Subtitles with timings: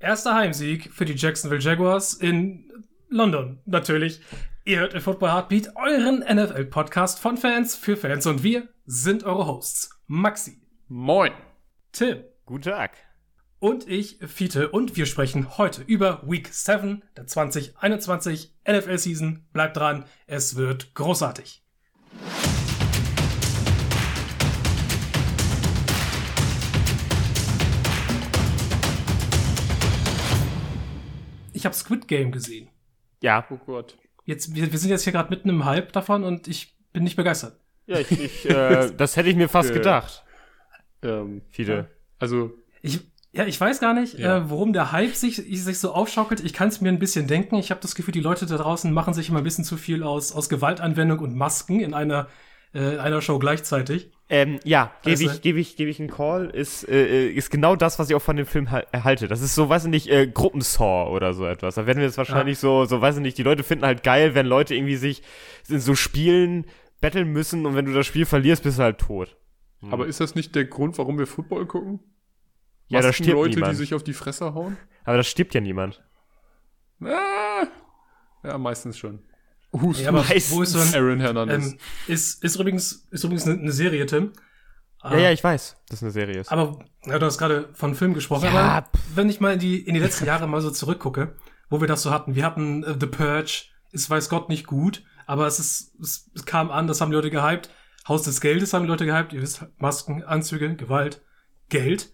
[0.00, 2.70] Erster Heimsieg für die Jacksonville Jaguars in
[3.08, 4.20] London, natürlich.
[4.64, 9.48] Ihr hört in Football Heartbeat euren NFL-Podcast von Fans für Fans und wir sind eure
[9.48, 9.90] Hosts.
[10.06, 10.60] Maxi.
[10.86, 11.32] Moin.
[11.90, 12.22] Tim.
[12.46, 12.96] Guten Tag.
[13.58, 19.48] Und ich, Fiete, und wir sprechen heute über Week 7 der 2021 NFL-Season.
[19.52, 21.64] Bleibt dran, es wird großartig.
[31.58, 32.68] Ich habe Squid Game gesehen.
[33.20, 33.44] Ja.
[33.50, 33.98] Oh Gott.
[34.24, 37.16] Jetzt, wir, wir sind jetzt hier gerade mitten im Hype davon und ich bin nicht
[37.16, 37.58] begeistert.
[37.86, 40.22] Ja, ich, ich äh, das hätte ich mir fast gedacht.
[41.02, 41.90] Ähm, Viele.
[42.20, 42.52] Also.
[42.80, 43.00] Ich,
[43.32, 44.36] ja, ich weiß gar nicht, ja.
[44.36, 46.44] äh, worum der Hype sich, sich so aufschaukelt.
[46.44, 47.56] Ich kann es mir ein bisschen denken.
[47.56, 50.04] Ich habe das Gefühl, die Leute da draußen machen sich immer ein bisschen zu viel
[50.04, 52.28] aus, aus Gewaltanwendung und Masken in einer,
[52.72, 54.12] äh, einer Show gleichzeitig.
[54.30, 57.98] Ähm, ja, gebe ich, gebe ich, gebe ich einen Call, ist, äh, ist genau das,
[57.98, 59.26] was ich auch von dem Film erhalte.
[59.26, 61.76] Das ist so, weiß ich nicht, äh, Gruppensaw oder so etwas.
[61.76, 62.60] Da werden wir jetzt wahrscheinlich ja.
[62.60, 65.22] so, so, weiß ich nicht, die Leute finden halt geil, wenn Leute irgendwie sich
[65.68, 66.66] in so Spielen
[67.00, 69.36] betteln müssen und wenn du das Spiel verlierst, bist du halt tot.
[69.80, 69.94] Hm.
[69.94, 72.00] Aber ist das nicht der Grund, warum wir Football gucken?
[72.88, 73.72] Ja, da stirbt Leute, niemand.
[73.72, 74.76] die sich auf die Fresse hauen?
[75.04, 76.02] Aber da stirbt ja niemand.
[77.00, 77.66] Ah,
[78.44, 79.20] ja, meistens schon.
[79.70, 81.72] Uh, ja, aber wo ist so ein, Aaron Hernandez.
[81.72, 84.32] Ähm, ist, ist übrigens, ist übrigens eine, eine Serie, Tim.
[85.02, 86.50] Ja, ja, ich weiß, dass es eine Serie ist.
[86.50, 88.44] Aber ja, du hast gerade von Film gesprochen.
[88.44, 91.36] Ja, aber wenn ich mal in die, in die letzten Jahre mal so zurückgucke,
[91.70, 92.34] wo wir das so hatten.
[92.34, 96.46] Wir hatten uh, The Purge, ist weiß Gott nicht gut, aber es ist, es, es
[96.46, 97.70] kam an, das haben die Leute gehypt.
[98.08, 99.32] Haus des Geldes haben die Leute gehypt.
[99.32, 101.22] Ihr wisst, Masken, Anzüge, Gewalt,
[101.68, 102.10] Geld.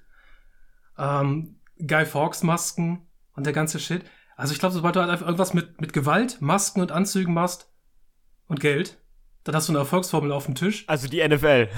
[0.99, 4.05] Ähm, Guy Fawkes Masken und der ganze Shit.
[4.37, 7.71] Also ich glaube, sobald du halt einfach irgendwas mit, mit Gewalt, Masken und Anzügen machst
[8.47, 8.99] und Geld,
[9.45, 10.85] dann hast du eine Erfolgsformel auf dem Tisch.
[10.89, 11.69] Also die NFL.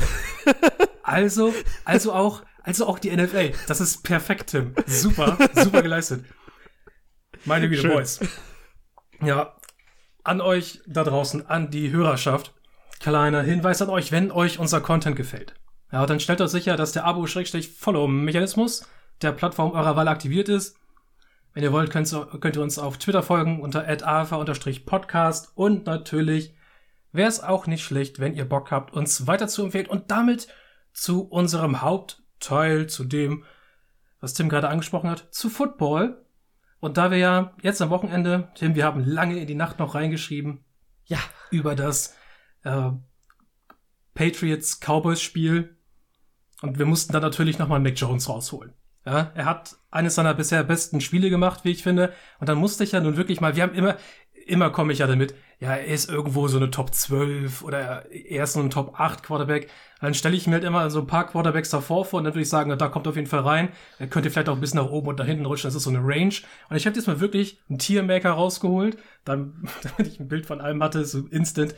[1.03, 1.53] also,
[1.85, 3.53] also auch, also auch die NFL.
[3.67, 4.75] Das ist perfekt, Tim.
[4.87, 6.25] Super, super geleistet.
[7.45, 8.21] Meine Güte, Boys.
[9.23, 9.57] Ja,
[10.25, 12.55] an euch da draußen, an die Hörerschaft.
[13.01, 15.55] Kleiner Hinweis an euch, wenn euch unser Content gefällt.
[15.93, 18.89] Ja, dann stellt euch sicher, dass der Abo-Follow-Mechanismus
[19.23, 20.77] der Plattform eurer Wahl aktiviert ist.
[21.57, 26.55] Wenn ihr wollt, könnt, könnt ihr uns auf Twitter folgen unter alpha-podcast und natürlich
[27.13, 30.49] wäre es auch nicht schlecht, wenn ihr Bock habt, uns weiter zu empfehlen und damit
[30.93, 33.45] zu unserem Hauptteil, zu dem,
[34.21, 36.27] was Tim gerade angesprochen hat, zu Football.
[36.79, 39.95] Und da wir ja jetzt am Wochenende, Tim, wir haben lange in die Nacht noch
[39.95, 40.63] reingeschrieben,
[41.07, 42.15] ja, über das
[42.65, 42.91] äh,
[44.13, 45.79] Patriots Cowboys Spiel.
[46.61, 48.75] Und wir mussten dann natürlich nochmal Mac Jones rausholen.
[49.07, 52.13] Ja, er hat eines seiner bisher besten Spiele gemacht, wie ich finde.
[52.41, 53.97] Und dann musste ich ja nun wirklich mal, wir haben immer,
[54.47, 58.45] immer komme ich ja damit, ja, er ist irgendwo so eine Top 12 oder er
[58.45, 59.71] ist so ein Top 8 Quarterback.
[60.01, 62.43] Dann stelle ich mir halt immer so ein paar Quarterbacks davor vor und dann würde
[62.43, 63.69] ich sagen, da kommt auf jeden Fall rein.
[64.01, 65.69] Er könnte vielleicht auch ein bisschen nach oben und nach hinten rutschen.
[65.69, 66.35] Das ist so eine Range.
[66.69, 70.61] Und ich habe jetzt mal wirklich einen Tiermaker rausgeholt, dann, damit ich ein Bild von
[70.61, 71.77] allem hatte, so instant.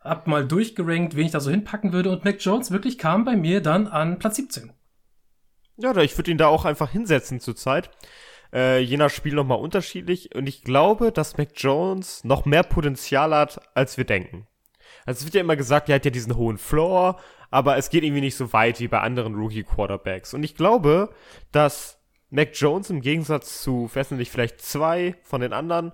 [0.00, 2.10] Hab mal durchgerankt, wen ich da so hinpacken würde.
[2.10, 4.72] Und Mac Jones wirklich kam bei mir dann an Platz 17.
[5.80, 7.90] Ja, ich würde ihn da auch einfach hinsetzen zurzeit
[8.52, 10.34] äh, je nach Spiel nochmal unterschiedlich.
[10.34, 14.46] Und ich glaube, dass Mac Jones noch mehr Potenzial hat, als wir denken.
[15.06, 17.18] Also es wird ja immer gesagt, er hat ja diesen hohen Floor,
[17.50, 20.34] aber es geht irgendwie nicht so weit wie bei anderen Rookie-Quarterbacks.
[20.34, 21.10] Und ich glaube,
[21.52, 21.98] dass
[22.30, 25.92] Mac Jones im Gegensatz zu, weiß nicht, vielleicht zwei von den anderen,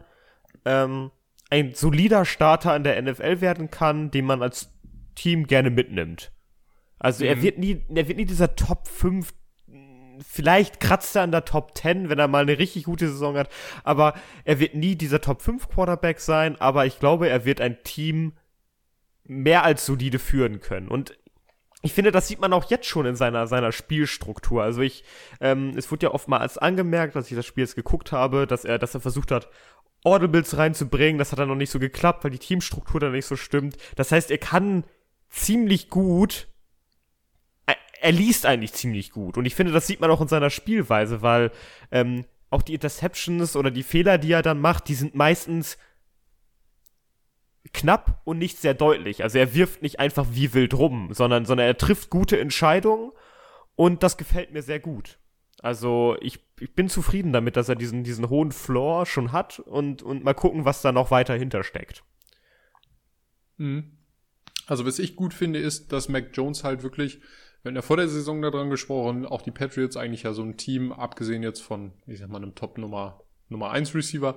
[0.65, 1.11] ähm,
[1.49, 4.73] ein solider Starter in der NFL werden kann, den man als
[5.15, 6.33] Team gerne mitnimmt.
[6.99, 7.31] Also mhm.
[7.31, 9.33] er wird nie, er wird nie dieser Top 5
[10.27, 13.51] vielleicht kratzt er an der Top 10, wenn er mal eine richtig gute Saison hat.
[13.85, 16.61] Aber er wird nie dieser Top 5 Quarterback sein.
[16.61, 18.33] Aber ich glaube, er wird ein Team
[19.25, 20.89] mehr als solide führen können.
[20.89, 21.19] Und
[21.83, 24.63] ich finde, das sieht man auch jetzt schon in seiner, seiner Spielstruktur.
[24.63, 25.05] Also ich,
[25.41, 28.79] ähm, es wurde ja oftmals angemerkt, als ich das Spiel jetzt geguckt habe, dass er,
[28.79, 29.49] dass er versucht hat,
[30.03, 31.19] Audibles reinzubringen.
[31.19, 33.77] Das hat dann noch nicht so geklappt, weil die Teamstruktur dann nicht so stimmt.
[33.97, 34.85] Das heißt, er kann
[35.29, 36.49] ziemlich gut
[38.07, 39.37] er liest eigentlich ziemlich gut.
[39.37, 41.51] Und ich finde, das sieht man auch in seiner Spielweise, weil
[41.91, 45.77] ähm, auch die Interceptions oder die Fehler, die er dann macht, die sind meistens
[47.73, 49.25] knapp und nicht sehr deutlich.
[49.25, 53.11] Also er wirft nicht einfach wie wild rum, sondern, sondern er trifft gute Entscheidungen
[53.75, 55.19] und das gefällt mir sehr gut.
[55.61, 60.05] Also ich, ich bin zufrieden damit, dass er diesen, diesen hohen Floor schon hat und,
[60.05, 62.05] und mal gucken, was da noch weiter hintersteckt.
[63.57, 63.99] Mhm.
[64.69, 67.21] Also was ich gut finde, ist, dass Mac Jones halt wirklich
[67.63, 70.57] wir hatten ja vor der Saison daran gesprochen, auch die Patriots eigentlich ja so ein
[70.57, 74.37] Team, abgesehen jetzt von, ich sag mal, einem Top Nummer, Nummer 1 Receiver,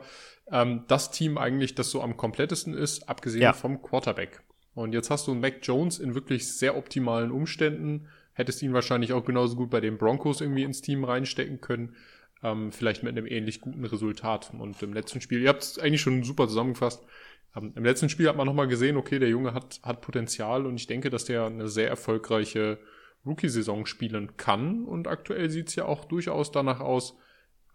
[0.52, 3.54] ähm, das Team eigentlich, das so am komplettesten ist, abgesehen ja.
[3.54, 4.42] vom Quarterback.
[4.74, 9.26] Und jetzt hast du Mac Jones in wirklich sehr optimalen Umständen, hättest ihn wahrscheinlich auch
[9.26, 11.96] genauso gut bei den Broncos irgendwie ins Team reinstecken können.
[12.42, 14.52] ähm, vielleicht mit einem ähnlich guten Resultat.
[14.58, 17.04] Und im letzten Spiel, ihr habt es eigentlich schon super zusammengefasst,
[17.56, 20.76] ähm, im letzten Spiel hat man nochmal gesehen, okay, der Junge hat, hat Potenzial und
[20.76, 22.80] ich denke, dass der eine sehr erfolgreiche
[23.26, 24.86] Rookie-Saison spielen kann.
[24.86, 27.18] Und aktuell sieht es ja auch durchaus danach aus,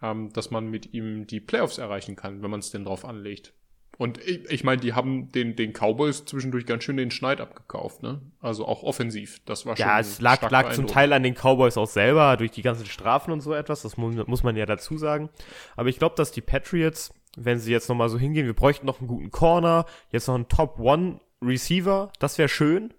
[0.01, 3.53] ähm, dass man mit ihm die Playoffs erreichen kann, wenn man es denn drauf anlegt.
[3.97, 8.03] Und ich, ich meine, die haben den, den Cowboys zwischendurch ganz schön den Schneid abgekauft,
[8.03, 8.21] ne?
[8.41, 9.39] Also auch offensiv.
[9.45, 9.85] Das war schon.
[9.85, 13.31] Ja, es lag, lag zum Teil an den Cowboys auch selber, durch die ganzen Strafen
[13.31, 13.83] und so etwas.
[13.83, 15.29] Das muss, muss man ja dazu sagen.
[15.77, 18.99] Aber ich glaube, dass die Patriots, wenn sie jetzt nochmal so hingehen, wir bräuchten noch
[18.99, 22.93] einen guten Corner, jetzt noch einen Top One Receiver, das wäre schön.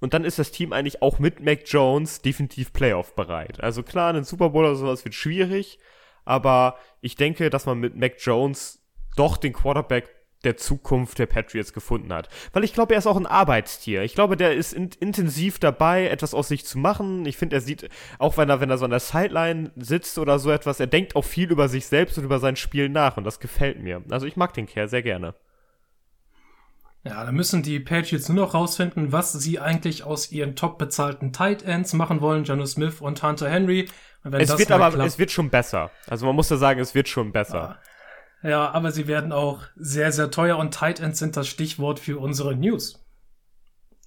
[0.00, 3.62] Und dann ist das Team eigentlich auch mit Mac Jones definitiv Playoff bereit.
[3.62, 5.78] Also klar, ein Super Bowl oder sowas wird schwierig,
[6.24, 8.82] aber ich denke, dass man mit Mac Jones
[9.16, 10.08] doch den Quarterback
[10.44, 12.28] der Zukunft der Patriots gefunden hat.
[12.52, 14.02] Weil ich glaube, er ist auch ein Arbeitstier.
[14.02, 17.26] Ich glaube, der ist in intensiv dabei, etwas aus sich zu machen.
[17.26, 17.88] Ich finde, er sieht,
[18.18, 21.14] auch wenn er, wenn er so an der Sideline sitzt oder so etwas, er denkt
[21.14, 24.02] auch viel über sich selbst und über sein Spiel nach und das gefällt mir.
[24.10, 25.34] Also ich mag den Kerl sehr gerne.
[27.02, 31.32] Ja, da müssen die Patriots nur noch rausfinden, was sie eigentlich aus ihren top bezahlten
[31.32, 33.88] Tight Ends machen wollen, Jano Smith und Hunter Henry.
[34.32, 35.90] es wird aber, klappt, es wird schon besser.
[36.06, 37.58] Also man muss ja sagen, es wird schon besser.
[37.58, 37.78] Ja.
[38.42, 42.18] Ja, aber sie werden auch sehr, sehr teuer und Tight Ends sind das Stichwort für
[42.18, 43.04] unsere News.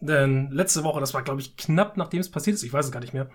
[0.01, 2.92] Denn letzte Woche, das war, glaube ich, knapp nachdem es passiert ist, ich weiß es
[2.92, 3.30] gar nicht mehr.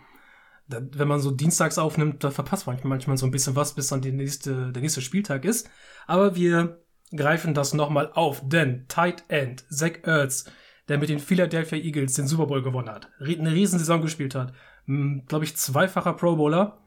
[0.66, 3.88] Da, wenn man so dienstags aufnimmt, da verpasst man manchmal so ein bisschen was, bis
[3.88, 5.70] dann die nächste, der nächste Spieltag ist.
[6.06, 6.82] Aber wir
[7.16, 10.50] greifen das nochmal auf, denn Tight End Zach Ertz,
[10.88, 14.52] der mit den Philadelphia Eagles den Super Bowl gewonnen hat, eine Riesensaison gespielt hat,
[14.86, 16.78] glaube ich, zweifacher Pro Bowler.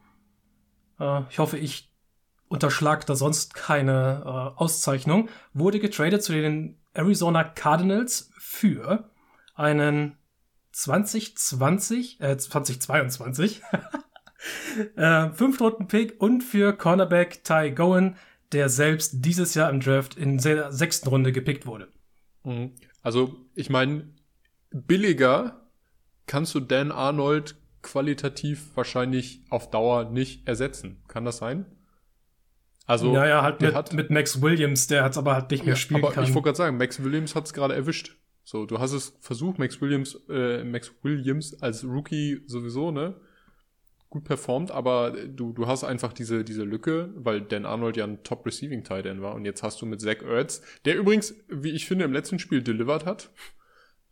[0.98, 1.92] Äh, ich hoffe, ich
[2.48, 9.10] unterschlagt da sonst keine äh, Auszeichnung, wurde getradet zu den Arizona Cardinals für
[9.54, 10.18] einen
[10.72, 13.62] 2020, äh, 2022
[14.96, 18.16] äh, Fünftrunden-Pick und für Cornerback Ty Gowen,
[18.52, 21.88] der selbst dieses Jahr im Draft in der sechsten Runde gepickt wurde.
[22.44, 22.72] Mhm.
[23.02, 24.08] Also, ich meine,
[24.70, 25.68] billiger
[26.26, 31.02] kannst du Dan Arnold qualitativ wahrscheinlich auf Dauer nicht ersetzen.
[31.08, 31.66] Kann das sein?
[32.86, 35.74] Also, ja, ja, halt mit, hat, mit Max Williams, der hat aber halt nicht mehr
[35.74, 36.26] ja, spielen aber können.
[36.26, 38.16] Ich wollte gerade sagen, Max Williams hat es gerade erwischt.
[38.44, 43.14] So, du hast es versucht, Max Williams, äh, Max Williams als Rookie sowieso, ne?
[44.12, 48.22] Gut performt, aber du, du hast einfach diese, diese Lücke, weil Dan Arnold ja ein
[48.24, 51.70] Top Receiving Tight End war und jetzt hast du mit Zach Ertz, der übrigens, wie
[51.70, 53.30] ich finde, im letzten Spiel delivered hat,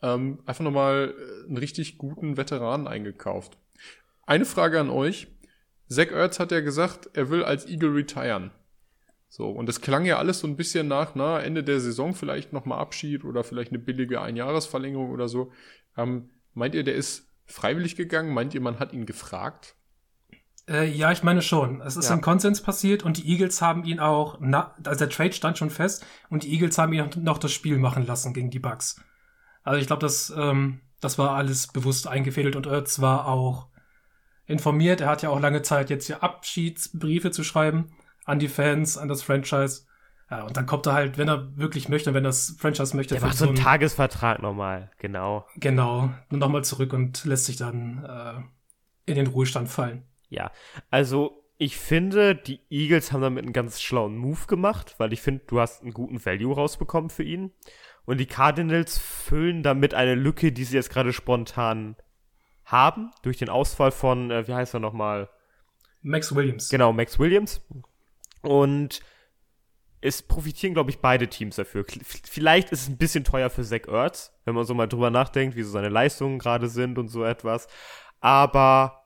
[0.00, 1.14] ähm, einfach nochmal
[1.46, 3.58] einen richtig guten Veteranen eingekauft.
[4.24, 5.26] Eine Frage an euch.
[5.86, 8.52] Zach Ertz hat ja gesagt, er will als Eagle retiren.
[9.28, 12.54] So, und das klang ja alles so ein bisschen nach, na, Ende der Saison vielleicht
[12.54, 15.52] nochmal Abschied oder vielleicht eine billige Einjahresverlängerung oder so.
[15.94, 18.32] Ähm, meint ihr, der ist freiwillig gegangen?
[18.32, 19.76] Meint ihr, man hat ihn gefragt?
[20.70, 21.80] Äh, ja, ich meine schon.
[21.80, 22.14] Es ist ja.
[22.14, 25.70] im Konsens passiert und die Eagles haben ihn auch, na, also der Trade stand schon
[25.70, 29.02] fest und die Eagles haben ihn noch das Spiel machen lassen gegen die Bucks.
[29.64, 33.66] Also ich glaube, das, ähm, das war alles bewusst eingefädelt und Ertz war auch
[34.46, 35.00] informiert.
[35.00, 37.92] Er hat ja auch lange Zeit jetzt hier Abschiedsbriefe zu schreiben
[38.24, 39.86] an die Fans, an das Franchise.
[40.30, 43.14] Ja, und dann kommt er halt, wenn er wirklich möchte, wenn das Franchise möchte.
[43.14, 45.44] Der macht so einen so Tagesvertrag nochmal, genau.
[45.56, 50.04] Genau, nochmal zurück und lässt sich dann äh, in den Ruhestand fallen.
[50.30, 50.50] Ja,
[50.90, 55.44] also ich finde, die Eagles haben damit einen ganz schlauen Move gemacht, weil ich finde,
[55.46, 57.52] du hast einen guten Value rausbekommen für ihn.
[58.06, 61.96] Und die Cardinals füllen damit eine Lücke, die sie jetzt gerade spontan
[62.64, 65.28] haben, durch den Ausfall von, äh, wie heißt er nochmal?
[66.00, 66.70] Max Williams.
[66.70, 67.60] Genau, Max Williams.
[68.42, 69.02] Und
[70.00, 71.84] es profitieren, glaube ich, beide Teams dafür.
[71.84, 75.56] Vielleicht ist es ein bisschen teuer für Zach Ertz, wenn man so mal drüber nachdenkt,
[75.56, 77.68] wie so seine Leistungen gerade sind und so etwas.
[78.20, 78.99] Aber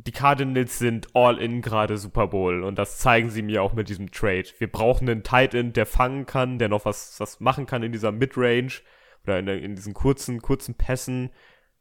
[0.00, 3.88] die Cardinals sind all in gerade Super Bowl und das zeigen sie mir auch mit
[3.88, 4.44] diesem Trade.
[4.58, 7.90] Wir brauchen einen Tight End, der fangen kann, der noch was, was machen kann in
[7.90, 8.80] dieser Midrange
[9.24, 11.30] oder in, in diesen kurzen, kurzen Pässen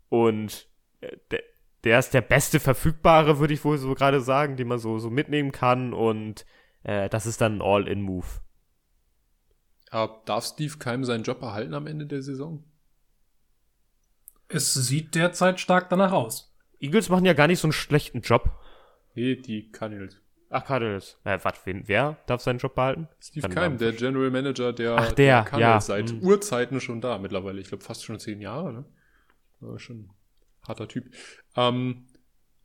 [0.09, 0.67] und
[1.01, 1.43] äh, der,
[1.83, 5.11] der ist der beste verfügbare, würde ich wohl so gerade sagen, den man so, so
[5.11, 6.47] mitnehmen kann und
[6.81, 8.25] äh, das ist dann ein All-In-Move.
[9.91, 12.63] Aber darf Steve Keim seinen Job erhalten am Ende der Saison?
[14.47, 16.56] Es sieht derzeit stark danach aus.
[16.79, 18.51] Eagles machen ja gar nicht so einen schlechten Job.
[19.15, 20.21] Nee, die Cardinals.
[20.49, 21.17] Ach, Cardinals.
[21.23, 23.07] Äh, warte, wer darf seinen Job behalten?
[23.19, 25.95] Steve Keim, der General Manager der, Ach, der, der Cardinals ja.
[25.95, 26.21] seit mhm.
[26.21, 27.59] Urzeiten schon da mittlerweile.
[27.59, 28.85] Ich glaube fast schon zehn Jahre, ne?
[29.59, 30.09] War schon
[30.65, 31.09] harter Typ.
[31.55, 32.05] Ähm,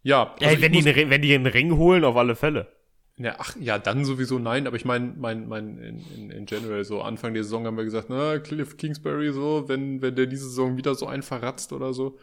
[0.02, 0.34] ja.
[0.40, 2.68] Also ja wenn, die einen, wenn die einen Ring holen, auf alle Fälle.
[3.16, 6.82] Ja, ach, ja, dann sowieso nein, aber ich meine, mein, mein, in, in, in general,
[6.84, 10.48] so Anfang der Saison haben wir gesagt, na, Cliff Kingsbury, so, wenn, wenn der diese
[10.48, 12.18] Saison wieder so einen verratzt oder so.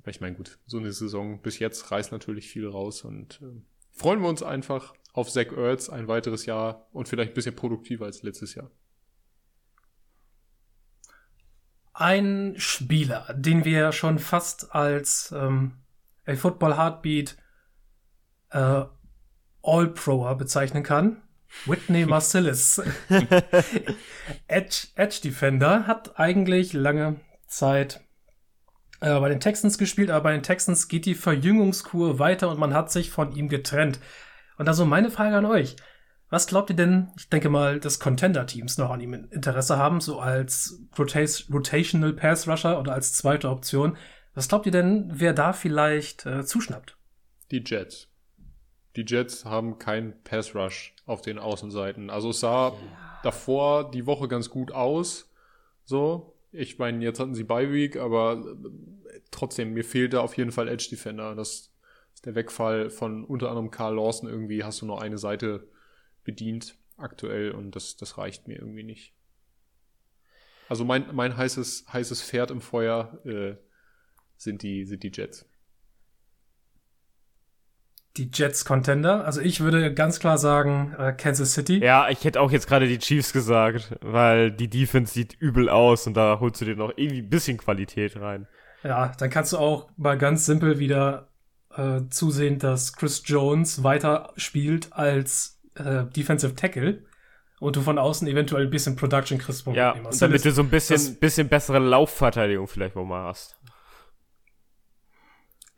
[0.00, 3.60] Aber ich meine, gut, so eine Saison bis jetzt reißt natürlich viel raus und äh,
[3.90, 8.06] freuen wir uns einfach auf Zach Ertz ein weiteres Jahr und vielleicht ein bisschen produktiver
[8.06, 8.70] als letztes Jahr.
[11.92, 15.72] Ein Spieler, den wir schon fast als ähm,
[16.26, 17.36] a Football Heartbeat
[18.50, 18.84] äh,
[19.62, 21.22] All-Proer bezeichnen kann.
[21.66, 22.80] Whitney Marcellus.
[24.46, 28.00] Edge, Edge Defender hat eigentlich lange Zeit
[29.00, 32.74] äh, bei den Texans gespielt, aber bei den Texans geht die Verjüngungskur weiter und man
[32.74, 34.00] hat sich von ihm getrennt.
[34.56, 35.76] Und also meine Frage an euch.
[36.30, 40.20] Was glaubt ihr denn, ich denke mal, dass Contender-Teams noch an ihm Interesse haben, so
[40.20, 43.96] als Rotas Rotational Pass Rusher oder als zweite Option?
[44.34, 46.98] Was glaubt ihr denn, wer da vielleicht äh, zuschnappt?
[47.50, 48.08] Die Jets.
[48.94, 52.10] Die Jets haben keinen Pass Rush auf den Außenseiten.
[52.10, 52.74] Also es sah ja.
[53.22, 55.30] davor die Woche ganz gut aus.
[55.84, 56.37] So.
[56.52, 58.56] Ich meine, jetzt hatten sie Bye Week, aber
[59.12, 61.34] äh, trotzdem, mir fehlt da auf jeden Fall Edge Defender.
[61.34, 61.72] Das
[62.14, 64.28] ist der Wegfall von unter anderem Carl Lawson.
[64.28, 65.68] Irgendwie hast du nur eine Seite
[66.24, 69.14] bedient aktuell und das, das reicht mir irgendwie nicht.
[70.68, 73.56] Also mein, mein heißes, heißes Pferd im Feuer äh,
[74.36, 75.46] sind, die, sind die Jets.
[78.18, 79.24] Die Jets Contender.
[79.24, 81.78] Also ich würde ganz klar sagen äh, Kansas City.
[81.78, 86.06] Ja, ich hätte auch jetzt gerade die Chiefs gesagt, weil die Defense sieht übel aus
[86.06, 88.48] und da holst du dir noch irgendwie ein bisschen Qualität rein.
[88.82, 91.28] Ja, dann kannst du auch mal ganz simpel wieder
[91.76, 97.04] äh, zusehen, dass Chris Jones weiter spielt als äh, Defensive Tackle
[97.60, 99.66] und du von außen eventuell ein bisschen Production kriegst.
[99.68, 103.57] Ja, und damit du so ein bisschen, bisschen bessere Laufverteidigung vielleicht mal hast.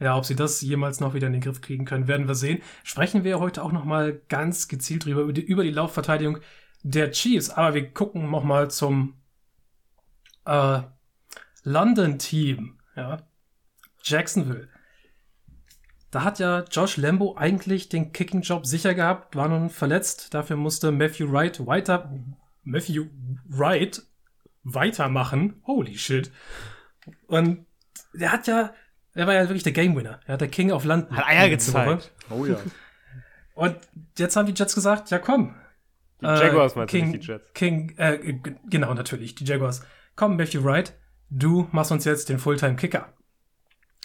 [0.00, 2.62] Ja, ob sie das jemals noch wieder in den Griff kriegen können, werden wir sehen.
[2.84, 6.38] Sprechen wir heute auch noch mal ganz gezielt drüber, über die, Laufverteidigung
[6.82, 7.50] der Chiefs.
[7.50, 9.20] Aber wir gucken noch mal zum
[10.46, 10.80] äh,
[11.64, 12.78] London-Team.
[12.96, 13.18] Ja.
[14.02, 14.68] Jacksonville.
[16.10, 20.34] Da hat ja Josh Lambo eigentlich den Kicking-Job sicher gehabt, war nun verletzt.
[20.34, 22.12] Dafür musste Matthew Wright weiter,
[22.64, 23.06] Matthew
[23.48, 24.02] Wright
[24.64, 25.62] weitermachen.
[25.66, 26.32] Holy shit.
[27.26, 27.66] Und
[28.12, 28.74] der hat ja,
[29.14, 30.20] er war ja wirklich der Game Winner.
[30.26, 31.16] Er hat der King of London.
[31.16, 32.12] Hat Eier gezeigt.
[32.30, 32.58] Oh ja.
[33.54, 33.76] Und
[34.16, 35.54] jetzt haben die Jets gesagt, ja komm.
[36.20, 37.52] Die Jaguars äh, meinst King, nicht die Jets.
[37.54, 38.18] King, äh,
[38.68, 39.82] genau, natürlich, die Jaguars.
[40.16, 40.94] Komm, Matthew Wright,
[41.30, 43.12] du machst uns jetzt den Fulltime-Kicker.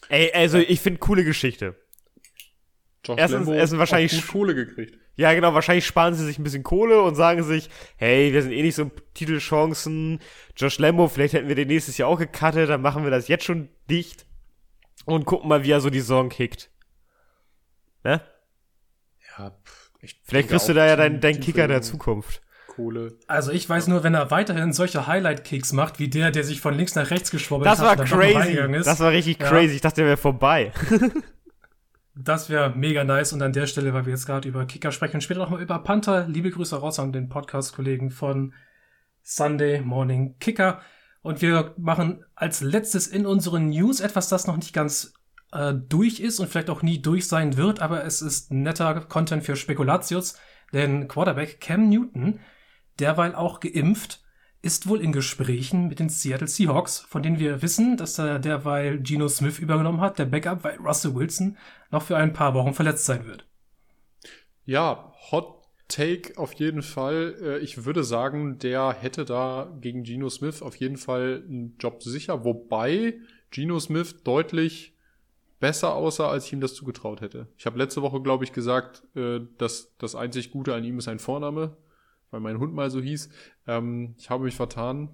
[0.10, 1.76] Ey, also ich finde coole Geschichte.
[3.06, 4.98] Josh erstens, erstens wahrscheinlich Kohle gekriegt.
[5.18, 8.52] Ja, genau, wahrscheinlich sparen sie sich ein bisschen Kohle und sagen sich, hey, wir sind
[8.52, 10.20] eh nicht so Titelchancen.
[10.58, 13.46] Josh Lambo, vielleicht hätten wir den nächstes Jahr auch gecuttet, dann machen wir das jetzt
[13.46, 14.25] schon dicht
[15.06, 16.70] und gucken mal, wie er so die Saison kickt.
[18.04, 18.22] Ne?
[19.38, 19.58] Ja,
[20.02, 22.42] ich Vielleicht kriegst du da ja deinen dein Kicker der Zukunft.
[22.68, 23.18] Kohle.
[23.28, 26.74] Also ich weiß nur, wenn er weiterhin solche Highlight-Kicks macht, wie der, der sich von
[26.74, 28.00] links nach rechts geschwobbelt das hat.
[28.00, 28.56] War crazy.
[28.84, 29.48] Das war richtig ja.
[29.48, 29.76] crazy.
[29.76, 30.74] Ich dachte, der wäre vorbei.
[32.18, 33.34] Das wäre mega nice.
[33.34, 36.26] Und an der Stelle, weil wir jetzt gerade über Kicker sprechen, später nochmal über Panther.
[36.30, 38.54] Liebe Grüße raus an den Podcast-Kollegen von
[39.22, 40.80] Sunday Morning Kicker.
[41.26, 45.16] Und wir machen als letztes in unseren News etwas, das noch nicht ganz
[45.52, 49.44] äh, durch ist und vielleicht auch nie durch sein wird, aber es ist netter Content
[49.44, 50.38] für Spekulatius,
[50.72, 52.42] denn Quarterback Cam Newton,
[53.00, 54.22] derweil auch geimpft,
[54.62, 59.00] ist wohl in Gesprächen mit den Seattle Seahawks, von denen wir wissen, dass er derweil
[59.00, 61.58] Geno Smith übergenommen hat, der Backup, weil Russell Wilson
[61.90, 63.48] noch für ein paar Wochen verletzt sein wird.
[64.64, 65.55] Ja, Hot
[65.88, 67.36] Take auf jeden Fall.
[67.42, 72.02] Äh, ich würde sagen, der hätte da gegen Geno Smith auf jeden Fall einen Job
[72.04, 73.20] sicher, wobei
[73.52, 74.94] Geno Smith deutlich
[75.60, 77.48] besser aussah, als ich ihm das zugetraut hätte.
[77.58, 81.08] Ich habe letzte Woche, glaube ich, gesagt, äh, dass das einzig Gute an ihm ist
[81.08, 81.78] ein Vorname
[82.36, 83.30] weil mein Hund mal so hieß.
[83.66, 85.10] Ähm, ich habe mich vertan.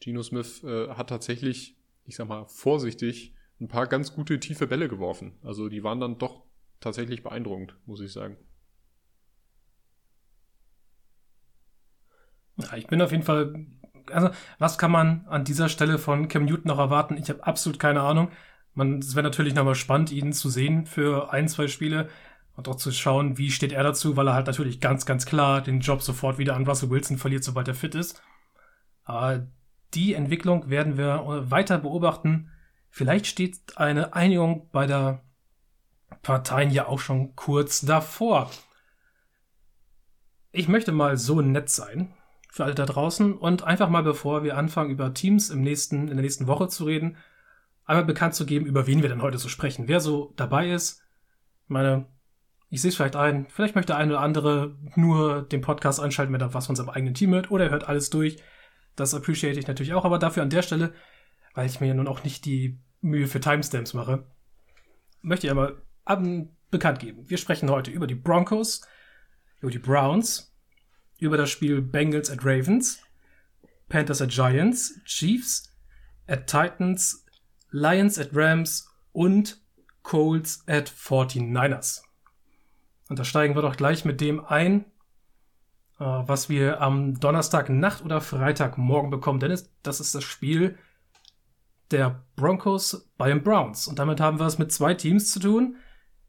[0.00, 4.88] Geno Smith äh, hat tatsächlich, ich sag mal, vorsichtig ein paar ganz gute tiefe Bälle
[4.88, 5.34] geworfen.
[5.42, 6.42] Also die waren dann doch
[6.80, 8.38] tatsächlich beeindruckend, muss ich sagen.
[12.56, 13.66] Ja, ich bin auf jeden Fall.
[14.12, 17.16] Also, was kann man an dieser Stelle von Cam Newton noch erwarten?
[17.16, 18.30] Ich habe absolut keine Ahnung.
[18.74, 22.08] Man, es wäre natürlich nochmal spannend, ihn zu sehen für ein, zwei Spiele.
[22.56, 25.60] Und auch zu schauen, wie steht er dazu, weil er halt natürlich ganz, ganz klar
[25.60, 28.22] den Job sofort wieder an Russell Wilson verliert, sobald er fit ist.
[29.02, 29.48] Aber
[29.94, 32.50] die Entwicklung werden wir weiter beobachten.
[32.90, 35.24] Vielleicht steht eine Einigung bei der
[36.22, 38.50] Parteien ja auch schon kurz davor.
[40.52, 42.14] Ich möchte mal so nett sein
[42.54, 46.14] für alle da draußen und einfach mal bevor wir anfangen über Teams im nächsten, in
[46.14, 47.16] der nächsten Woche zu reden,
[47.84, 49.88] einmal bekannt zu geben, über wen wir denn heute so sprechen.
[49.88, 51.02] Wer so dabei ist.
[51.66, 52.06] Meine
[52.70, 56.40] ich sehe es vielleicht ein, vielleicht möchte ein oder andere nur den Podcast einschalten, wenn
[56.40, 58.36] er was von seinem eigenen Team hört, oder er hört alles durch.
[58.94, 60.94] Das appreciate ich natürlich auch, aber dafür an der Stelle,
[61.54, 64.28] weil ich mir ja nun auch nicht die Mühe für Timestamps mache,
[65.22, 67.28] möchte ich aber ein bekannt geben.
[67.28, 68.82] Wir sprechen heute über die Broncos,
[69.60, 70.53] über die Browns,
[71.18, 73.00] über das Spiel Bengals at Ravens,
[73.88, 75.72] Panthers at Giants, Chiefs
[76.26, 77.24] at Titans,
[77.70, 79.60] Lions at Rams und
[80.02, 82.02] Colts at 49ers.
[83.08, 84.84] Und da steigen wir doch gleich mit dem ein,
[85.98, 89.40] äh, was wir am Donnerstag Nacht oder Freitagmorgen bekommen.
[89.40, 90.78] Denn das ist das Spiel
[91.90, 93.86] der Broncos bei den Browns.
[93.88, 95.76] Und damit haben wir es mit zwei Teams zu tun,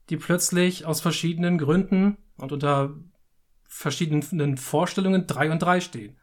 [0.09, 2.93] die plötzlich aus verschiedenen Gründen und unter
[3.75, 6.15] verschiedenen Vorstellungen 3 und 3 stehen.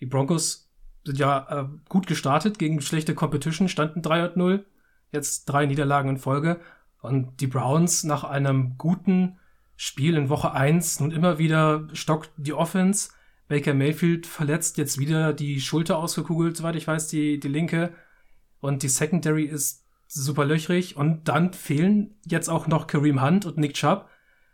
[0.00, 0.72] Die Broncos
[1.04, 4.66] sind ja äh, gut gestartet gegen schlechte Competition, standen 3 und 0,
[5.12, 6.58] jetzt drei Niederlagen in Folge.
[7.02, 9.38] Und die Browns nach einem guten
[9.76, 13.10] Spiel in Woche 1 nun immer wieder stockt die Offense.
[13.48, 17.92] Baker Mayfield verletzt jetzt wieder die Schulter ausgekugelt, soweit ich weiß, die, die linke.
[18.60, 20.96] Und die Secondary ist super löchrig.
[20.96, 24.08] Und dann fehlen jetzt auch noch Kareem Hunt und Nick Chubb.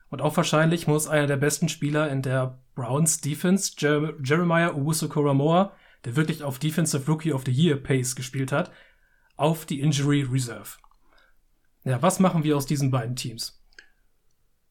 [0.09, 5.73] Und auch wahrscheinlich muss einer der besten Spieler in der Browns Defense, Jer Jeremiah Owusu-Koramoa,
[6.05, 8.71] der wirklich auf Defensive Rookie of the Year Pace gespielt hat,
[9.37, 10.79] auf die Injury Reserve.
[11.85, 13.63] Ja, was machen wir aus diesen beiden Teams?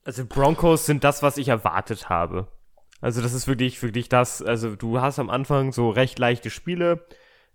[0.03, 2.47] Also Broncos sind das, was ich erwartet habe.
[3.01, 4.41] Also das ist wirklich, wirklich das.
[4.41, 7.05] Also du hast am Anfang so recht leichte Spiele.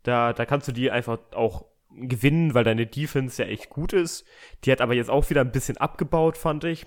[0.02, 4.24] Da, da kannst du die einfach auch gewinnen, weil deine Defense ja echt gut ist.
[4.64, 6.86] Die hat aber jetzt auch wieder ein bisschen abgebaut, fand ich,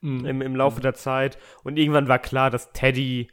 [0.00, 0.24] mhm.
[0.24, 1.38] im, im Laufe der Zeit.
[1.62, 3.28] Und irgendwann war klar, dass Teddy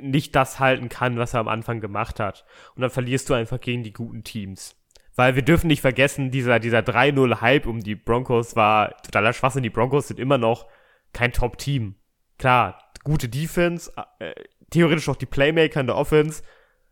[0.00, 2.44] nicht das halten kann, was er am Anfang gemacht hat.
[2.74, 4.76] Und dann verlierst du einfach gegen die guten Teams.
[5.16, 9.64] Weil wir dürfen nicht vergessen, dieser, dieser 3-0-Hype um die Broncos war totaler Schwachsinn.
[9.64, 10.66] Die Broncos sind immer noch
[11.12, 11.96] kein Top-Team.
[12.38, 14.34] Klar, gute Defense, äh,
[14.70, 16.42] theoretisch auch die Playmaker in der Offense,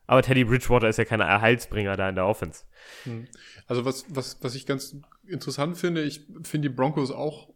[0.07, 2.65] aber Teddy Bridgewater ist ja kein Erhaltsbringer da in der Offense.
[3.05, 3.27] Hm.
[3.67, 4.97] Also was, was, was ich ganz
[5.27, 7.51] interessant finde, ich finde die Broncos auch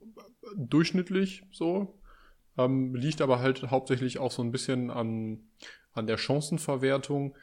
[0.56, 1.98] durchschnittlich so,
[2.58, 5.40] ähm, liegt aber halt hauptsächlich auch so ein bisschen an,
[5.92, 7.34] an der Chancenverwertung.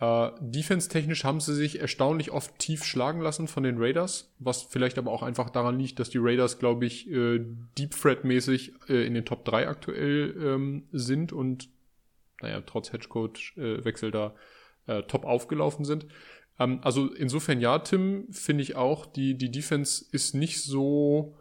[0.00, 4.98] Äh, Defense-technisch haben sie sich erstaunlich oft tief schlagen lassen von den Raiders, was vielleicht
[4.98, 7.40] aber auch einfach daran liegt, dass die Raiders, glaube ich, äh,
[7.78, 11.68] Deep Threat-mäßig äh, in den Top 3 aktuell ähm, sind und,
[12.40, 14.34] naja, trotz Hedgecoach-Wechsel da
[14.86, 16.06] äh, top aufgelaufen sind.
[16.58, 21.36] Ähm, also insofern ja, Tim, finde ich auch, die, die Defense ist nicht so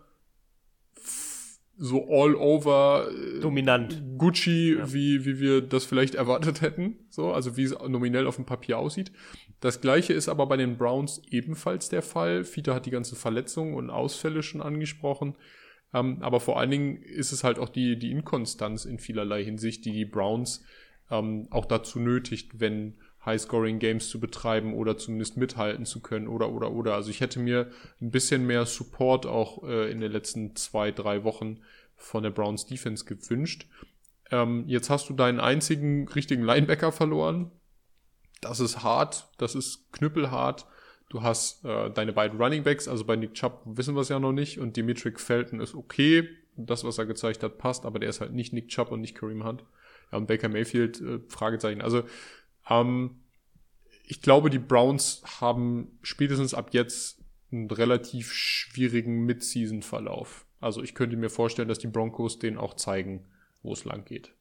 [1.77, 4.93] so all over äh, dominant Gucci, ja.
[4.93, 7.05] wie, wie wir das vielleicht erwartet hätten.
[7.09, 9.11] So, also wie es nominell auf dem Papier aussieht.
[9.59, 12.43] Das gleiche ist aber bei den Browns ebenfalls der Fall.
[12.43, 15.35] Fita hat die ganzen Verletzungen und Ausfälle schon angesprochen.
[15.93, 19.85] Ähm, aber vor allen Dingen ist es halt auch die, die Inkonstanz in vielerlei Hinsicht,
[19.85, 20.65] die die Browns
[21.09, 26.71] ähm, auch dazu nötigt, wenn High-Scoring-Games zu betreiben oder zumindest mithalten zu können oder oder
[26.71, 26.95] oder.
[26.95, 31.23] Also ich hätte mir ein bisschen mehr Support auch äh, in den letzten zwei, drei
[31.23, 31.61] Wochen
[31.95, 33.67] von der Browns Defense gewünscht.
[34.31, 37.51] Ähm, jetzt hast du deinen einzigen richtigen Linebacker verloren.
[38.41, 40.65] Das ist hart, das ist knüppelhart.
[41.09, 44.19] Du hast äh, deine beiden Running Backs, also bei Nick Chubb wissen wir es ja
[44.19, 46.27] noch nicht und Dimitri Felton ist okay.
[46.55, 49.15] Das, was er gezeigt hat, passt, aber der ist halt nicht Nick Chubb und nicht
[49.15, 49.63] Kareem Hunt.
[50.11, 51.81] Ja, und Baker Mayfield, äh, Fragezeichen.
[51.81, 52.03] Also
[52.69, 53.23] ähm,
[54.05, 60.45] ich glaube, die Browns haben spätestens ab jetzt einen relativ schwierigen Mid-Season-Verlauf.
[60.59, 63.25] Also ich könnte mir vorstellen, dass die Broncos denen auch zeigen,
[63.61, 64.33] wo es lang geht.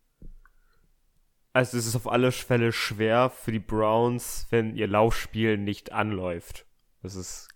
[1.52, 6.66] Also es ist auf alle Fälle schwer für die Browns, wenn ihr Laufspiel nicht anläuft.
[7.02, 7.48] Das ist,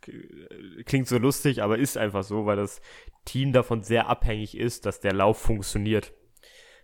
[0.84, 2.80] klingt so lustig, aber ist einfach so, weil das
[3.24, 6.12] Team davon sehr abhängig ist, dass der Lauf funktioniert.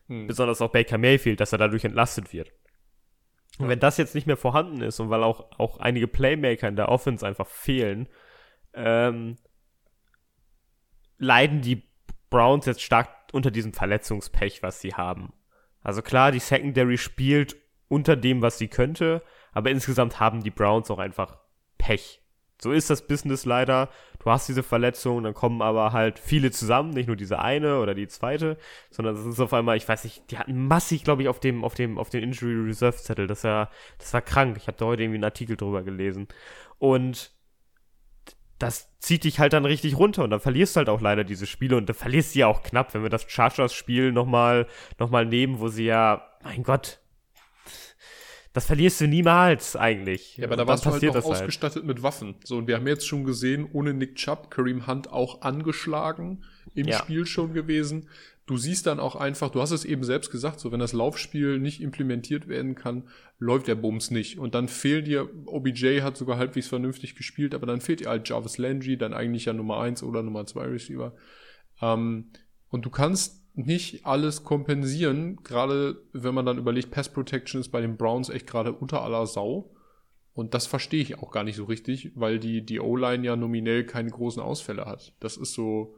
[0.07, 0.27] Hm.
[0.27, 2.53] Besonders auch Baker Mayfield, dass er dadurch entlastet wird.
[3.59, 6.77] Und wenn das jetzt nicht mehr vorhanden ist und weil auch, auch einige Playmaker in
[6.77, 8.09] der Offense einfach fehlen,
[8.75, 9.37] ähm,
[11.19, 11.83] leiden die
[12.31, 15.33] Browns jetzt stark unter diesem Verletzungspech, was sie haben.
[15.83, 17.57] Also klar, die Secondary spielt
[17.89, 21.39] unter dem, was sie könnte, aber insgesamt haben die Browns auch einfach
[21.79, 22.23] Pech.
[22.61, 23.91] So ist das Business leider.
[24.23, 27.95] Du hast diese Verletzung, dann kommen aber halt viele zusammen, nicht nur diese eine oder
[27.95, 28.57] die zweite,
[28.91, 31.65] sondern es ist auf einmal, ich weiß nicht, die hatten massig, glaube ich, auf dem,
[31.65, 33.27] auf dem, auf den Injury Reserve Zettel.
[33.27, 34.57] Das war, das war krank.
[34.59, 36.29] Ich habe da heute irgendwie einen Artikel drüber gelesen.
[36.79, 37.33] Und
[38.59, 41.47] das zieht dich halt dann richtig runter und dann verlierst du halt auch leider diese
[41.47, 44.69] Spiele und dann verlierst du ja auch knapp, wenn wir das Chargers-Spiel nochmal
[45.01, 47.02] noch nehmen, wo sie ja, mein Gott,
[48.53, 50.37] das verlierst du niemals eigentlich.
[50.37, 51.25] Ja, aber da warst du halt noch halt.
[51.25, 51.87] ausgestattet halt.
[51.87, 52.35] mit Waffen.
[52.45, 56.89] So, und wir haben jetzt schon gesehen, ohne Nick Chubb, Kareem Hunt auch angeschlagen im
[56.89, 56.99] ja.
[56.99, 58.09] Spiel schon gewesen.
[58.45, 61.59] Du siehst dann auch einfach, du hast es eben selbst gesagt, so wenn das Laufspiel
[61.59, 63.05] nicht implementiert werden kann,
[63.39, 64.39] läuft der Bums nicht.
[64.39, 68.29] Und dann fehlt dir, OBJ hat sogar halbwegs vernünftig gespielt, aber dann fehlt dir halt
[68.29, 71.15] Jarvis Landry, dann eigentlich ja Nummer eins oder Nummer zwei Receiver.
[71.81, 72.33] Ähm,
[72.69, 77.81] Und du kannst nicht alles kompensieren, gerade wenn man dann überlegt, Pass Protection ist bei
[77.81, 79.71] den Browns echt gerade unter aller Sau.
[80.35, 83.85] Und das verstehe ich auch gar nicht so richtig, weil die, die O-Line ja nominell
[83.85, 85.13] keine großen Ausfälle hat.
[85.21, 85.95] Das ist so,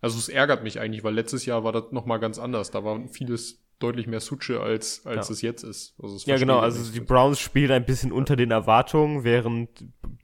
[0.00, 2.72] also es ärgert mich eigentlich, weil letztes Jahr war das nochmal ganz anders.
[2.72, 5.32] Da war vieles deutlich mehr Suche als, als Ja.
[5.32, 5.94] es jetzt ist.
[6.02, 6.58] Also Ja, genau.
[6.58, 6.94] Also nicht.
[6.96, 9.68] die Browns spielen ein bisschen unter den Erwartungen, während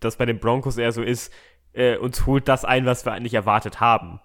[0.00, 1.32] das bei den Broncos eher so ist,
[1.72, 4.18] äh, uns holt das ein, was wir eigentlich erwartet haben.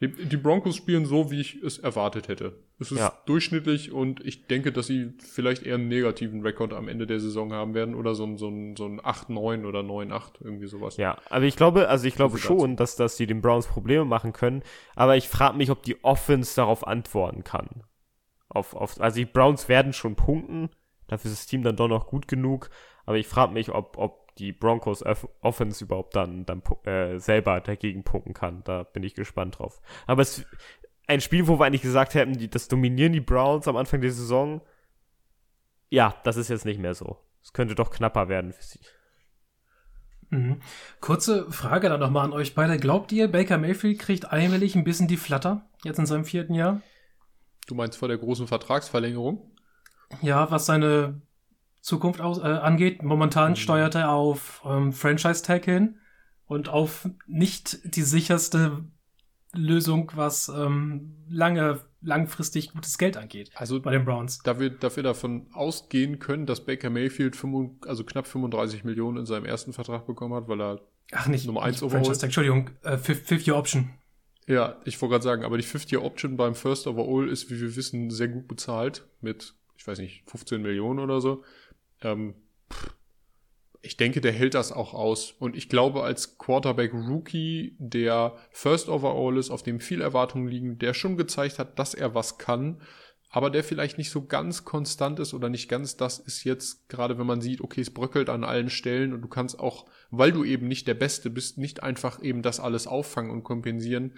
[0.00, 2.58] Die, die Broncos spielen so, wie ich es erwartet hätte.
[2.78, 3.14] Es ist Ja.
[3.24, 7.52] durchschnittlich und ich denke, dass sie vielleicht eher einen negativen Rekord am Ende der Saison
[7.54, 10.98] haben werden oder so ein, so ein, so ein 8-9 oder 9-8, irgendwie sowas.
[10.98, 14.34] Ja, aber ich glaube, also ich glaube schon, dass, dass die den Browns Probleme machen
[14.34, 14.62] können,
[14.94, 17.84] aber ich frage mich, ob die Offense darauf antworten kann.
[18.50, 20.68] Auf, auf, also die Browns werden schon punkten,
[21.06, 22.68] dafür ist das Team dann doch noch gut genug,
[23.06, 27.60] aber ich frage mich, ob, ob die Broncos Off Offense überhaupt dann, dann äh, selber
[27.60, 28.62] dagegen punkten kann.
[28.64, 29.80] Da bin ich gespannt drauf.
[30.06, 30.44] Aber es
[31.06, 34.10] ein Spiel, wo wir eigentlich gesagt hätten, die, das dominieren die Browns am Anfang der
[34.10, 34.60] Saison.
[35.88, 37.18] Ja, das ist jetzt nicht mehr so.
[37.42, 38.80] Es könnte doch knapper werden für sie.
[40.30, 40.60] Mhm.
[41.00, 42.76] Kurze Frage dann nochmal an euch beide.
[42.78, 46.82] Glaubt ihr, Baker Mayfield kriegt allmählich ein bisschen die Flatter jetzt in seinem vierten Jahr?
[47.68, 49.52] Du meinst vor der großen Vertragsverlängerung?
[50.22, 51.20] Ja, was seine
[51.86, 53.02] Zukunft aus, äh, angeht.
[53.04, 53.56] Momentan Mhm.
[53.56, 55.98] steuert er auf ähm, Franchise-Tag hin
[56.46, 58.84] und auf nicht die sicherste
[59.54, 64.40] Lösung, was ähm, lange, langfristig gutes Geld angeht Also bei den Browns.
[64.44, 69.18] da wir, da wir davon ausgehen können, dass Baker Mayfield 35, also knapp 35 Millionen
[69.18, 70.80] in seinem ersten Vertrag bekommen hat, weil er,
[71.12, 72.00] Ach, nicht, Nummer eins nicht Overall.
[72.04, 73.90] Franchise-Tag, Entschuldigung, äh, Fifth- Fifth-Year-Option.
[74.48, 78.10] ja, ich wollte gerade sagen, aber die 50-Year-Option beim First Overall ist, wie wir wissen,
[78.10, 81.44] sehr gut bezahlt mit, ich weiß nicht, 15 Millionen oder so.
[82.02, 82.34] Ähm,
[83.82, 85.32] ich denke, der hält das auch aus.
[85.38, 90.92] Und ich glaube, als Quarterback-Rookie, der First Overall ist, auf dem viel Erwartungen liegen, der
[90.92, 92.80] schon gezeigt hat, dass er was kann,
[93.30, 97.18] aber der vielleicht nicht so ganz konstant ist oder nicht ganz das ist jetzt, gerade
[97.18, 100.44] wenn man sieht, okay, es bröckelt an allen Stellen und du kannst auch, weil du
[100.44, 104.14] eben nicht der Beste bist, nicht einfach eben das alles auffangen und kompensieren.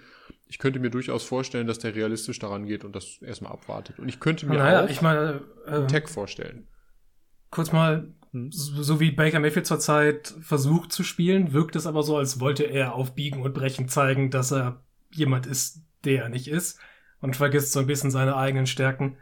[0.47, 3.99] Ich könnte mir durchaus vorstellen, dass der realistisch daran geht und das erstmal abwartet.
[3.99, 6.67] Und ich könnte mir Naja, auch ich meine, äh, Tech vorstellen.
[7.51, 8.51] Kurz mal, Hm.
[8.51, 12.93] so, wie Baker Mayfield zurzeit versucht zu spielen, wirkt es aber so, als wollte er
[12.93, 16.79] auf Biegen und Brechen zeigen, dass er jemand ist, der er nicht ist
[17.21, 19.17] und vergisst so ein bisschen seine eigenen Stärken,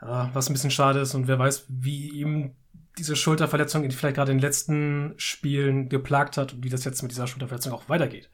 [0.00, 2.54] was ein bisschen schade ist und wer weiß, wie ihm
[2.96, 7.02] diese Schulterverletzung ihn vielleicht gerade in den letzten Spielen geplagt hat und wie das jetzt
[7.02, 8.30] mit dieser Schulterverletzung auch weitergeht.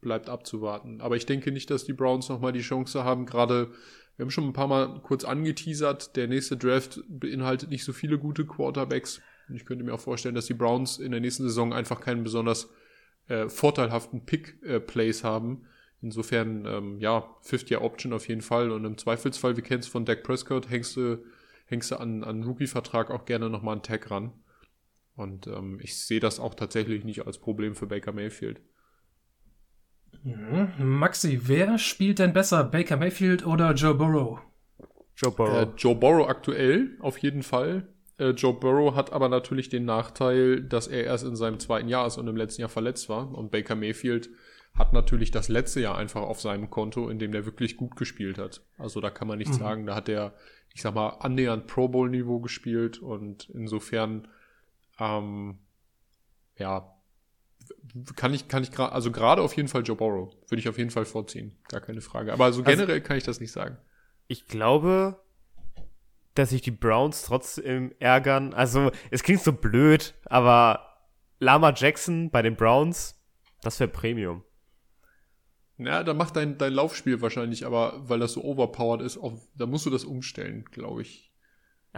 [0.00, 1.00] bleibt abzuwarten.
[1.00, 3.26] Aber ich denke nicht, dass die Browns nochmal die Chance haben.
[3.26, 3.72] Gerade,
[4.18, 8.18] wir haben schon ein paar Mal kurz angeteasert, der nächste Draft beinhaltet nicht so viele
[8.18, 9.20] gute Quarterbacks.
[9.48, 12.24] Und ich könnte mir auch vorstellen, dass die Browns in der nächsten Saison einfach keinen
[12.24, 12.68] besonders
[13.28, 15.66] äh, vorteilhaften Pick-Plays haben.
[16.02, 18.72] Insofern, ähm, ja, Fifth-Year-Option auf jeden Fall.
[18.72, 21.24] Und im Zweifelsfall, wir kennen es von Dak Prescott, hängst du,
[21.66, 24.32] hängst du an, an Rookie-Vertrag auch gerne nochmal einen Tag ran.
[25.14, 28.60] Und ähm, ich sehe das auch tatsächlich nicht als Problem für Baker Mayfield.
[30.24, 30.68] Mhm.
[30.78, 34.40] Maxi, wer spielt denn besser, Baker Mayfield oder Joe Burrow?
[35.16, 35.62] Joe Burrow.
[35.62, 37.88] Äh, Joe Burrow aktuell, auf jeden Fall.
[38.18, 42.06] Äh, Joe Burrow hat aber natürlich den Nachteil, dass er erst in seinem zweiten Jahr
[42.06, 43.32] ist und im letzten Jahr verletzt war.
[43.36, 44.28] Und Baker Mayfield
[44.74, 48.38] hat natürlich das letzte Jahr einfach auf seinem Konto, in dem der wirklich gut gespielt
[48.38, 48.62] hat.
[48.76, 49.58] Also da kann man nicht Mhm.
[49.58, 50.34] sagen, da hat er,
[50.74, 54.28] ich sag mal, annähernd Pro Bowl Niveau gespielt und insofern,
[55.00, 55.58] ähm,
[56.56, 56.92] ja,
[58.16, 60.32] kann ich, kann ich gerade, also gerade auf jeden Fall Joe Burrow.
[60.48, 61.56] Würde ich auf jeden Fall vorziehen.
[61.68, 62.32] Gar keine Frage.
[62.32, 63.78] Aber so Also- generell kann ich das nicht sagen.
[64.26, 65.20] Ich glaube,
[66.34, 68.54] dass sich die Browns trotzdem ärgern.
[68.54, 70.84] Also, es klingt so blöd, aber
[71.40, 73.20] Lama Jackson bei den Browns,
[73.62, 74.44] das wäre Premium.
[75.78, 79.66] Ja, da macht dein, dein Laufspiel wahrscheinlich, aber weil das so overpowered ist, auf, da
[79.66, 81.27] musst du das umstellen, glaube ich.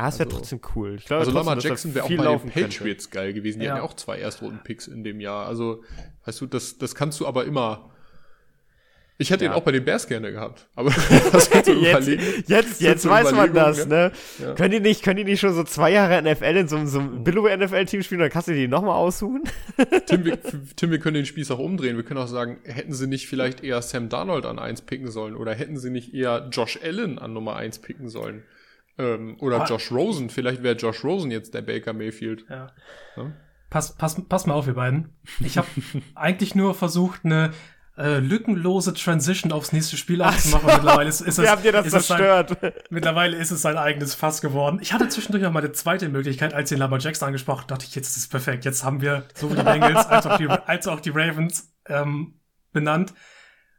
[0.00, 0.94] Ja, das wäre Also- trotzdem cool.
[0.98, 2.68] Ich glaube, Also Lamar Jackson wäre auch viel bei den laufen könnte.
[2.78, 3.60] Patriots geil gewesen.
[3.60, 3.72] Die Ja.
[3.72, 5.46] hatten ja auch zwei Erstrunden-Picks in dem Jahr.
[5.46, 5.82] Also,
[6.24, 7.90] weißt du, das, das kannst du aber immer.
[9.18, 9.50] Ich hätte Ja.
[9.50, 10.66] ihn auch bei den Bears gerne gehabt.
[10.74, 10.88] Aber
[11.32, 12.22] das kannst du Jetzt, überlegen.
[12.46, 14.12] jetzt, Das jetzt so weiß man das, ne?
[14.38, 14.54] Ja.
[14.54, 17.00] Können die nicht, können die nicht schon so zwei Jahre NFL in so, einem- so
[17.00, 19.42] einem Billow-NFL-Team spielen, dann kannst du die nochmal aussuchen?
[20.06, 20.38] Tim wir,
[20.76, 21.96] Tim, wir können den Spieß auch umdrehen.
[21.96, 25.36] Wir können auch sagen, hätten sie nicht vielleicht eher Sam Darnold an eins picken sollen
[25.36, 28.42] oder hätten sie nicht eher Josh Allen an Nummer eins picken sollen?
[28.98, 29.66] Ähm, oder Ah.
[29.66, 30.30] Josh Rosen.
[30.30, 32.44] Vielleicht wäre Josh Rosen jetzt der Baker Mayfield.
[32.48, 32.72] Ja.
[33.16, 33.32] Ja?
[33.70, 35.16] Pass, pass, pass mal auf, ihr beiden.
[35.40, 35.68] Ich habe
[36.14, 37.52] eigentlich nur versucht, eine
[37.96, 40.68] äh, lückenlose Transition aufs nächste Spiel aufzumachen.
[40.68, 42.74] und Mittlerweile ist, ist es, habt ihr das es sein, zerstört?
[42.90, 44.78] mittlerweile ist es sein eigenes Fass geworden.
[44.82, 47.84] Ich hatte zwischendurch noch mal eine zweite Möglichkeit, als ich den Lamar Jackson angesprochen dachte
[47.86, 48.64] ich, jetzt ist es perfekt.
[48.64, 52.40] Jetzt haben wir sowohl die Bengals als auch die, als auch die Ravens ähm,
[52.72, 53.12] benannt.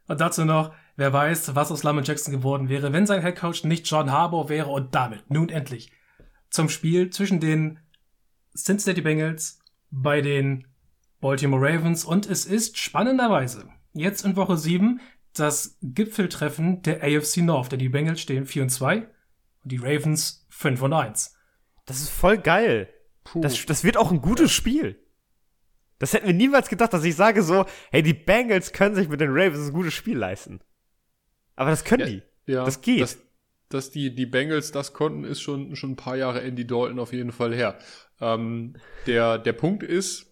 [0.08, 3.90] Und dazu noch, wer weiß, was aus Lamar Jackson geworden wäre, wenn sein Headcoach nicht
[3.90, 5.92] John Harbour wäre und damit nun endlich
[6.50, 7.80] zum Spiel zwischen den
[8.56, 10.68] Cincinnati Bengals bei den
[11.20, 15.00] Baltimore Ravens und es ist spannenderweise jetzt in Woche 7
[15.34, 20.46] das Gipfeltreffen der AFC North, denn die Bengals stehen 4 und 2 und die Ravens
[20.50, 21.36] 5 und 1.
[21.86, 22.90] Das ist voll geil.
[23.36, 25.00] Das, das wird auch ein gutes Spiel.
[26.00, 29.22] Das hätten wir niemals gedacht, dass ich sage so, hey, die Bengals können sich mit
[29.22, 30.60] den Ravens ein gutes Spiel leisten.
[31.62, 32.22] Aber das können Ja, die.
[32.52, 33.02] Ja, Das geht.
[33.02, 33.20] Dass,
[33.70, 37.14] dass die, die Bengals das konnten, ist schon, schon ein paar Jahre Andy Dalton auf
[37.14, 37.78] jeden Fall her.
[38.20, 38.74] Ähm,
[39.06, 40.26] der, der Punkt ist,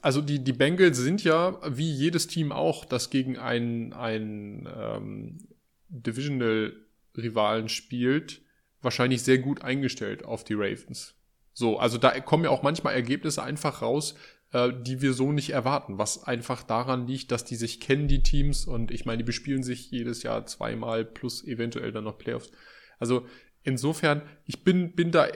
[0.00, 5.48] also die, die Bengals sind ja, wie jedes Team auch, das gegen einen, einen ähm,
[5.90, 8.40] Divisional-Rivalen spielt,
[8.80, 11.16] wahrscheinlich sehr gut eingestellt auf die Ravens.
[11.52, 14.14] So, also da kommen ja auch manchmal Ergebnisse einfach raus,
[14.52, 18.22] äh, die wir so nicht erwarten, was einfach daran liegt, dass die sich kennen, die
[18.22, 22.50] Teams, und ich meine, die bespielen sich jedes Jahr zweimal plus eventuell dann noch Playoffs.
[22.98, 23.26] Also
[23.62, 25.28] insofern, ich bin, bin da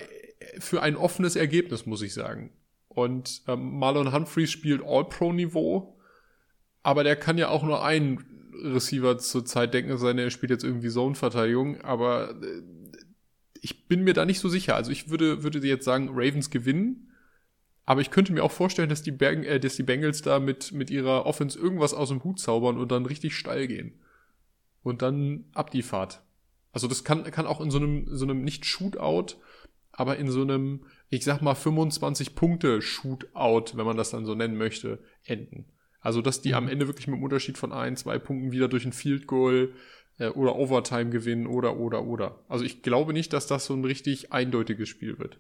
[0.59, 2.53] für ein offenes Ergebnis, muss ich sagen.
[2.89, 5.99] Und ähm, Marlon Humphreys spielt All-Pro-Niveau,
[6.83, 8.25] aber der kann ja auch nur einen
[8.63, 12.63] Receiver zur Zeit denken, es sei denn, er spielt jetzt irgendwie Zone-Verteidigung, aber äh,
[13.61, 14.75] ich bin mir da nicht so sicher.
[14.75, 17.12] Also ich würde, würde jetzt sagen, Ravens gewinnen,
[17.85, 20.73] aber ich könnte mir auch vorstellen, dass die, Beng äh, dass die Bengals da mit,
[20.73, 24.01] mit ihrer Offense irgendwas aus dem Hut zaubern und dann richtig steil gehen.
[24.83, 26.23] Und dann ab die Fahrt.
[26.73, 29.37] Also das kann, kann auch in so einem, so einem nicht Shootout,
[29.93, 34.35] aber in so einem, ich sag mal, 25 Punkte Shootout, wenn man das dann so
[34.35, 35.67] nennen möchte, enden.
[36.01, 38.85] Also, dass die am Ende wirklich mit einem Unterschied von ein, zwei Punkten wieder durch
[38.85, 39.73] ein Field Goal
[40.19, 42.41] äh, oder Overtime gewinnen oder, oder, oder.
[42.49, 45.39] Also, ich glaube nicht, dass das so ein richtig eindeutiges Spiel wird.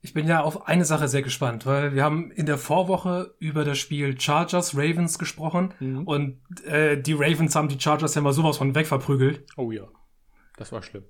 [0.00, 3.64] Ich bin ja auf eine Sache sehr gespannt, weil wir haben in der Vorwoche über
[3.64, 5.74] das Spiel Chargers Ravens gesprochen
[6.06, 9.44] und äh, die Ravens haben die Chargers ja mal sowas von wegverprügelt.
[9.56, 9.88] Oh ja.
[10.56, 11.04] Das war schlimm.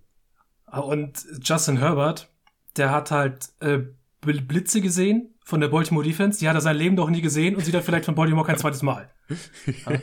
[0.70, 2.33] Und Justin Herbert,
[2.77, 3.81] der hat halt äh,
[4.22, 7.57] Bl- Blitze gesehen von der Baltimore Defense, die hat er sein Leben noch nie gesehen
[7.57, 9.11] und sieht er vielleicht von Baltimore kein zweites Mal.
[9.87, 9.98] Ja.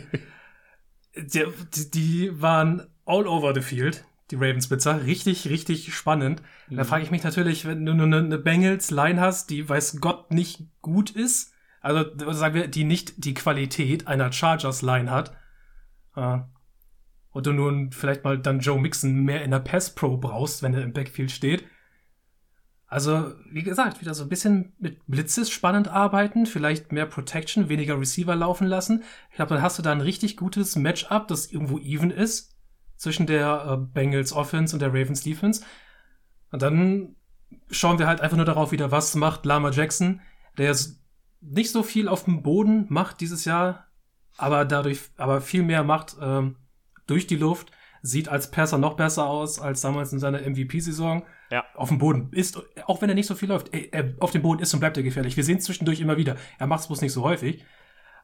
[1.17, 5.06] Die, die waren all over the field, die Ravens Blitzer.
[5.06, 6.42] Richtig, richtig spannend.
[6.70, 10.32] Da frage ich mich natürlich, wenn du nur eine, eine Bengals-Line hast, die weiß Gott
[10.32, 15.38] nicht gut ist, also sagen wir, die nicht die Qualität einer Chargers-Line hat,
[16.16, 16.40] äh,
[17.30, 20.74] und du nun vielleicht mal dann Joe Mixon mehr in der Pass Pro brauchst, wenn
[20.74, 21.66] er im Backfield steht.
[22.88, 28.00] Also, wie gesagt, wieder so ein bisschen mit Blitzes spannend arbeiten, vielleicht mehr Protection, weniger
[28.00, 29.04] Receiver laufen lassen.
[29.32, 32.55] Ich glaube, dann hast du da ein richtig gutes Matchup, das irgendwo even ist
[32.98, 35.64] zwischen der äh, Bengals Offense und der Ravens Defense.
[36.52, 37.16] Und dann
[37.70, 40.22] schauen wir halt einfach nur darauf wieder, was macht Lama Jackson,
[40.58, 41.02] der jetzt
[41.42, 43.88] nicht so viel auf dem Boden macht dieses Jahr,
[44.38, 46.58] aber dadurch, aber viel mehr macht ähm,
[47.08, 51.24] durch die Luft, sieht als Passer noch besser aus als damals in seiner MVP-Saison.
[51.52, 51.64] Ja.
[51.76, 54.42] Auf dem Boden ist, auch wenn er nicht so viel läuft, er, er, auf dem
[54.42, 55.38] Boden ist und bleibt er gefährlich.
[55.38, 56.36] Wir sehen es zwischendurch immer wieder.
[56.60, 57.64] Er macht es bloß nicht so häufig.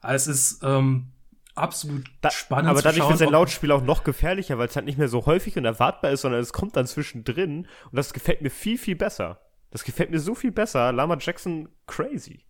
[0.02, 1.12] Aber es ist ähm,
[1.56, 4.98] absolut Da, spannend aber dadurch wird sein Lautspiel auch noch gefährlicher, weil es halt nicht
[4.98, 8.50] mehr so häufig und erwartbar ist, sondern es kommt dann zwischendrin und das gefällt mir
[8.50, 9.42] viel, viel besser.
[9.70, 10.92] Das gefällt mir so viel besser.
[10.92, 12.46] Lama Jackson crazy.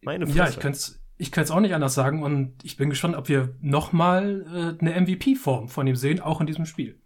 [0.00, 0.38] Meine Fresse.
[0.38, 3.28] Ja, ich könnte es ich könnte auch nicht anders sagen und ich bin gespannt, ob
[3.28, 7.00] wir nochmal äh, eine MVP-Form von ihm sehen, auch in diesem Spiel.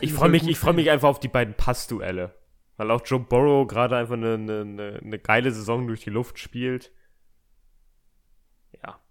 [0.00, 2.34] Ich freue mich, ich freue mich einfach auf die beiden Passduelle.
[2.76, 6.92] Weil auch Joe Burrow gerade einfach eine, eine, eine geile Saison durch die Luft spielt.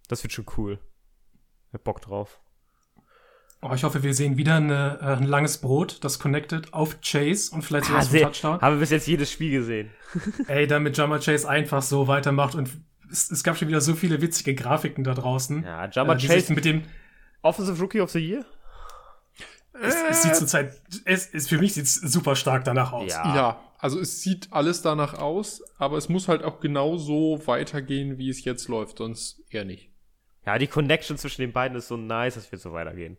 [0.10, 0.80] Das wird schon cool.
[1.70, 2.42] Ich hab Bock drauf.
[3.62, 7.54] Aber ich hoffe, wir sehen wieder eine, äh, ein langes Brot, das connected auf Chase
[7.54, 8.62] und vielleicht sogar Ah, zum Touchdown.
[8.62, 9.92] haben wir bis jetzt jedes Spiel gesehen.
[10.48, 12.70] Ey, damit Jama Chase einfach so weitermacht und
[13.12, 15.64] es, es gab schon wieder so viele witzige Grafiken da draußen.
[15.64, 16.84] Ja, Jama äh, Chase- mit dem,
[17.42, 18.46] Offensive Rookie of the Year?
[19.82, 23.12] es, es sieht zurzeit, es ist für mich sieht's super stark danach aus.
[23.12, 23.36] Ja.
[23.36, 28.18] Ja, also es sieht alles danach aus, aber es muss halt auch genau so weitergehen,
[28.18, 29.89] wie es jetzt läuft, sonst eher nicht.
[30.46, 33.18] Ja, die Connection zwischen den beiden ist so nice, dass wir so weitergehen.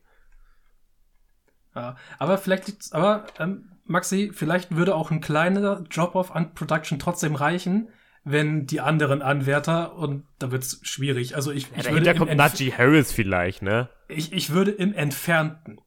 [1.75, 7.35] Ja, aber vielleicht aber ähm, Maxi, vielleicht würde auch ein kleiner Drop-off an Production trotzdem
[7.35, 7.89] reichen,
[8.25, 11.37] wenn die anderen Anwärter und da wird's schwierig.
[11.37, 13.89] Also ich, Ja, ich würde kommt Najee Harris vielleicht, ne?
[14.09, 15.81] ich, ich würde im Entfernten,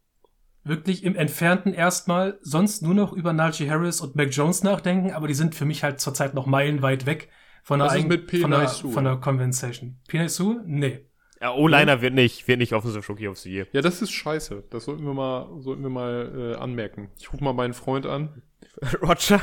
[0.64, 5.28] wirklich im Entfernten erstmal sonst nur noch über Najee Harris und Mac Jones nachdenken, aber
[5.28, 7.30] die sind für mich halt zurzeit noch meilenweit weg
[7.64, 10.00] von der, Was ist mit von der, von der Conversation.
[10.08, 10.62] Penei Sue?
[10.66, 11.06] Nee.
[11.44, 13.68] Ja, O-Liner wird nicht, wird nicht Offensive Rookie of the Year.
[13.74, 14.64] Ja, das ist scheiße.
[14.70, 17.10] Das sollten wir mal, sollten wir mal äh, anmerken.
[17.20, 18.42] Ich rufe mal meinen Freund an.
[19.02, 19.42] Roger?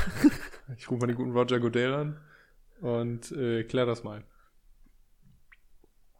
[0.75, 2.19] Ich rufe mal den guten Roger Goodell an
[2.81, 4.23] und äh, klär das mal.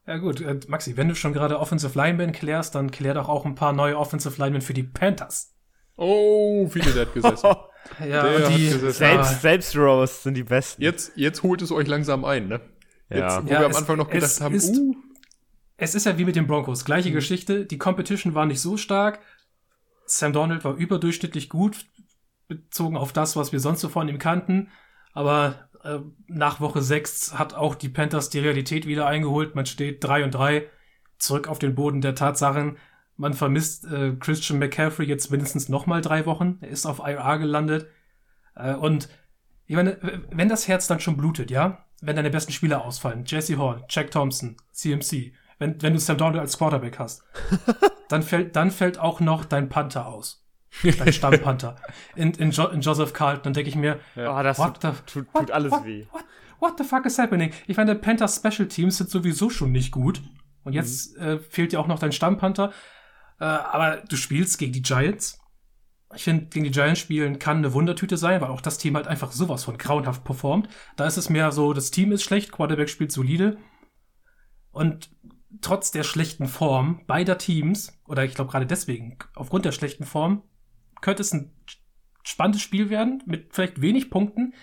[0.06, 3.48] Ja gut, äh, Maxi, wenn du schon gerade Offensive Linemen klärst, dann klär doch auch
[3.48, 5.56] ein paar neue Offensive Linemen für die Panthers.
[5.98, 7.50] Oh, viele der hat gesessen.
[8.00, 8.94] Ja, Der die, gesessen.
[8.94, 10.84] Selbst, selbst Roast sind die besten.
[10.84, 12.62] Jetzt, jetzt holt es euch langsam ein, ne?
[13.10, 13.18] Ja.
[13.18, 14.96] Jetzt, wo Ja, wir am Anfang noch gedacht haben, uh,
[15.82, 16.86] es ist ja wie mit den Broncos.
[16.86, 17.16] Gleiche Mhm.
[17.16, 17.66] Geschichte.
[17.66, 19.20] Die Competition war nicht so stark.
[20.06, 21.88] Sam Donald war überdurchschnittlich gut,
[22.48, 24.70] bezogen auf das, was wir sonst so von ihm kannten.
[25.14, 29.56] Aber äh, nach Woche 6 hat auch die Panthers die Realität wieder eingeholt.
[29.56, 30.70] Man steht 3 und 3,
[31.18, 32.78] zurück auf den Boden der Tatsachen.
[33.18, 36.60] Man vermisst äh, Christian McCaffrey jetzt mindestens noch mal drei Wochen.
[36.62, 37.88] Er ist auf IR gelandet.
[38.56, 39.10] Äh, und
[39.66, 39.98] ich meine,
[40.30, 44.12] wenn das Herz dann schon blutet, ja, wenn deine besten Spieler ausfallen, Jesse Horn, Jack
[44.12, 47.24] Thompson, CMC, wenn, wenn du Sam Donald als Quarterback hast,
[48.10, 50.40] dann fällt, dann fällt auch noch dein Panther aus.
[50.84, 51.76] Dein Stammpanther.
[52.16, 55.02] In, in, jo in Joseph Carlton, dann denke ich mir, Oh, das what tut, the,
[55.06, 56.08] tut, what, tut alles what, weh.
[56.12, 56.24] What,
[56.60, 57.52] what the fuck is happening?
[57.68, 60.22] Ich meine, Panthers Special Teams sind sowieso schon nicht gut.
[60.64, 61.24] Und jetzt Mhm.
[61.24, 62.72] äh, fehlt dir auch noch dein Stammpanther.
[63.40, 65.40] Äh, aber du spielst gegen die Giants.
[66.16, 69.08] Ich finde, gegen die Giants spielen kann eine Wundertüte sein, weil auch das Team halt
[69.08, 70.70] einfach sowas von grauenhaft performt.
[70.96, 73.58] Da ist es mehr so, das Team ist schlecht, Quarterback spielt solide.
[74.72, 75.10] Und
[75.60, 80.44] trotz der schlechten Form beider Teams, oder ich glaube gerade deswegen, aufgrund der schlechten Form,
[81.02, 81.54] könnte es ein
[82.24, 84.54] spannendes Spiel werden, mit vielleicht wenig Punkten,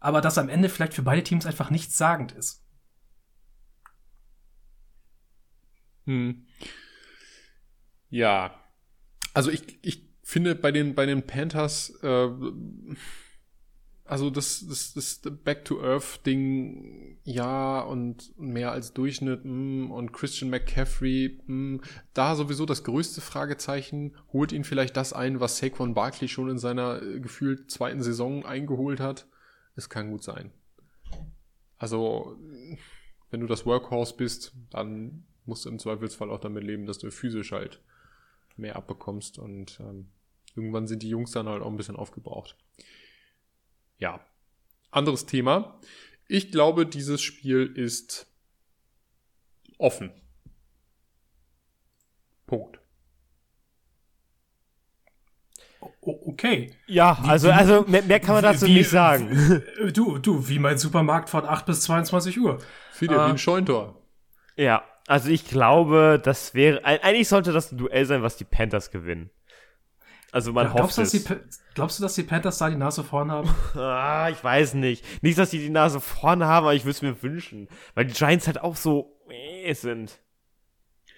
[0.00, 2.64] aber das am Ende vielleicht für beide Teams einfach nichtssagend ist.
[6.06, 6.46] Hm.
[8.10, 8.54] Ja.
[9.34, 12.28] Also ich, ich finde bei den, bei den Panthers, äh,
[14.08, 21.80] also das, das, das Back-to-Earth-Ding, ja, und mehr als Durchschnitt, mm, und Christian McCaffrey, mm,
[22.14, 26.58] da sowieso das größte Fragezeichen, holt ihn vielleicht das ein, was Saquon Barkley schon in
[26.58, 29.26] seiner äh, gefühlt zweiten Saison eingeholt hat?
[29.76, 30.52] Es kann gut sein.
[31.76, 32.36] Also,
[33.30, 37.10] wenn du das Workhorse bist, dann musst du im Zweifelsfall auch damit leben, dass du
[37.10, 37.82] physisch halt
[38.56, 40.08] mehr abbekommst und ähm,
[40.56, 42.56] irgendwann sind die Jungs dann halt auch ein bisschen aufgebraucht.
[43.98, 44.20] Ja,
[44.90, 45.80] anderes Thema.
[46.28, 48.26] Ich glaube, dieses Spiel ist
[49.78, 50.12] offen.
[52.46, 52.78] Punkt.
[56.00, 56.74] Okay.
[56.86, 59.62] Ja, also, also mehr, mehr kann man dazu Wie- nicht sagen.
[59.78, 62.58] Äh, Du, du, wie mein Supermarkt von 8 bis 22 Uhr.
[62.92, 63.26] Viele Ah.
[63.26, 64.00] wie ein Scheuntor.
[64.56, 66.84] Ja, also ich glaube, das wäre.
[66.84, 69.30] eig- Eigentlich sollte das ein Duell sein, was die Panthers gewinnen.
[70.30, 71.24] Also man Ja, glaubst, hofft du, dass die, es.
[71.24, 73.48] Pa- glaubst du, dass die Panthers da die Nase vorn haben?
[73.74, 75.04] Ah, ich weiß nicht.
[75.22, 77.68] Nicht, dass die die Nase vorne haben, aber ich würde es mir wünschen.
[77.94, 80.20] Weil die Giants halt auch so äh, sind.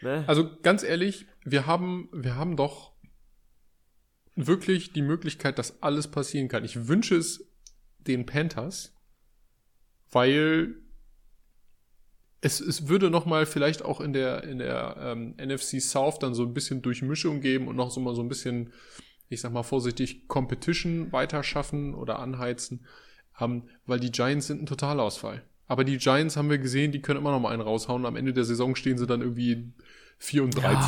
[0.03, 0.25] Ne?
[0.27, 2.93] Also ganz ehrlich, wir haben, wir haben doch
[4.37, 6.65] wirklich die Möglichkeit, dass alles passieren kann.
[6.65, 7.51] Ich wünsche es
[7.99, 8.95] den Panthers,
[10.11, 10.77] weil
[12.43, 16.35] es, es würde noch mal vielleicht auch in der, in der ähm, NFC South dann
[16.35, 18.73] so ein bisschen Durchmischung geben und noch so mal so ein bisschen,
[19.29, 22.87] ich sag mal vorsichtig, Competition weiter schaffen oder anheizen,
[23.41, 25.43] ähm, weil die Giants sind ein Totalausfall.
[25.69, 28.05] Aber die Giants haben wir gesehen, die können immer noch mal einen raushauen.
[28.07, 29.73] Am Ende der Saison stehen sie dann irgendwie
[30.19, 30.81] 4 und 13.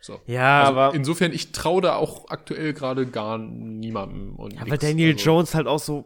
[0.00, 0.20] So.
[0.26, 0.94] Ja, Also aber.
[0.94, 4.36] insofern, ich traue da auch aktuell gerade gar niemandem.
[4.36, 4.78] Und Ja, weil.
[4.78, 6.04] Daniel Also- Jones halt auch so.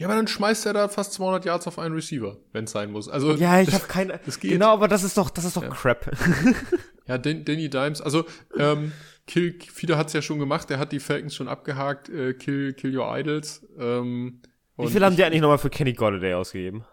[0.00, 2.90] Ja, aber dann schmeißt er da fast 200 Yards auf einen Receiver, wenn es sein
[2.90, 3.08] muss.
[3.08, 4.18] Also Ja, ich habe keine.
[4.26, 4.50] Das geht.
[4.52, 6.10] Genau, aber das ist doch, das ist doch Crap.
[7.06, 8.24] Ja, Dan Danny Dimes, also
[8.56, 8.92] ähm,
[9.26, 12.96] Kill, Fieder hat's ja schon gemacht, der hat die Falcons schon abgehakt, äh, Kill, Kill
[12.96, 13.66] Your Idols.
[13.78, 14.40] Ähm,
[14.76, 16.84] Wie viel haben die eigentlich nochmal für Kenny Golladay ausgegeben?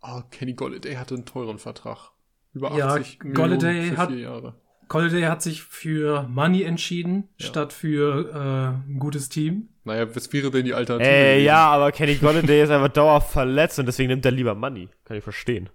[0.00, 2.12] Ah, Kenny Golladay hatte einen teuren Vertrag.
[2.54, 4.54] Über Ja, 80 Golladay Millionen für hat- vier Jahre.
[4.88, 7.46] Colliday hat sich für Money entschieden, Ja.
[7.46, 9.68] statt für äh, ein gutes Team.
[9.84, 11.10] Naja, was wäre denn die Alternative?
[11.10, 11.44] Gewesen?
[11.44, 14.88] ja, aber Kenny Golladay ist einfach dauerhaft verletzt und deswegen nimmt er lieber Money.
[15.04, 15.68] Kann ich verstehen.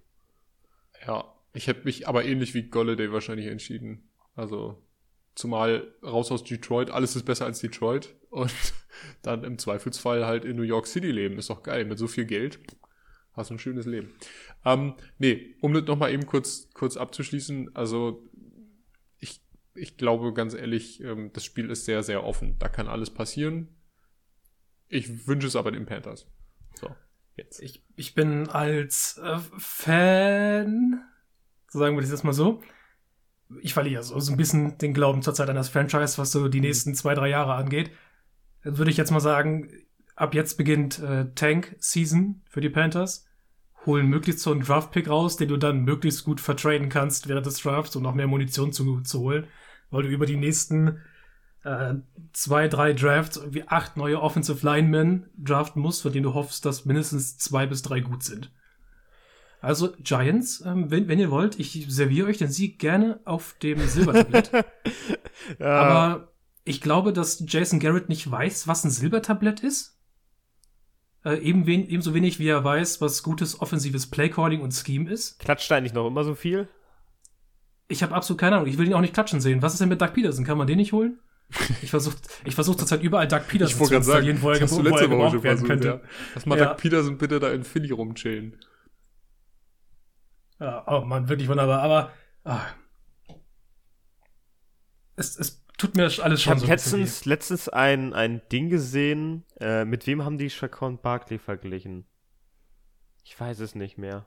[1.08, 4.10] Ja, ich hätte mich aber ähnlich wie Golladay wahrscheinlich entschieden.
[4.36, 4.82] Also,
[5.36, 8.52] zumal raus aus Detroit, alles ist besser als Detroit und
[9.22, 11.38] dann im Zweifelsfall halt in New York City leben.
[11.38, 12.60] Ist doch geil, mit so viel Geld
[13.36, 14.14] hast du ein schönes Leben.
[14.64, 18.30] Ähm, nee, um das nochmal eben kurz, kurz abzuschließen, also
[19.76, 22.58] ich, glaube ganz ehrlich, ähm, das Spiel ist sehr, sehr offen.
[22.60, 23.76] Da kann alles passieren.
[24.88, 26.28] Ich wünsche es aber den Panthers.
[26.76, 26.90] So,
[27.36, 27.62] jetzt.
[27.62, 31.04] Ich, ich bin als äh, Fan,
[31.70, 32.62] so sagen wir das jetzt mal so,
[33.62, 36.62] ich verliere so, so ein bisschen den Glauben zur Zeit eines Franchise, was so die
[36.62, 37.92] nächsten zwei, drei Jahre angeht.
[38.64, 39.72] Dann würde ich jetzt mal sagen,
[40.16, 43.28] ab jetzt beginnt äh, Tank-Season für die Panthers.
[43.86, 47.62] Holen möglichst so einen Draft-Pick raus, den du dann möglichst gut vertraden kannst während des
[47.62, 49.48] Drafts, um noch mehr Munition zu, zu holen,
[49.94, 51.00] weil du über die nächsten
[51.64, 51.94] äh,
[52.34, 56.86] zwei, drei Drafts irgendwie acht neue Offensive Linemen draften musst, von denen du hoffst, dass
[56.86, 58.52] mindestens zwei bis drei gut sind.
[59.62, 63.80] Also Giants, ähm, wenn, wenn ihr wollt, ich serviere euch den Sieg gerne auf dem
[63.80, 64.52] Silbertablett.
[65.60, 65.66] ja.
[65.66, 66.34] Aber
[66.66, 69.98] ich glaube, dass Jason Garrett nicht weiß, was ein Silbertablett ist.
[71.24, 75.40] Äh, eben wen, ebenso wenig wie er weiß, was gutes offensives Playcalling und Scheme ist.
[75.40, 76.68] Klatscht er eigentlich noch immer so viel?
[77.94, 78.68] Ich habe absolut keine Ahnung.
[78.68, 79.62] Ich will ihn auch nicht klatschen sehen.
[79.62, 80.44] Was ist denn mit Doug Peterson?
[80.46, 81.20] Kann man den nicht holen?
[81.82, 82.16] Ich versuche
[82.46, 84.98] ich versuch zurzeit überall Doug Peterson Ich wollte gerade sagen, installieren, wo er, das wo
[84.98, 85.88] er gebraucht werden versucht, könnte.
[85.88, 86.02] ja.
[86.34, 86.66] Lass mal Ja.
[86.66, 88.58] Doug Peterson bitte da in Philly rumchillen.
[90.60, 91.82] Ja, oh Mann, wirklich wunderbar.
[91.82, 92.12] Aber
[92.44, 92.66] ah,
[95.16, 99.44] es, es tut mir alles Ich schon habe so letztens, letztens ein, ein Ding gesehen.
[99.60, 102.06] Äh, mit wem haben die Chacon Barkley verglichen?
[103.24, 104.26] Ich weiß es nicht mehr.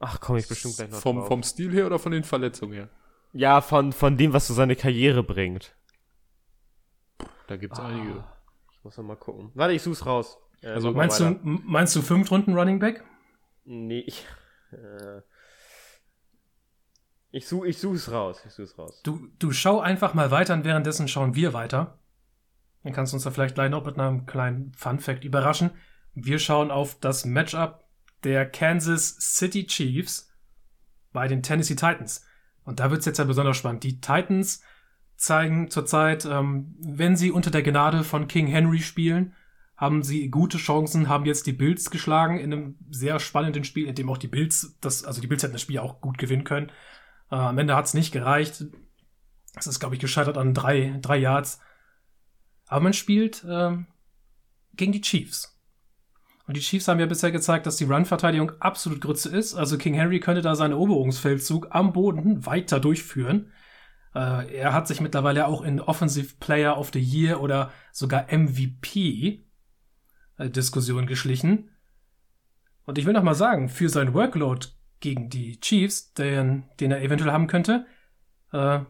[0.00, 1.28] Ach, komme ich bestimmt gleich noch Vom, drauf.
[1.28, 2.88] vom Stil her oder von den Verletzungen her?
[3.32, 5.76] Ja, von, von dem, was so seine Karriere bringt.
[7.46, 8.24] Da gibt's Ah, einige.
[8.72, 9.50] Ich muss noch mal gucken.
[9.54, 10.38] Warte, ich such's raus.
[10.62, 11.38] Äh, Also Meinst du, weiter.
[11.42, 13.04] meinst du fünf Runden Running Back?
[13.64, 14.26] Nee, ich.
[14.72, 15.22] Äh,
[17.32, 18.40] ich, such, ich such's raus.
[18.46, 19.00] Ich such's raus.
[19.02, 21.98] Du, du schau einfach mal weiter und währenddessen schauen wir weiter.
[22.84, 25.70] Dann kannst du uns da vielleicht gleich noch mit einem kleinen Fun-Fact überraschen.
[26.14, 27.84] Wir schauen auf das Matchup
[28.24, 30.32] der Kansas City Chiefs
[31.12, 32.24] bei den Tennessee Titans.
[32.64, 33.82] Und da wird's jetzt ja besonders spannend.
[33.84, 34.62] Die Titans
[35.16, 39.34] zeigen zurzeit, ähm, wenn sie unter der Gnade von King Henry spielen,
[39.76, 43.94] haben sie gute Chancen, haben jetzt die Bills geschlagen in einem sehr spannenden Spiel, in
[43.94, 46.70] dem auch die Bills, das, also die Bills hätten das Spiel auch gut gewinnen können.
[47.30, 48.64] Äh, am Ende hat's nicht gereicht.
[49.54, 51.60] Es ist, glaube ich, gescheitert an drei, drei Yards.
[52.66, 53.86] Aber man spielt ähm,
[54.74, 55.59] gegen die Chiefs.
[56.50, 59.54] Und die Chiefs haben ja bisher gezeigt, dass die Run-Verteidigung absolut Grütze ist.
[59.54, 63.52] Also King Henry könnte da seinen Eroberungsfeldzug am Boden weiter durchführen.
[64.16, 69.44] Äh, er hat sich mittlerweile auch in Offensive Player of the Year oder sogar MVP
[70.38, 71.70] äh, Diskussion geschlichen.
[72.84, 74.66] Und ich will noch mal sagen, für seinen Workload
[74.98, 77.86] gegen die Chiefs, den, den er eventuell haben könnte,
[78.52, 78.80] äh,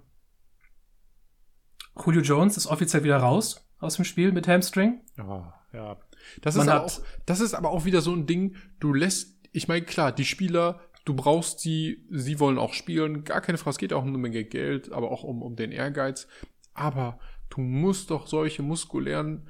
[2.03, 5.03] Julio Jones ist offiziell wieder raus aus dem Spiel mit Hamstring.
[5.19, 5.99] Ja, ja.
[6.41, 9.39] Das Man ist, aber auch, das ist aber auch wieder so ein Ding, du lässt,
[9.53, 13.71] ich meine, klar, die Spieler, du brauchst sie, sie wollen auch spielen, gar keine Frage,
[13.71, 16.27] es geht auch um eine Menge Geld, aber auch um, um den Ehrgeiz.
[16.75, 17.19] Aber
[17.49, 19.49] du musst doch solche muskulären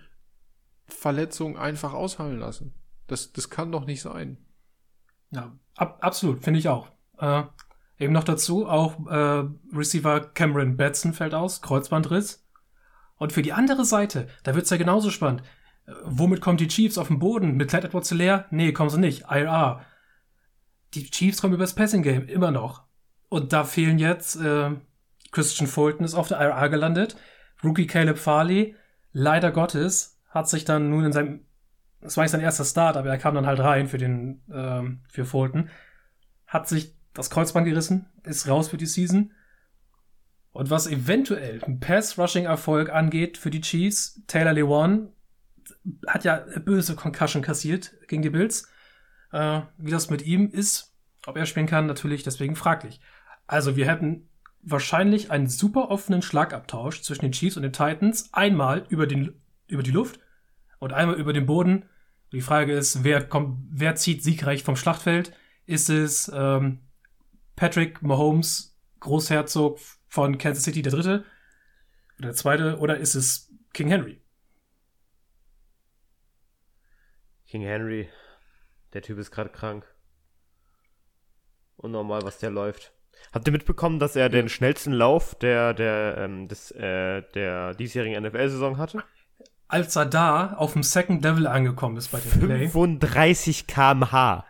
[0.86, 2.74] Verletzungen einfach aushalten lassen.
[3.06, 4.38] Das, das kann doch nicht sein.
[5.30, 6.88] Ja, ab, absolut, finde ich auch.
[7.18, 7.42] Äh,
[7.98, 12.46] eben noch dazu auch äh, Receiver Cameron Batson fällt aus, Kreuzbandriss.
[13.16, 15.42] Und für die andere Seite, da wird's ja genauso spannend.
[16.04, 17.56] Womit kommen die Chiefs auf den Boden?
[17.56, 18.46] Mit Clyde edwards leer?
[18.50, 19.24] Nee, kommen sie nicht.
[19.30, 19.84] IRA.
[20.94, 22.84] Die Chiefs kommen übers Passing Game, immer noch.
[23.28, 24.70] Und da fehlen jetzt, äh,
[25.30, 27.16] Christian Fulton ist auf der IRA gelandet.
[27.62, 28.74] Rookie Caleb Farley,
[29.12, 31.40] leider Gottes, hat sich dann nun in seinem
[32.00, 35.00] das war nicht sein erster Start, aber er kam dann halt rein für den, ähm,
[35.08, 35.68] für Fulton.
[36.46, 39.32] Hat sich das Kreuzband gerissen, ist raus für die Season.
[40.52, 45.12] Und was eventuell einen Pass-Rushing-Erfolg angeht für die Chiefs, Taylor Lewan
[46.06, 48.68] hat ja böse Concussion kassiert gegen die Bills.
[49.32, 50.94] Äh, wie das mit ihm ist,
[51.26, 53.00] ob er spielen kann, natürlich deswegen fraglich.
[53.46, 54.28] Also wir hätten
[54.62, 58.32] wahrscheinlich einen super offenen Schlagabtausch zwischen den Chiefs und den Titans.
[58.32, 60.20] Einmal über, den, über die Luft
[60.78, 61.84] und einmal über den Boden.
[62.32, 65.32] Die Frage ist, wer kommt, wer zieht siegreich vom Schlachtfeld?
[65.66, 66.80] Ist es ähm,
[67.56, 69.78] Patrick Mahomes, Großherzog
[70.08, 71.24] von Kansas City der Dritte
[72.18, 74.20] oder der Zweite, oder ist es King Henry?
[77.50, 78.08] King Henry.
[78.92, 79.84] Der Typ ist gerade krank.
[81.76, 82.92] Unnormal, was der läuft.
[83.32, 88.22] Habt ihr mitbekommen, dass er den schnellsten Lauf der, der, ähm, des, äh, der diesjährigen
[88.22, 89.02] NFL-Saison hatte?
[89.66, 94.44] Als er da auf dem Second Level angekommen ist bei dem Play, 35 km/h.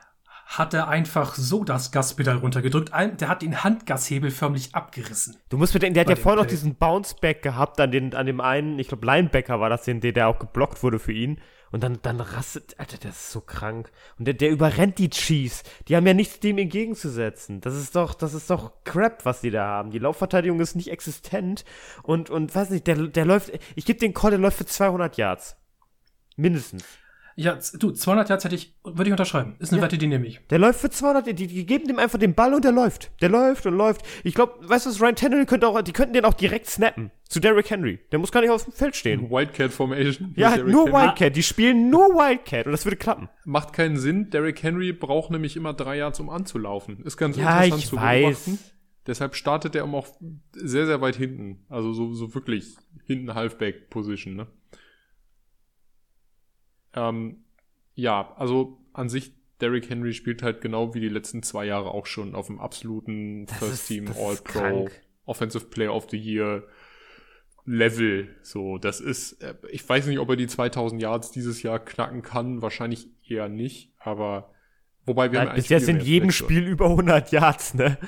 [0.46, 2.90] hat er einfach so das Gaspedal runtergedrückt.
[2.92, 5.38] Der hat den Handgashebel förmlich abgerissen.
[5.48, 8.42] Du musst bedenken, der hat ja vorher noch diesen Bounceback gehabt an, den, an dem
[8.42, 11.40] einen, ich glaube Linebacker war das, den, der auch geblockt wurde für ihn.
[11.73, 13.93] Und dann, dann rastet, Alter, das ist so krank.
[14.18, 15.62] Und der, der überrennt die Chiefs.
[15.87, 17.61] Die haben ja nichts dem entgegenzusetzen.
[17.61, 19.91] Das ist doch, das ist doch Crap, was die da haben.
[19.91, 21.64] Die Laufverteidigung ist nicht existent.
[22.03, 25.16] Und, und weiß nicht, der, der läuft, ich gebe den Call, der läuft für 200
[25.16, 25.57] Yards.
[26.37, 26.85] Mindestens.
[27.37, 29.57] Ja, du, 200 Yards hätte ich, würde ich unterschreiben.
[29.61, 29.85] Ist eine Ja.
[29.87, 30.41] Wette, die nehme ich.
[30.51, 33.11] Der läuft für 200, die, die geben dem einfach den Ball und der läuft.
[33.22, 34.03] Der läuft und läuft.
[34.24, 37.11] Ich glaube, weißt du, was, Ryan Tannehill könnte auch, die könnten den auch direkt snappen.
[37.28, 38.01] Zu Derrick Henry.
[38.11, 39.31] Der muss gar nicht auf dem Feld stehen.
[39.31, 40.35] Wildcat Formation.
[40.37, 41.01] Ja, Derrick nur Henry.
[41.03, 41.37] Wildcat.
[41.37, 43.28] Die spielen nur Wildcat und das würde klappen.
[43.45, 44.31] Macht keinen Sinn.
[44.31, 47.03] Derrick Henry braucht nämlich immer drei Yards, um anzulaufen.
[47.05, 48.45] Ist ganz Ja, interessant zu weiß.
[48.45, 48.59] beobachten.
[49.07, 50.09] Deshalb startet er immer auch
[50.53, 51.64] sehr, sehr weit hinten.
[51.68, 52.76] Also so, so wirklich
[53.07, 54.47] hinten Halfback-Position, ne?
[56.95, 57.45] Ähm,
[57.95, 62.07] ja, also an sich Derrick Henry spielt halt genau wie die letzten zwei Jahre auch
[62.07, 64.88] schon auf dem absoluten Das First ist- Team das ist All-Pro.
[65.26, 66.64] Offensive Player of the Year
[67.66, 68.34] Level.
[68.43, 72.22] So, das ist, äh, ich weiß nicht, ob er die 2000 Yards dieses Jahr knacken
[72.22, 72.62] kann.
[72.62, 74.51] Wahrscheinlich eher nicht, aber
[75.05, 76.30] wobei wir Er haben bis jetzt in jedem.
[76.32, 77.99] Spiel über 100 Yards, ne?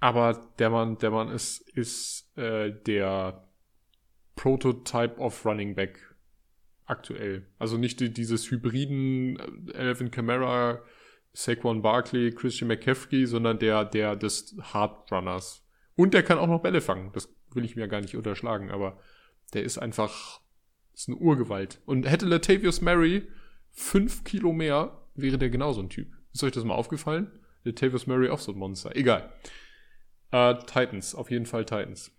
[0.00, 3.46] Aber der Mann, der Mann ist, ist äh, der
[4.34, 6.11] Prototype of Running Back
[6.86, 7.46] aktuell.
[7.58, 10.82] Also nicht die, dieses hybriden äh, Elvin Kamara,
[11.32, 15.66] Saquon Barkley, Christian McCaffrey, sondern der, der des Hard Runners.
[15.94, 17.10] Und der kann auch noch Bälle fangen.
[17.12, 18.98] Das will ich mir gar nicht unterschlagen, aber
[19.54, 20.40] der ist einfach,
[20.94, 21.80] ist eine Urgewalt.
[21.86, 23.26] Und hätte Latavius Murray
[23.70, 26.08] fünf Kilo mehr, wäre der genauso ein Typ.
[26.32, 27.30] Ist euch das mal aufgefallen?
[27.64, 28.94] Latavius Murray auch so ein Monster.
[28.96, 29.32] Egal.
[30.30, 32.10] Äh, Titans, auf jeden Fall Titans.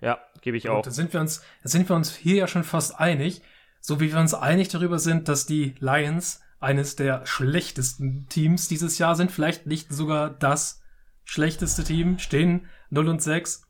[0.00, 0.82] Ja, gebe ich auch.
[0.82, 3.42] da sind wir uns, da sind wir uns hier ja schon fast einig,
[3.80, 8.98] so wie wir uns einig darüber sind, dass die Lions eines der schlechtesten Teams dieses
[8.98, 10.82] Jahr sind, vielleicht nicht sogar das
[11.24, 13.66] schlechteste Team, stehen 0 und 6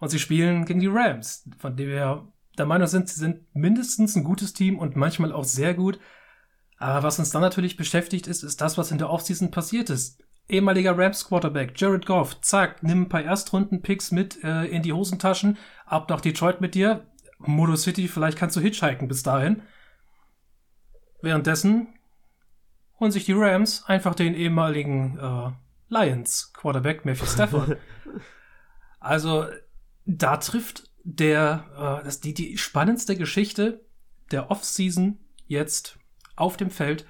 [0.00, 2.28] und sie spielen gegen die Rams, von denen wir
[2.58, 5.98] der Meinung sind, sie sind mindestens ein gutes Team und manchmal auch sehr gut.
[6.78, 10.22] Aber was uns dann natürlich beschäftigt ist, ist das, was in der Offseason passiert ist.
[10.48, 15.56] Ehemaliger Rams Quarterback Jared Goff, zack, nimm ein paar Erstrunden-Picks mit äh, in die Hosentaschen,
[15.86, 17.06] ab nach Detroit mit dir.
[17.38, 19.62] Modo City, vielleicht kannst du hitchhiken bis dahin.
[21.22, 21.88] Währenddessen
[23.00, 25.50] holen sich die Rams einfach den ehemaligen äh,
[25.88, 27.78] Lions Quarterback Matthew Stafford.
[29.00, 29.46] also
[30.04, 33.84] da trifft der äh, das die die spannendste Geschichte
[34.30, 35.98] der Offseason jetzt
[36.36, 37.06] auf dem Feld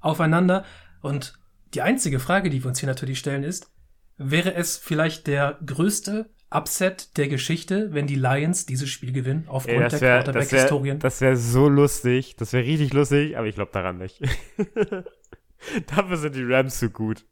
[0.00, 0.64] aufeinander
[1.00, 1.38] und
[1.76, 3.70] die einzige Frage, die wir uns hier natürlich stellen, ist,
[4.16, 9.76] wäre es vielleicht der größte Upset der Geschichte, wenn die Lions dieses Spiel gewinnen, aufgrund
[9.76, 10.98] Ey, das der wäre das wär, Quarterback-Historien?
[11.00, 12.36] das wär so lustig.
[12.36, 14.22] Das wäre richtig lustig, aber ich glaube daran nicht.
[15.94, 17.26] Dafür sind die Rams zu gut.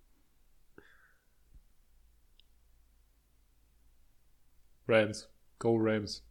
[4.86, 5.30] Rams.
[5.58, 6.22] Go Rams.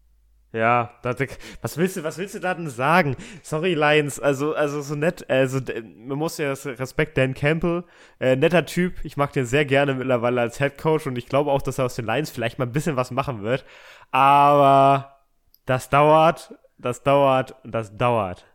[0.54, 3.16] Ja, was willst du, was willst du da denn sagen?
[3.42, 5.60] Sorry, Lions, also, also so nett, also
[5.98, 7.86] man muss ja das Respekt, Dan Campbell,
[8.20, 11.52] äh, netter Typ, ich mag den sehr gerne mittlerweile als Head Coach und ich glaube
[11.52, 13.66] auch, dass er aus den Lions vielleicht mal ein bisschen was machen wird.
[14.12, 15.24] Aber
[15.66, 18.46] das dauert, das dauert, das dauert.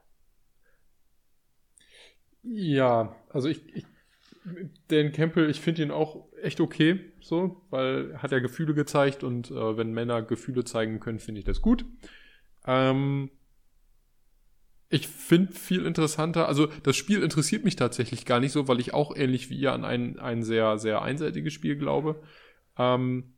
[2.44, 3.86] Ja, also ich, ich
[4.86, 9.51] Dan Campbell, ich finde ihn auch echt okay, so, weil hat er Gefühle gezeigt und
[9.51, 11.84] äh, wenn Männer Gefühle zeigen können, finde ich das gut.
[12.66, 13.30] Ähm,
[14.91, 18.95] ich finde viel interessanter, also das Spiel interessiert mich tatsächlich gar nicht so, weil ich
[18.95, 22.22] auch ähnlich wie ihr an ein, ein sehr, sehr einseitiges Spiel glaube.
[22.78, 23.34] Ähm,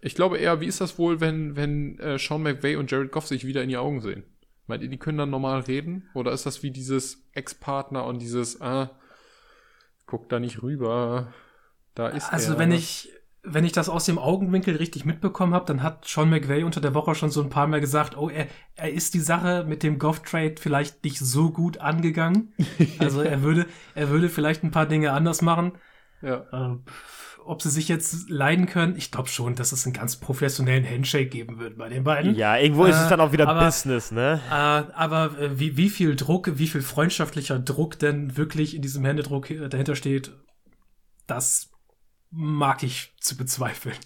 [0.00, 3.26] ich glaube eher, wie ist das wohl, wenn, wenn äh, Sean McVay und Jared Goff
[3.26, 4.24] sich wieder in die Augen sehen?
[4.66, 6.08] Meint ihr, die können dann normal reden?
[6.14, 8.98] Oder ist das wie dieses Ex-Partner und dieses, ah,
[10.06, 11.32] guck da nicht rüber,
[11.96, 12.58] da ist Also er.
[12.60, 13.10] wenn ich
[13.48, 16.94] wenn ich das aus dem Augenwinkel richtig mitbekommen habe, dann hat Sean McVay unter der
[16.94, 20.00] Woche schon so ein paar Mal gesagt, oh, er, er ist die Sache mit dem
[20.00, 22.54] Goff-Trade vielleicht nicht so gut angegangen.
[22.98, 25.72] Also er würde, er würde vielleicht ein paar Dinge anders machen.
[26.22, 26.44] Ja.
[26.50, 26.76] Äh,
[27.44, 31.28] ob sie sich jetzt leiden können, ich glaube schon, dass es einen ganz professionellen Handshake
[31.28, 32.34] geben wird bei den beiden.
[32.34, 34.40] Ja, irgendwo ist es Äh, dann auch wieder aber- Business, ne?
[34.50, 39.04] Äh, aber äh, wie, wie viel Druck, wie viel freundschaftlicher Druck denn wirklich in diesem
[39.04, 40.32] Händedruck äh, dahinter steht,
[41.28, 41.70] das
[42.30, 43.96] mag ich zu bezweifeln.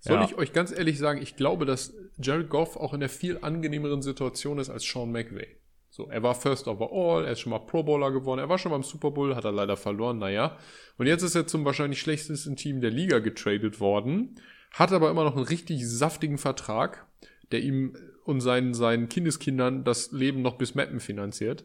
[0.00, 0.24] Soll Ja.
[0.24, 4.02] ich euch ganz ehrlich sagen, ich glaube, dass Jared Goff auch in der viel angenehmeren
[4.02, 5.46] Situation ist als Sean McVay.
[5.90, 8.70] So, er war First Overall, er ist schon mal Pro Bowler geworden, er war schon
[8.70, 10.56] mal im Super Bowl, hat er leider verloren, naja.
[10.98, 14.36] Und jetzt ist er zum wahrscheinlich schlechtesten Team der Liga getradet worden,
[14.72, 17.06] hat aber immer noch einen richtig saftigen Vertrag,
[17.50, 21.64] der ihm und seinen, seinen Kindeskindern das Leben noch bis Mappen finanziert.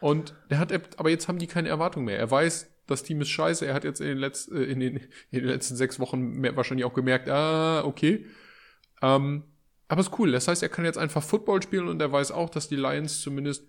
[0.00, 2.18] Und der hat, aber jetzt haben die keine Erwartung mehr.
[2.18, 3.66] Er weiß, das Team ist scheiße.
[3.66, 4.96] Er hat jetzt in den, Letz, äh, in den,
[5.30, 8.26] in den letzten sechs Wochen mehr, wahrscheinlich auch gemerkt, ah, okay.
[9.02, 9.44] Ähm,
[9.88, 10.32] aber ist cool.
[10.32, 13.20] Das heißt, er kann jetzt einfach Football spielen und er weiß auch, dass die Lions
[13.20, 13.64] zumindest,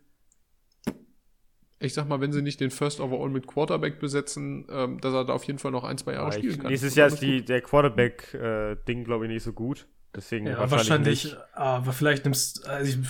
[1.80, 5.26] ich sag mal, wenn sie nicht den First Overall mit Quarterback besetzen, ähm, dass er
[5.26, 6.72] da auf jeden Fall noch ein, zwei Jahre Aber spielen ich, kann.
[6.72, 9.88] nächstes Jahr ist die, der Quarterback-Ding, glaube ich, nicht so gut.
[10.16, 11.38] Deswegen Ja, wahrscheinlich, wahrscheinlich, nicht.
[11.54, 13.08] aber vielleicht nimmst, also ich,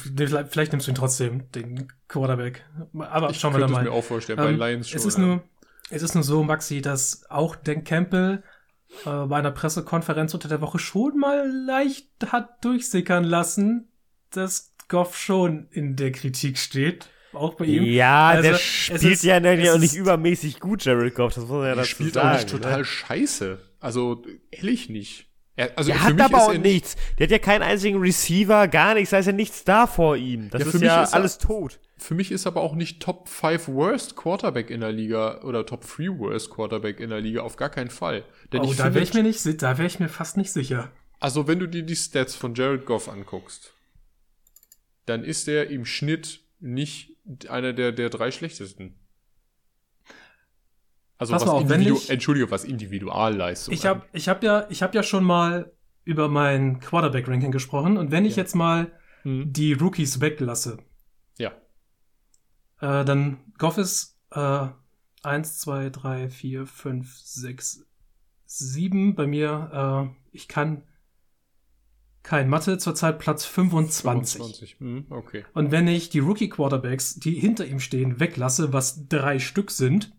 [0.50, 2.66] vielleicht, nimmst du ihn trotzdem, den Quarterback.
[3.00, 3.90] Aber Ich schauen wir könnte da es mal.
[3.90, 4.98] mir auch vorstellen, Ähm, bei Lions schon.
[4.98, 5.24] es ist ja.
[5.24, 5.44] nur,
[5.90, 8.44] es ist nur so, Maxi, dass auch Dan Campbell
[9.06, 13.90] äh, bei einer Pressekonferenz unter der Woche schon mal leicht hat durchsickern lassen,
[14.32, 17.10] dass Goff schon in der Kritik steht.
[17.34, 17.84] Auch bei ihm.
[17.84, 21.34] Ja, Also, der spielt ist- ja nicht ist- übermäßig gut, Jared Goff.
[21.36, 22.30] Das muss man ja dazu spielt sagen.
[22.30, 22.86] auch nicht total ne?
[22.86, 23.60] scheiße.
[23.80, 25.27] Also, ehrlich nicht.
[25.58, 26.96] Er, also der hat aber auch nichts.
[27.18, 29.10] Der hat ja keinen einzigen Receiver, gar nichts.
[29.10, 30.52] Da ist ja nichts da vor ihm.
[30.52, 31.80] Das ja, ist ja ist alles er, tot.
[31.98, 35.82] Für mich ist aber auch nicht Top 5 Worst Quarterback in der Liga oder Top
[35.82, 37.42] 3 Worst Quarterback in der Liga.
[37.42, 38.24] Auf gar keinen Fall.
[38.54, 40.92] Denn oh, da wäre ich mir nicht, da wäre ich mir fast nicht sicher.
[41.20, 43.74] Also wenn du dir die Stats von Jared Goff anguckst,
[45.08, 47.16] dann ist er im Schnitt nicht
[47.50, 48.94] einer der, der drei schlechtesten.
[51.18, 53.74] Also Pass was auf, Individu ich, Entschuldige, was Individualleistung.
[53.74, 55.72] Ich habe ich hab ja, ich hab ja schon mal
[56.04, 58.44] über mein Quarterback-Ranking gesprochen und wenn ich ja.
[58.44, 58.92] jetzt mal
[59.24, 59.52] hm.
[59.52, 60.78] die Rookies weglasse,
[61.38, 61.52] ja.
[62.80, 64.68] Äh, dann Goff ist äh,
[65.24, 67.86] 1, 2, 3, 4, 5, 6,
[68.46, 70.14] 7 bei mir.
[70.14, 70.84] Äh, ich kann
[72.24, 74.42] kein Mathe, zurzeit Platz 25.
[74.42, 74.80] 25.
[74.80, 75.46] Hm, okay.
[75.54, 80.17] Und wenn ich die Rookie-Quarterbacks, die hinter ihm stehen, weglasse, was drei Stück sind,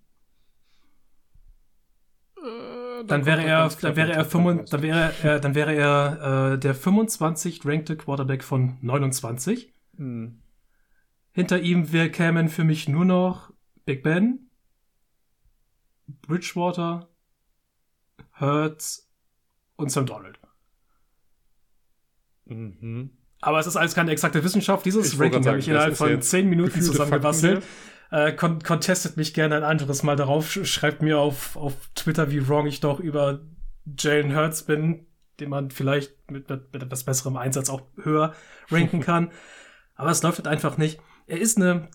[3.07, 6.75] dann wäre er, dann wäre er, 5, dann wäre er, dann wäre er äh, der
[6.75, 9.73] 25 rankte Quarterback von 29.
[9.97, 10.43] Hm.
[11.33, 13.53] Hinter ihm wär, kämen für mich nur noch
[13.85, 14.51] Big Ben,
[16.23, 17.09] Bridgewater,
[18.41, 19.11] Hurts
[19.77, 20.39] und Sam Donald.
[22.47, 23.11] Mhm.
[23.41, 24.85] Aber es ist alles keine exakte Wissenschaft.
[24.85, 27.63] Dieses ich Ranking habe ich innerhalb von 10 Minuten zusammengebastelt.
[28.11, 30.51] Äh, con contestet mich gerne ein anderes Mal darauf.
[30.51, 33.41] Schreibt mir auf, auf Twitter, wie wrong ich doch über
[33.99, 35.07] Jalen Hurts bin,
[35.41, 38.35] den man vielleicht mit, mit, mit etwas besserem Einsatz auch höher
[38.71, 39.31] ranken kann.
[39.95, 41.01] Aber es läuft halt einfach nicht.
[41.27, 41.89] Er ist eine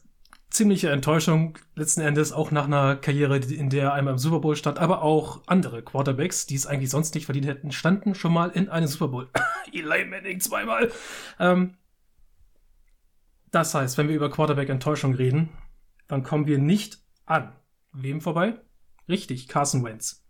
[0.53, 4.55] ziemliche Enttäuschung letzten Endes, auch nach einer Karriere, in der er einmal im Super Bowl
[4.55, 8.49] stand, aber auch andere Quarterbacks, die es eigentlich sonst nicht verdient hätten, standen schon mal
[8.51, 9.29] in einem Super Bowl.
[9.73, 10.91] Eli Manning zweimal.
[11.39, 11.75] Ähm,
[13.51, 15.49] das heißt, wenn wir über Quarterback-Enttäuschung reden,
[16.07, 17.55] dann kommen wir nicht an.
[17.91, 18.59] Wem vorbei?
[19.07, 20.25] Richtig, Carson Wentz.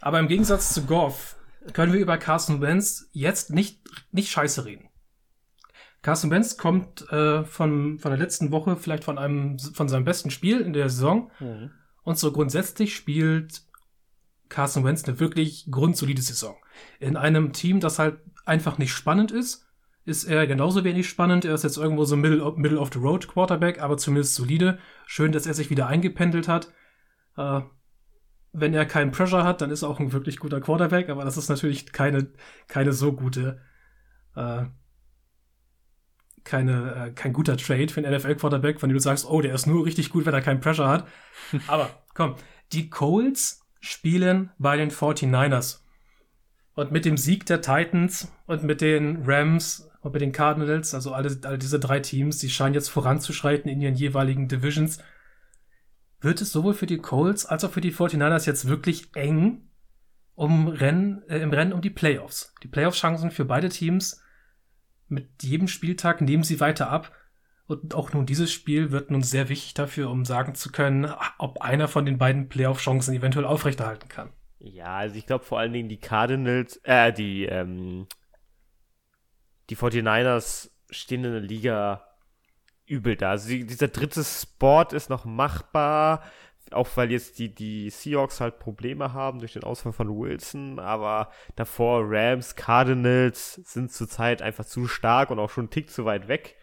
[0.00, 1.36] Aber im Gegensatz zu Goff
[1.72, 3.80] können wir über Carson Wentz jetzt nicht,
[4.12, 4.88] nicht scheiße reden.
[6.02, 10.30] Carson Wentz kommt äh, von, von der letzten Woche vielleicht von einem von seinem besten
[10.30, 11.30] Spiel in der Saison.
[11.40, 11.70] Mhm.
[12.02, 13.62] Und so grundsätzlich spielt
[14.50, 16.56] Carson Wentz eine wirklich grundsolide Saison.
[17.00, 19.66] In einem Team, das halt einfach nicht spannend ist,
[20.04, 21.44] ist er genauso wenig spannend.
[21.44, 24.78] Er ist jetzt irgendwo so Middle of, Middle of the Road Quarterback, aber zumindest solide.
[25.06, 26.72] Schön, dass er sich wieder eingependelt hat.
[27.36, 27.62] Äh,
[28.52, 31.36] wenn er keinen Pressure hat, dann ist er auch ein wirklich guter Quarterback, aber das
[31.36, 32.28] ist natürlich keine,
[32.68, 33.60] keine so gute,
[34.36, 34.66] äh,
[36.44, 39.66] keine, äh, kein guter Trade für einen NFL-Quarterback, von dem du sagst, oh, der ist
[39.66, 41.08] nur richtig gut, wenn er keinen Pressure hat.
[41.66, 42.36] aber komm,
[42.72, 45.80] die Colts spielen bei den 49ers.
[46.74, 51.14] Und mit dem Sieg der Titans und mit den Rams und mit den Cardinals, also
[51.14, 54.98] alle, alle diese drei Teams, die scheinen jetzt voranzuschreiten in ihren jeweiligen Divisions.
[56.20, 59.70] Wird es sowohl für die Colts als auch für die 49ers jetzt wirklich eng
[60.34, 62.52] um Rennen, äh, im Rennen um die Playoffs?
[62.62, 64.22] Die Playoff-Chancen für beide Teams
[65.08, 67.10] mit jedem Spieltag nehmen sie weiter ab.
[67.66, 71.62] Und auch nun dieses Spiel wird nun sehr wichtig dafür, um sagen zu können, ob
[71.62, 74.34] einer von den beiden Playoff-Chancen eventuell aufrechterhalten kann.
[74.58, 78.06] Ja, also ich glaube vor allen Dingen die Cardinals, äh, die, ähm,
[79.70, 82.06] die 49ers stehen in der Liga
[82.86, 83.30] übel da.
[83.30, 86.22] Also die, dieser dritte Spot ist noch machbar,
[86.70, 91.30] auch weil jetzt die, die Seahawks halt Probleme haben durch den Ausfall von Wilson, aber
[91.56, 96.28] davor Rams, Cardinals sind zurzeit einfach zu stark und auch schon einen Tick zu weit
[96.28, 96.56] weg.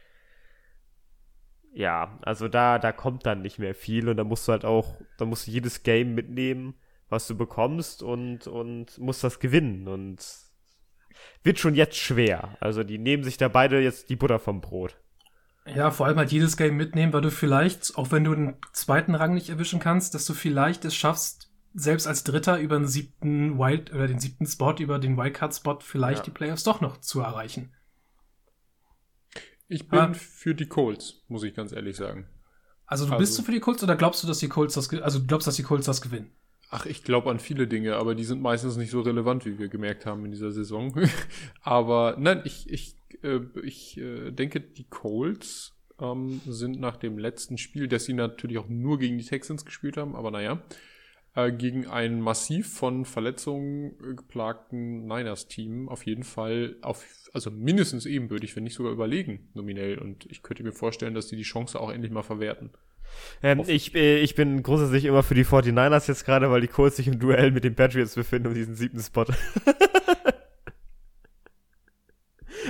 [1.74, 4.99] Ja, also da, da kommt dann nicht mehr viel und da musst du halt auch,
[5.18, 6.76] da musst du jedes Game mitnehmen,
[7.10, 10.51] was du bekommst und, und musst das gewinnen und
[11.43, 12.57] wird schon jetzt schwer.
[12.59, 14.97] Also die nehmen sich da beide jetzt die Butter vom Brot.
[15.65, 19.13] Ja, vor allem halt jedes Game mitnehmen, weil du vielleicht, auch wenn du den zweiten
[19.13, 23.57] Rang nicht erwischen kannst, dass du vielleicht es schaffst, selbst als Dritter über den siebten
[23.57, 26.24] Wild oder den siebten Spot, über den Wildcard-Spot vielleicht ja.
[26.26, 27.74] die Playoffs doch noch zu erreichen.
[29.67, 30.13] Ich bin ah.
[30.13, 32.28] für die Colts, muss ich ganz ehrlich sagen.
[32.86, 34.89] Also du also, bist du für die Colts oder glaubst du, dass die Colts das,
[35.01, 36.36] also du glaubst, dass die Colts das gewinnen?
[36.74, 39.67] Ach, ich glaube an viele Dinge, aber die sind meistens nicht so relevant, wie wir
[39.67, 40.93] gemerkt haben in dieser Saison.
[41.61, 47.57] aber nein, ich, ich, äh, ich äh, denke, die Colts ähm, sind nach dem letzten
[47.57, 50.61] Spiel, das sie natürlich auch nur gegen die Texans gespielt haben, aber naja,
[51.36, 58.55] äh, gegen ein massiv von Verletzungen geplagten Niners-Team auf jeden Fall auf, also mindestens ebenbürtig,
[58.55, 59.99] wenn nicht sogar überlegen, nominell.
[59.99, 62.69] Und ich könnte mir vorstellen, dass die die Chance auch endlich mal verwerten.
[63.43, 66.97] Ähm, ich, äh, ich bin grundsätzlich immer für die 49ers jetzt gerade, weil die Colts
[66.97, 69.26] sich im Duell mit den Patriots befinden um diesen siebten Spot.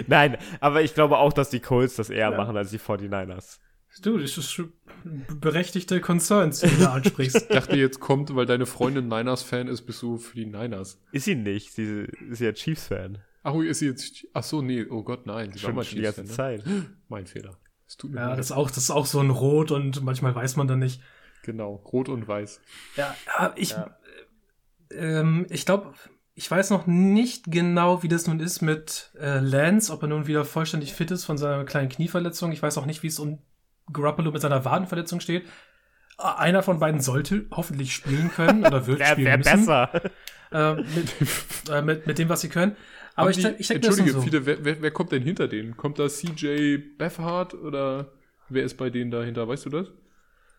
[0.08, 2.38] Nein, aber ich glaube auch, dass die Colts das eher ja.
[2.38, 3.60] machen als die 49ers.
[4.02, 4.62] Du, das ist,
[5.04, 7.36] berechtigte Concerns, die du da ansprichst.
[7.36, 11.02] Ich dachte, jetzt kommt, weil deine Freundin Niners-Fan ist, bist du für die Niners.
[11.12, 11.74] Ist sie nicht.
[11.74, 13.18] Sie ist ja Chiefs-Fan.
[13.44, 14.28] Ach, ist sie jetzt.
[14.34, 15.52] Ach so, nee, oh Gott, nein.
[15.52, 16.64] Sie Schon, mal die ganze Chiefs-Fan, ne?
[16.64, 16.88] Zeit.
[17.10, 17.58] Mein Fehler.
[17.92, 18.40] Es tut mir Ja, leid.
[18.40, 21.02] das ist, auch, das ist auch so ein Rot und manchmal weiß man dann nicht.
[21.44, 22.62] Genau, rot und weiß.
[22.96, 23.14] Ja,
[23.58, 23.98] ich, Ja.
[24.92, 25.94] äh, ähm, ich glaube,
[26.34, 30.26] ich weiß noch nicht genau, wie das nun ist mit äh, Lance, ob er nun
[30.26, 32.54] wieder vollständig fit ist von seiner kleinen Knieverletzung.
[32.54, 33.40] Ich weiß auch nicht, wie es um
[33.92, 35.44] Garoppolo mit seiner Wadenverletzung steht.
[36.18, 39.58] Äh, Einer von beiden sollte hoffentlich spielen können oder wird Wer, spielen wer müssen.
[39.66, 40.12] besser?
[40.54, 42.78] Äh, mit, äh, mit, mit dem, was sie können.
[43.22, 44.22] Aber ich, die- ich das Entschuldige, so.
[44.22, 45.78] viele, wer, wer, wer kommt denn hinter denen?
[45.78, 48.12] Kommt da CJ Beffard oder
[48.50, 49.48] wer ist bei denen dahinter?
[49.48, 49.88] Weißt du das?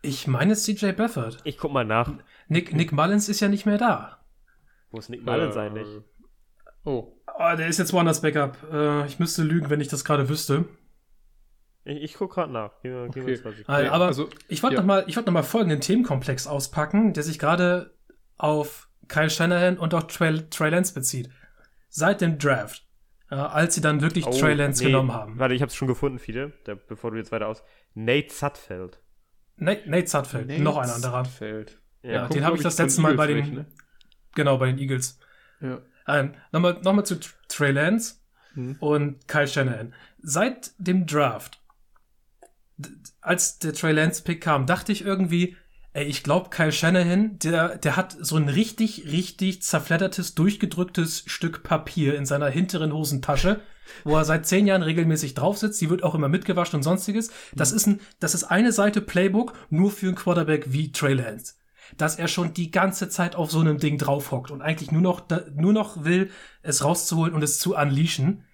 [0.02, 1.38] Ich meine CJ Beffert.
[1.44, 2.10] Ich guck mal nach.
[2.48, 4.18] Nick, Nick Mullins ist ja nicht mehr da.
[4.90, 5.88] Wo ist Nick Mullins Äh, eigentlich?
[6.84, 8.58] Oh, Oh, der ist jetzt woanders Backup.
[8.70, 10.66] Äh, ich müsste lügen, wenn ich das gerade wüsste.
[11.84, 12.72] Ich, ich guck gerade nach.
[12.82, 13.34] Gib mir Okay.
[13.36, 13.62] Sekunden.
[13.68, 14.80] Äh, Nee, aber also, ich wollte ja.
[14.82, 17.94] noch mal, ich wollte noch mal folgenden Themenkomplex auspacken, der sich gerade
[18.36, 21.30] auf Kyle Shanahan und auch Trey, Trey Lance bezieht.
[21.94, 22.86] Seit dem Draft,
[23.30, 25.38] äh, als sie dann wirklich Trey Lance Oh, nee, genommen haben.
[25.38, 27.62] Warte, ich hab's schon gefunden, Fide, der, bevor du jetzt weiter aus.
[27.92, 28.98] Nate Sutfeld.
[29.56, 31.26] Nate, Nate Sudfeld, noch ein anderer.
[31.26, 31.78] Feld.
[32.02, 33.66] Ja, kommt, den habe ich das letzte Mal bei Eagles den, weg,
[34.34, 35.18] genau, bei den Eagles.
[35.60, 35.82] ne?
[36.08, 38.16] Ähm, Nochmal noch mal zu Tr- Trey Lance
[38.54, 38.76] Hm.
[38.80, 39.94] und Kyle Shanahan.
[40.22, 41.60] Seit dem Draft,
[43.20, 45.56] als der Trey Lance Pick kam, dachte ich irgendwie,
[45.94, 51.62] ey, ich glaube, Kyle Shanahan, der, der hat so ein richtig, richtig zerfleddertes, durchgedrücktes Stück
[51.62, 53.60] Papier in seiner hinteren Hosentasche,
[54.04, 55.80] wo er seit zehn Jahren regelmäßig drauf sitzt.
[55.80, 57.30] Die wird auch immer mitgewaschen und sonstiges.
[57.54, 61.54] Das ist ein, das ist eine Seite Playbook nur für einen Quarterback wie Trey Lance
[61.96, 65.24] dass er schon die ganze Zeit auf so einem Ding draufhockt und eigentlich nur noch,
[65.54, 66.30] nur noch will,
[66.62, 68.44] es rauszuholen und es zu unleashen.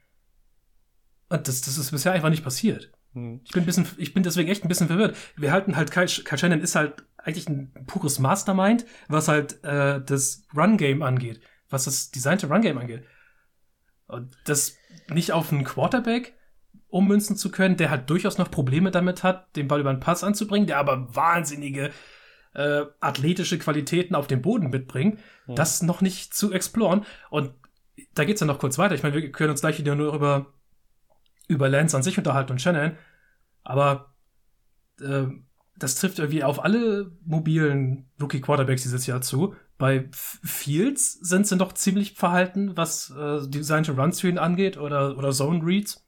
[1.28, 2.90] Und das, das ist bisher einfach nicht passiert.
[3.12, 3.40] Hm.
[3.44, 5.16] Ich bin, ein bisschen, ich bin deswegen echt ein bisschen verwirrt.
[5.36, 10.00] Wir halten halt, Kyle, Kyle Shannon ist halt eigentlich ein pures Mastermind, was halt äh,
[10.02, 13.04] das Run-Game angeht, was das designte Run-Game angeht.
[14.06, 14.76] Und das
[15.10, 16.34] nicht auf einen Quarterback
[16.88, 20.24] ummünzen zu können, der halt durchaus noch Probleme damit hat, den Ball über den Pass
[20.24, 21.90] anzubringen, der aber wahnsinnige
[22.54, 27.04] äh, athletische Qualitäten auf dem Boden mitbringt, das noch nicht zu exploren.
[27.28, 27.52] Und
[28.14, 28.94] da geht's ja noch kurz weiter.
[28.94, 30.54] Ich meine, wir können uns gleich wieder nur über,
[31.46, 32.96] über Lance an sich unterhalten und Shannon.
[33.64, 34.14] Aber
[35.00, 35.26] äh,
[35.78, 39.54] das trifft irgendwie auf alle mobilen Rookie-Quarterbacks dieses Jahr zu.
[39.78, 45.16] Bei Fields sind sie noch ziemlich verhalten, was äh, designte Runs für ihn angeht oder,
[45.16, 46.04] oder Zone Reads.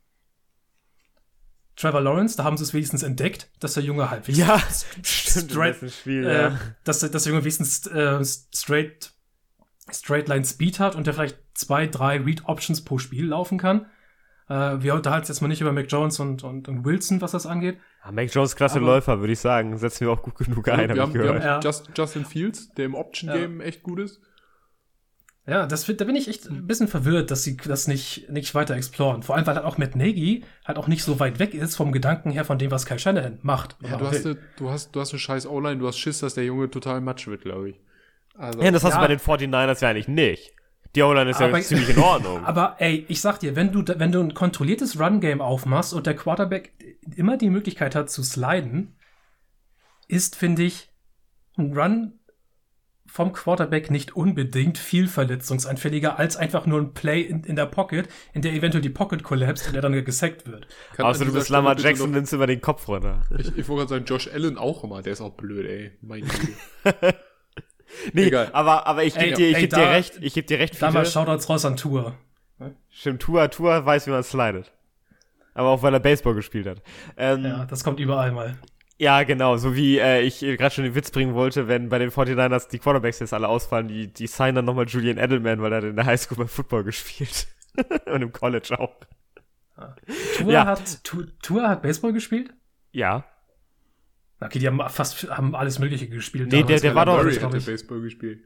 [1.76, 4.58] Trevor Lawrence, da haben sie es wenigstens entdeckt, dass der Junge halbwegs Ja,
[5.02, 6.58] stimmt, im straight, letzten Spiel, äh, ja.
[6.84, 9.12] dass, der- dass der Junge wenigstens äh, straight,
[9.90, 13.86] straight Line Speed hat und der vielleicht zwei, drei Read Options pro Spiel laufen kann.
[14.50, 17.30] Äh, wir unterhalten uns jetzt mal nicht über Mac Jones und, und, und Wilson, was
[17.32, 17.78] das angeht.
[18.02, 19.78] Ah, Mac Jones, klasse Aber- Läufer, würde ich sagen.
[19.78, 21.42] Setzen wir auch gut genug ein, wir habe haben, ich wir gehört.
[21.44, 21.60] haben Ja.
[21.60, 24.20] Just, Justin Fields, der im Option-Game echt gut ist.
[25.46, 28.74] Ja, das, da bin ich echt ein bisschen verwirrt, dass sie das nicht, nicht weiter
[28.76, 29.22] exploren.
[29.22, 31.92] Vor allem, weil halt auch Matt Nagy halt auch nicht so weit weg ist vom
[31.92, 33.76] Gedanken her von dem, was Kyle Shanahan macht.
[33.82, 36.34] Ja, du hast, eine, du, hast, du hast eine scheiß O-Line, du hast Schiss, dass
[36.34, 37.80] der Junge total matsch wird, glaube ich.
[38.36, 38.98] Also, Ja, das hast Ja.
[39.00, 40.52] du bei den 49ers ja eigentlich nicht.
[40.96, 42.44] Die O-Line ist ja Aber- ziemlich in Ordnung.
[42.44, 46.16] Aber ey, ich sag dir, wenn du, wenn du ein kontrolliertes Run-Game aufmachst und der
[46.16, 46.72] Quarterback
[47.16, 48.96] immer die Möglichkeit hat zu sliden,
[50.08, 50.90] ist, finde ich,
[51.56, 52.14] ein Run
[53.06, 58.08] vom Quarterback nicht unbedingt viel verletzungsanfälliger als einfach nur ein Play in, in der Pocket,
[58.32, 60.68] in der eventuell die Pocket collapst und der dann gesackt wird.
[60.94, 63.22] kann Außer du bist Lamar Jackson, nimmst du über den Kopf runter.
[63.36, 65.90] Ich, ich wollte gerade sagen, Josh Allen auch immer, der ist auch blöd, ey.
[66.02, 66.26] Meine
[66.84, 67.16] Güte.
[68.12, 68.50] Nee, Egal.
[68.52, 70.90] aber, aber ich gebe dir, ich ey, geb dir recht, ich gebe dir recht, Da
[70.90, 71.04] mal.
[71.06, 72.14] Shoutouts raus an Tour.
[72.90, 74.72] Stimmt, Tua, Tua weiß, wie man slidet.
[75.54, 76.82] Aber auch, weil er Baseball gespielt hat.
[77.16, 78.56] Ähm, Ja, das kommt überall mal.
[78.98, 82.10] Ja, genau, so wie äh, ich gerade schon den Witz bringen wollte, wenn bei den
[82.10, 85.76] 49ers die Quarterbacks jetzt alle ausfallen, die, die signen dann nochmal Julian Edelman, weil er
[85.78, 87.48] hat in der Highschool bei Football gespielt.
[88.06, 88.94] Und im College auch.
[90.36, 90.66] Tour, Ja.
[90.66, 92.50] hat, Tu- Tour hat Baseball gespielt?
[92.92, 93.24] Ja.
[94.40, 96.50] Okay, die haben fast haben alles Mögliche gespielt.
[96.50, 97.60] Nee, der- der war doch- Murray hatte.
[97.60, 98.40] Baseball gespielt.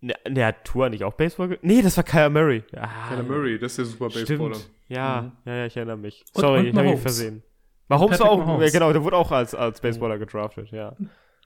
[0.00, 2.64] Ne, ne, hat Tua nicht auch Baseball ge Nee, das war Kyler Murray.
[2.76, 4.54] Ah, Kyler Murray, das ist der super Baseballer.
[4.56, 4.70] Stimmt.
[4.88, 5.32] Ja, Mhm.
[5.46, 6.24] ja, ja, ich erinnere mich.
[6.34, 7.42] Und- Sorry, und ich habe mich versehen.
[7.88, 8.72] Mahomes Patrick auch, Mahomes.
[8.72, 10.96] ja, genau, der wurde auch als, als Baseballer gedraftet, ja.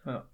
[0.04, 0.24] Ja.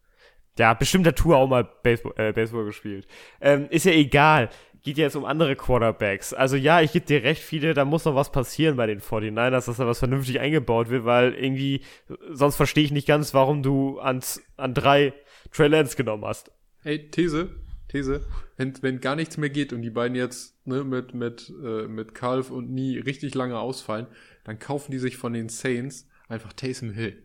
[0.59, 3.07] Ja, bestimmt hat Tour auch mal Baseball, äh, Baseball gespielt.
[3.41, 4.51] Ähm, ist ja egal.
[4.83, 6.35] Geht ja jetzt um andere Quarterbacks.
[6.35, 9.67] Also ja, ich gebe dir recht, viele, da muss noch was passieren bei den 49ers,
[9.67, 11.83] dass da was vernünftig eingebaut wird, weil irgendwie,
[12.31, 15.13] sonst verstehe ich nicht ganz, warum du ans, an drei
[15.53, 16.51] Trey Lance genommen hast.
[16.83, 17.51] Ey, These,
[17.89, 18.25] These,
[18.57, 22.15] wenn, wenn gar nichts mehr geht und die beiden jetzt ne, mit, mit, äh, mit
[22.15, 24.09] Calf und Nie richtig lange ausfallen,
[24.45, 27.23] dann kaufen die sich von den Saints einfach Taysom Hill.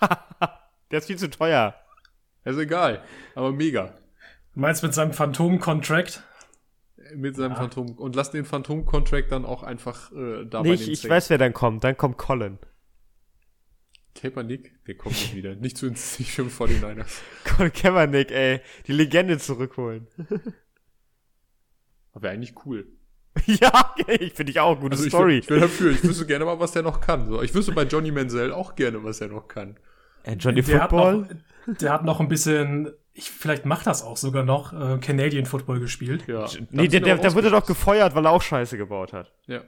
[0.90, 1.74] Der ist viel zu teuer.
[2.44, 3.02] ist egal,
[3.34, 3.94] aber mega.
[4.54, 6.22] Du meinst mit seinem Phantom-Contract?
[7.14, 7.92] Mit seinem Phantom.
[7.92, 11.38] Und lass den Phantom-Contract dann auch einfach äh, da bei Nicht, den ich weiß, wer
[11.38, 11.84] dann kommt.
[11.84, 12.58] Dann kommt Colin.
[14.14, 15.54] Kaepernick, der kommt nicht wieder.
[15.56, 17.20] Nicht zu uns, nicht für 49ers.
[17.44, 18.60] Colin Kaepernick, ey.
[18.86, 20.06] Die Legende zurückholen.
[22.12, 22.86] Aber wäre eigentlich cool.
[23.46, 24.80] ja, ich finde ich auch.
[24.80, 25.38] Gute Also ich Story.
[25.38, 25.90] Ich wäre dafür.
[25.92, 27.26] Ich wüsste gerne mal, was der noch kann.
[27.26, 29.76] So, ich wüsste bei Johnny Manziel auch gerne, was er noch kann.
[30.24, 31.28] äh, Johnny Der hat, Football?
[31.66, 35.46] noch, der hat noch ein bisschen, ich, vielleicht macht das auch sogar noch, äh, Canadian
[35.46, 36.28] Football gespielt.
[36.28, 36.46] Ja.
[36.70, 39.32] nee, der, der, der wurde doch gefeuert, weil er auch Scheiße gebaut hat.
[39.46, 39.62] Ja.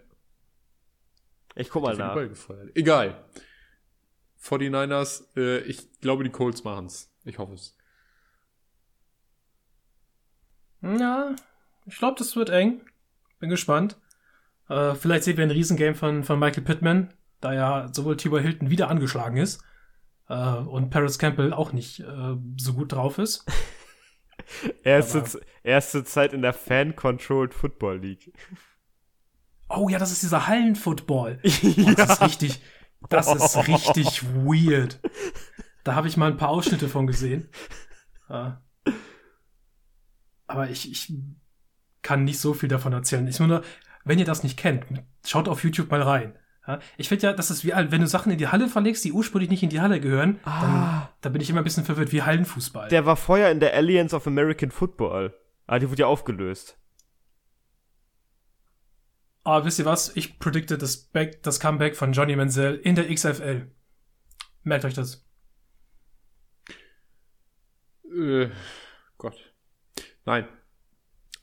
[1.54, 2.16] Ich guck mal nach.
[2.74, 3.24] Egal.
[4.42, 7.10] 49ers, äh, ich glaube, die Colts machen's.
[7.24, 7.76] Ich hoffe es.
[10.82, 11.34] Ja,
[11.86, 12.82] ich glaube, das wird eng.
[13.40, 13.96] Bin gespannt.
[14.68, 18.42] Äh, vielleicht sehen wir ein Riesengame von, von Michael Pittman, da ja sowohl T.Y.
[18.42, 19.64] Hilton wieder angeschlagen ist
[20.28, 23.44] äh, und Paris Campbell auch nicht äh, so gut drauf ist.
[24.82, 28.32] Erste, Aber- erste Zeit in der Fan-Controlled Football League.
[29.68, 31.40] Oh ja, das ist dieser Hallenfootball.
[31.42, 32.62] Boah, das ist richtig,
[33.10, 35.00] das ist richtig weird.
[35.84, 37.50] Da habe ich mal ein paar Ausschnitte von gesehen.
[38.30, 38.52] Äh,
[40.46, 41.12] aber ich, ich
[42.00, 43.26] kann nicht so viel davon erzählen.
[43.26, 43.62] Ich nur,
[44.04, 44.86] wenn ihr das nicht kennt,
[45.26, 46.38] schaut auf YouTube mal rein.
[46.68, 49.12] Ja, ich finde ja, das ist wie, wenn du Sachen in die Halle verlegst, die
[49.12, 52.22] ursprünglich nicht in die Halle gehören, dann, da bin ich immer ein bisschen verwirrt, wie
[52.22, 52.88] Hallenfußball.
[52.90, 55.34] Der war vorher in der Alliance of American Football.
[55.66, 56.78] Ah, die wurde ja aufgelöst.
[59.44, 60.14] Aber wisst ihr was?
[60.14, 63.70] Ich predikte das, Back, das Comeback von Johnny Manziel in der XFL.
[64.62, 65.26] Merkt euch das.
[68.14, 68.50] Äh,
[69.16, 69.54] Gott.
[70.26, 70.46] Nein.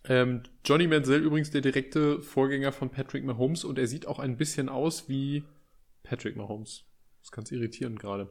[0.08, 4.38] Ähm, Johnny Manziel übrigens der direkte Vorgänger von Patrick Mahomes und er sieht auch ein
[4.38, 5.43] bisschen aus wie
[6.03, 6.86] Patrick Mahomes.
[7.20, 8.30] Das ist ganz irritierend gerade.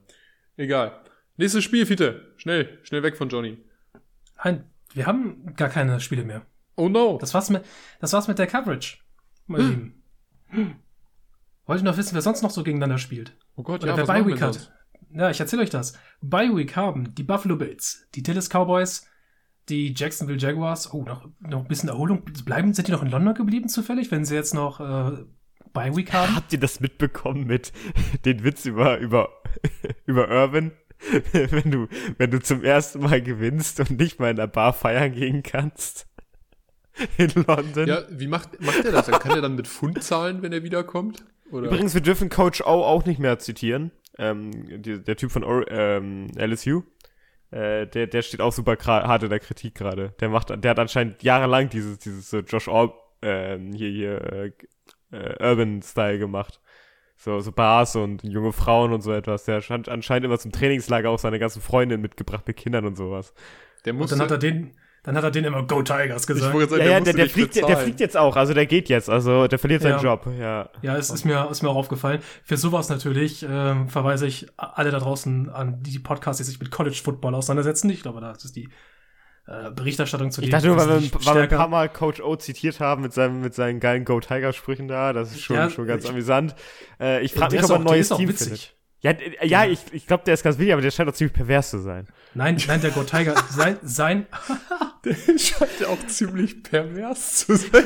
[0.57, 1.03] Egal.
[1.37, 2.33] Nächstes Spiel, Fiete.
[2.37, 3.59] Schnell, schnell weg von Johnny.
[4.43, 6.47] Nein, wir haben gar keine Spiele mehr.
[6.77, 7.19] Oh no.
[7.21, 7.65] Das war's mit,
[8.01, 8.99] das war's mit der Coverage,
[9.47, 10.03] meine Lieben.
[11.67, 13.37] Wollt ihr noch wissen, wer sonst noch so gegeneinander spielt?
[13.57, 14.73] oh Gott, Oder ja, wer was Bye Week hat?
[15.11, 15.99] Ja, ich erzähle euch das.
[16.21, 19.07] Bye Week haben die Buffalo Bills, die Dallas Cowboys,
[19.69, 20.93] die Jacksonville Jaguars.
[20.93, 22.23] Oh, noch, noch ein bisschen Erholung.
[22.45, 25.25] Bleiben, sind die noch in London geblieben zufällig, wenn sie jetzt noch äh,
[25.73, 26.37] Bye Week haben?
[26.37, 27.73] Habt ihr das mitbekommen mit
[28.25, 29.29] den Witz über, über,
[30.07, 30.73] über Irvin?
[31.33, 31.89] wenn du,
[32.19, 36.07] wenn du zum ersten Mal gewinnst und nicht mal in der Bar feiern gehen kannst.
[37.19, 37.89] In London.
[37.89, 39.07] Ja, wie macht, macht er das?
[39.07, 41.25] Dann kann er dann mit Pfund zahlen, wenn er wiederkommt?
[41.51, 41.67] Oder?
[41.67, 43.91] Übrigens, wir dürfen Coach O auch nicht mehr zitieren.
[44.17, 46.83] Ähm, die, der Typ von Or ähm, LSU.
[47.51, 50.15] Äh, der, der steht auch super hart in der Kritik gerade.
[50.21, 54.53] Der macht, der hat anscheinend jahrelang dieses, dieses so Josh Orb, ähm, hier, hier, äh,
[55.13, 56.61] äh, Urban-Style gemacht.
[57.17, 59.45] So, so Bars und junge Frauen und so etwas.
[59.45, 63.33] Der hat anscheinend immer zum Trainingslager auch seine ganzen Freundinnen mitgebracht mit Kindern und sowas.
[63.85, 64.73] der muss Und dann hat er den,
[65.05, 66.53] dann hat er den immer Go Tigers ich gesagt.
[66.53, 69.09] wollte sagen, Ja, ja, der, der, fliegt, der, fliegt jetzt auch, also der geht jetzt,
[69.09, 70.03] also der verliert seinen Ja.
[70.03, 70.69] Job, ja.
[70.83, 72.21] Ja, es ist mir, ist mir auch aufgefallen.
[72.43, 76.71] Für sowas natürlich ähm, verweise ich alle da draußen an die Podcasts, die sich mit
[76.73, 77.89] College Football auseinandersetzen.
[77.91, 78.69] Ich glaube, da ist die
[79.47, 82.21] äh, Berichterstattung zu Ich dem dachte nur, weil wir, weil wir ein paar Mal Coach
[82.23, 85.13] O zitiert haben mit, seinem, mit seinen geilen Go Tiger Sprüchen da.
[85.13, 86.55] Das ist schon, Ja, schon ganz ich- amüsant.
[86.99, 88.47] Äh, ich frage mich, ob er ein neues ist auch Team witzig.
[88.49, 88.75] findet.
[89.01, 89.13] Ja,
[89.45, 91.79] ja, ich, ich glaube, der ist ganz wichtig, aber der scheint auch ziemlich pervers zu
[91.79, 92.07] sein.
[92.33, 94.27] Nein, nein, der Go Tiger, sein, sein,
[95.05, 97.85] Der scheint ja auch ziemlich pervers zu sein.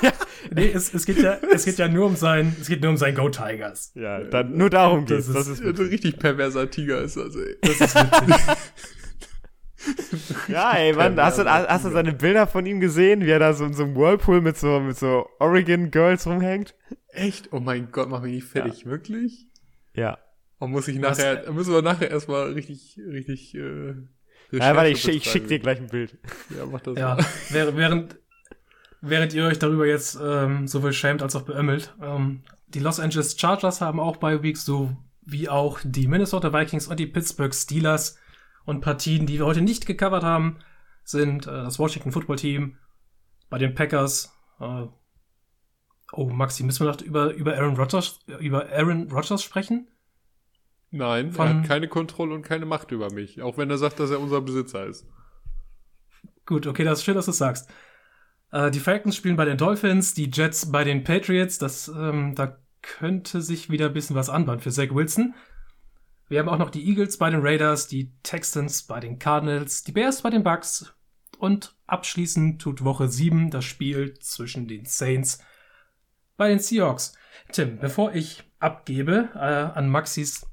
[0.54, 2.96] nee, es, es geht ja, es geht ja nur um sein, es geht nur um
[2.96, 3.92] sein Go Tigers.
[3.94, 5.32] Ja, dann, nur darum Das geht's.
[5.34, 7.40] Das ist- ist, Ein richtig perverser Tiger ist also.
[7.40, 7.56] ey.
[7.62, 8.56] Das ist witzig.
[10.48, 13.52] ja, ey, Mann, hast du, hast du seine Bilder von ihm gesehen, wie er da
[13.52, 16.74] so in so einem Whirlpool mit so, mit so Oregon Girls rumhängt?
[17.08, 17.52] Echt?
[17.52, 18.86] Oh mein Gott, mach mich nicht fertig.
[18.86, 19.46] Wirklich?
[19.94, 20.18] Ja.
[20.58, 23.94] Und muss ich Was- nachher, müssen wir nachher erstmal richtig, richtig, äh,
[24.52, 26.16] Ja, warte, ich, ich schick dir gleich ein Bild.
[26.56, 27.26] Ja, mach das Ja, mal.
[27.76, 28.16] während,
[29.00, 33.38] während, ihr euch darüber jetzt ähm, sowohl schämt als auch beömmelt, ähm, die Los Angeles
[33.38, 38.18] Chargers haben auch Bye Weeks, so wie auch die Minnesota Vikings und die Pittsburgh Steelers.
[38.64, 40.58] Und Partien, die wir heute nicht gecovert haben,
[41.04, 42.78] sind äh, das Washington Football Team
[43.48, 44.32] bei den Packers.
[44.60, 44.86] Äh,
[46.12, 49.88] oh, Maxi, müssen wir noch über, über Aaron Rodgers, über Aaron Rodgers sprechen?
[50.90, 53.42] Nein, Von- er hat keine Kontrolle und keine Macht über mich.
[53.42, 55.06] Auch wenn er sagt, dass er unser Besitzer ist.
[56.46, 57.68] Gut, okay, das ist schön, dass du es sagst.
[58.52, 61.58] Äh, die Falcons spielen bei den Dolphins, die Jets bei den Patriots.
[61.58, 65.34] Das, ähm, da könnte sich wieder ein bisschen was anbahnen für Zach Wilson.
[66.28, 69.92] Wir haben auch noch die Eagles bei den Raiders, die Texans bei den Cardinals, die
[69.92, 70.92] Bears bei den Bucks
[71.38, 75.40] und abschließend tut Woche 7 das Spiel zwischen den Saints
[76.36, 77.14] bei den Seahawks.
[77.52, 80.46] Tim, bevor ich abgebe äh, an Maxis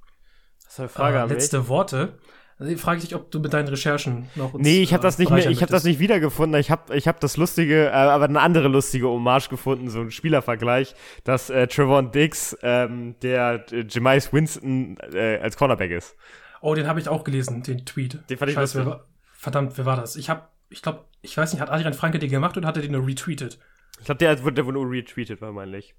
[0.73, 1.37] Das ist eine Frage äh, an mich.
[1.37, 2.13] letzte Worte.
[2.57, 5.03] Also, frage ich dich, ob du mit deinen Recherchen noch uns, Nee, ich habe äh,
[5.03, 6.59] das nicht mehr, ich habe das nicht wiedergefunden.
[6.59, 10.09] Ich habe ich hab das lustige, äh, aber eine andere lustige Hommage gefunden, so ein
[10.09, 16.15] Spielervergleich, dass äh, Trevon Diggs ähm, der äh, Jamais Winston äh, als Cornerback ist.
[16.61, 18.19] Oh, den habe ich auch gelesen, den Tweet.
[18.29, 20.15] Den fand ich Scheiße, wer war, verdammt, wer war das?
[20.15, 22.81] Ich habe, ich glaube, ich weiß nicht, hat Adrian Franke den gemacht oder hat er
[22.81, 23.59] den nur retweetet?
[23.99, 25.93] Ich glaube, der wurde der wurde nur retweetet, wahrscheinlich.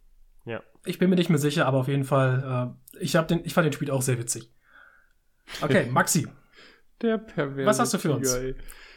[0.47, 0.63] Ja.
[0.85, 3.55] Ich bin mir nicht mehr sicher, aber auf jeden Fall, äh, ich, hab den, ich
[3.55, 4.51] fand den Tweet auch sehr witzig.
[5.63, 6.27] Okay, Maxi,
[7.03, 8.33] Der perverse Was hast du für uns?
[8.33, 8.55] Tiger.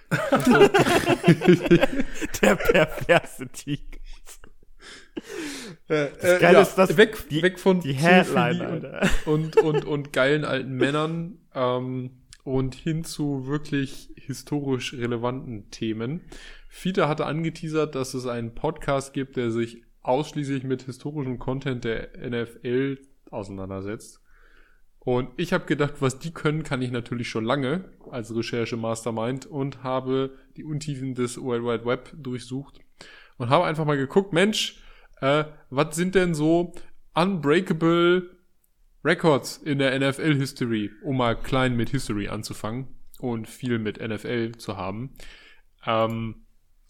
[2.41, 3.97] Der perverse Tiger.
[5.89, 6.07] Äh,
[6.39, 8.85] Geile ist, dass weg, die- weg von Die Headline, und,
[9.25, 16.21] und, und, und geilen alten Männern ähm, und hin zu wirklich historisch relevanten Themen.
[16.69, 22.09] Fiete hatte angeteasert, dass es einen Podcast gibt, der sich ausschließlich mit historischem Content der
[22.29, 22.99] NFL
[23.31, 24.21] auseinandersetzt.
[25.07, 29.81] Und ich habe gedacht, was die können, kann ich natürlich schon lange als Recherche-Mastermind und
[29.81, 32.81] habe die Untiefen des World Wide Web durchsucht
[33.37, 34.83] und habe einfach mal geguckt, Mensch,
[35.21, 36.73] äh, was sind denn so
[37.15, 38.35] unbreakable
[39.05, 44.75] Records in der NFL-History, um mal klein mit History anzufangen und viel mit NFL zu
[44.75, 45.15] haben.
[45.85, 46.47] Ähm,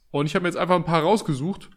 [0.10, 1.70] und ich habe jetzt einfach ein paar rausgesucht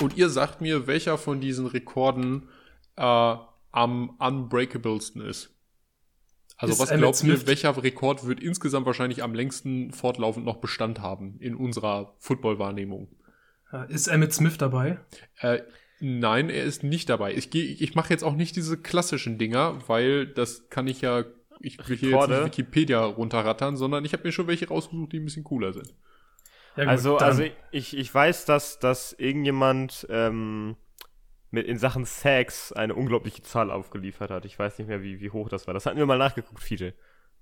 [0.00, 2.48] und ihr sagt mir, welcher von diesen Rekorden
[2.94, 3.34] äh,
[3.72, 5.54] am unbreakablesten ist.
[6.56, 11.00] Also Ist was glaubt ihr, welcher Rekord wird insgesamt wahrscheinlich am längsten fortlaufend noch Bestand
[11.00, 13.08] haben in unserer Football-Wahrnehmung?
[13.72, 14.98] äh, ist Emmett Smith dabei?
[15.38, 15.60] Äh,
[16.00, 17.34] nein, er ist nicht dabei.
[17.34, 21.24] Ich gehe, ich mache jetzt auch nicht diese klassischen Dinger, weil das kann ich ja,
[21.60, 25.20] ich will hier jetzt nicht Wikipedia runterrattern, sondern ich habe mir schon welche rausgesucht, die
[25.20, 25.94] ein bisschen cooler sind.
[26.76, 30.76] Ja, gut, Also, dann- also ich, ich weiß, dass, dass irgendjemand ähm,
[31.50, 34.44] mit in Sachen Sex eine unglaubliche Zahl aufgeliefert hat.
[34.44, 35.74] Ich weiß nicht mehr, wie, wie hoch das war.
[35.74, 36.94] Das hatten wir mal nachgeguckt, Fiete.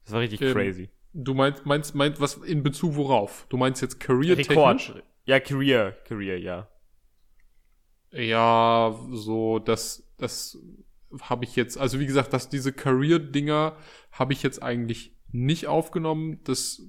[0.04, 0.90] Das war richtig Ähm, crazy.
[1.12, 3.46] Du meinst, meinst, meinst, was in Bezug worauf?
[3.48, 4.90] Du meinst jetzt career-technisch?
[4.90, 5.04] Rekord.
[5.24, 6.68] Ja, Career, Career, ja.
[8.12, 10.58] Ja, so, das, das
[11.20, 13.76] habe ich jetzt, also wie gesagt, dass diese Career-Dinger
[14.12, 16.40] habe ich jetzt eigentlich nicht aufgenommen.
[16.44, 16.82] Das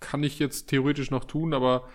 [0.00, 1.88] kann ich jetzt theoretisch noch tun, aber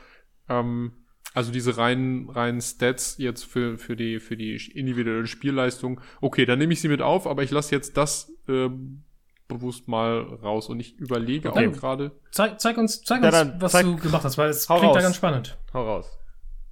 [0.49, 0.93] ähm,
[1.39, 6.59] also diese reinen, reinen Stats jetzt für, für, die, für die individuelle Spielleistung, okay, dann
[6.59, 9.03] nehme ich sie mit auf, aber ich lasse jetzt das ähm,
[9.47, 11.67] bewusst mal raus und ich überlege Okay.
[11.69, 14.67] auch gerade, zeig, zeig uns, zeig Ja, uns was zeig- du gemacht hast, weil es
[14.67, 15.01] klingt da raus.
[15.03, 15.57] ganz spannend.
[15.73, 16.19] Hau raus.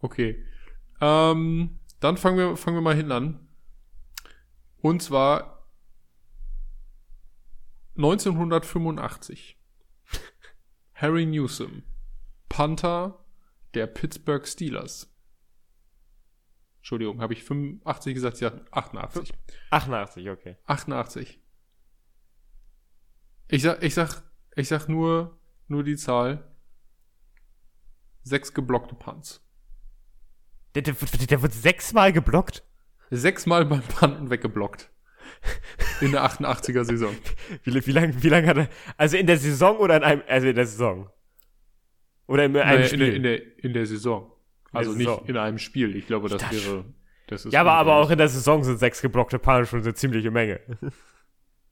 [0.02, 0.44] Okay.
[1.02, 3.40] Ähm, dann fangen wir, fangen wir mal hinten an.
[4.82, 5.66] Und zwar
[7.96, 9.58] 1985.
[10.94, 11.84] Harry Newsom,
[12.50, 13.24] Panther
[13.74, 15.14] der Pittsburgh Steelers.
[16.78, 18.40] Entschuldigung, habe ich 85 gesagt?
[18.40, 19.34] Ja, 88.
[19.72, 20.58] 88, okay.
[20.66, 21.42] 88.
[23.50, 24.24] Ich sag, ich sag,
[24.56, 26.56] ich sag nur, nur die Zahl.
[28.24, 29.42] Sechs geblockte Punts.
[30.76, 32.64] Der, der, wird- der wird sechsmal geblockt.
[33.10, 34.92] Sechsmal beim Panten weggeblockt.
[36.02, 37.16] In der 88er Saison.
[37.64, 38.70] Wie, wie lange wie lang hat er.
[38.98, 40.24] Also in der Saison oder in einem.
[40.28, 41.10] Also in der Saison.
[42.28, 43.00] Oder in einem Naja, in, Spiel.
[43.00, 44.32] der, in, der, in der Saison.
[44.74, 45.20] der Also Saison.
[45.20, 45.96] nicht in einem Spiel.
[45.96, 46.86] Ich glaube, das dachte wäre.
[47.28, 49.94] Das ist ja, aber, aber auch in der Saison sind sechs geblockte Paare schon eine
[49.94, 50.60] ziemliche Menge.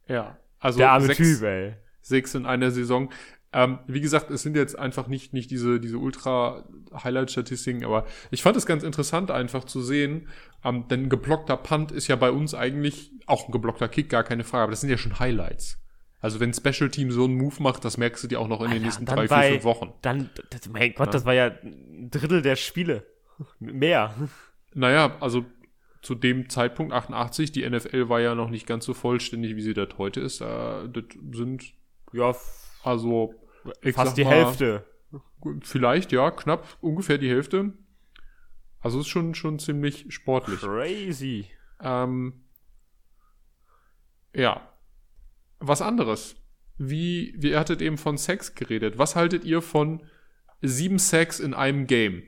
[0.07, 0.37] Ja.
[0.59, 1.73] Also der arme sechs, Typ, ey.
[2.01, 3.11] sechs in einer Saison.
[3.53, 8.57] Ähm, wie gesagt, es sind jetzt einfach nicht, nicht diese, diese Ultra-Highlight-Statistiken, aber ich fand
[8.57, 10.27] es ganz interessant, einfach zu sehen,
[10.63, 14.43] ähm, denn geblockter Punt ist ja bei uns eigentlich auch ein geblockter Kick, gar keine
[14.43, 15.79] Frage, aber das sind ja schon Highlights.
[16.21, 18.61] Also wenn ein Special Team so einen Move macht, das merkst du dir auch noch
[18.61, 19.93] in den Alter, nächsten dann drei, vier, bei- fünf Wochen.
[20.01, 21.11] Dann, das, mein Gott, Ja.
[21.11, 23.05] das war ja ein Drittel der Spiele.
[23.59, 24.13] Mehr.
[24.73, 25.45] Naja, also
[26.01, 29.73] zu dem Zeitpunkt 88, die NFL war ja noch nicht ganz so vollständig, wie sie
[29.73, 30.41] das heute ist.
[30.41, 30.87] Das
[31.33, 31.73] sind
[32.13, 32.33] Ja,
[32.83, 33.33] also
[33.81, 34.85] ich fast die mal, Hälfte.
[35.61, 37.73] Vielleicht, ja, knapp, ungefähr die Hälfte.
[38.79, 40.59] Also ist schon, schon ziemlich sportlich.
[40.61, 41.47] Crazy.
[41.81, 42.45] Ähm,
[44.33, 44.61] ja.
[45.67, 46.35] Was anderes.
[46.77, 48.97] Wie, wie ihr hattet eben von Sex geredet.
[48.97, 50.03] Was haltet ihr von
[50.61, 52.23] sieben Sex in einem Game?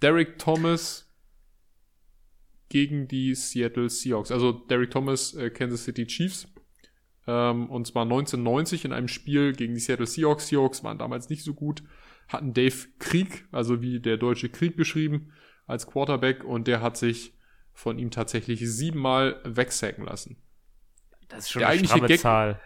[0.00, 1.12] Derek Thomas
[2.70, 4.30] gegen die Seattle Seahawks.
[4.30, 6.48] Also Derek Thomas, äh, Kansas City Chiefs.
[7.26, 10.48] Ähm, und zwar 1990 in einem Spiel gegen die Seattle Seahawks.
[10.48, 11.82] Seahawks waren damals nicht so gut.
[12.28, 15.32] Hatten Dave Krieg, also wie der deutsche Krieg geschrieben,
[15.66, 16.44] als Quarterback.
[16.44, 17.34] Und der hat sich
[17.74, 20.38] von ihm tatsächlich siebenmal wegsacken lassen.
[21.34, 22.60] Das ist schon Der eine eigentliche stramme Gag- Zahl.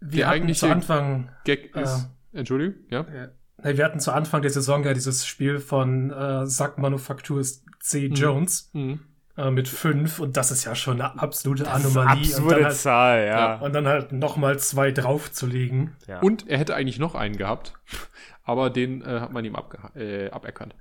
[0.00, 1.82] Wir Der hatten eigentliche- zu Anfang, Gag Äh.
[1.82, 2.08] ist.
[2.32, 3.00] Entschuldigung, ja?
[3.02, 3.28] äh,
[3.62, 7.42] nee, wir hatten zu Anfang der Saison ja dieses Spiel von äh, Sack Manufaktur
[7.80, 8.08] C.
[8.08, 8.14] Mhm.
[8.14, 8.70] Jones.
[8.72, 9.00] Mhm.
[9.36, 12.36] äh, mit fünf und das ist ja schon eine absolute Das ist Anomalie.
[12.36, 13.56] eine und, halt, Zahl, ja.
[13.56, 15.96] und dann halt nochmal zwei draufzulegen.
[16.06, 16.20] ja.
[16.20, 17.74] Und er hätte eigentlich noch einen gehabt,
[18.44, 19.56] aber den äh, hat man ihm
[19.96, 20.76] äh, aberkannt.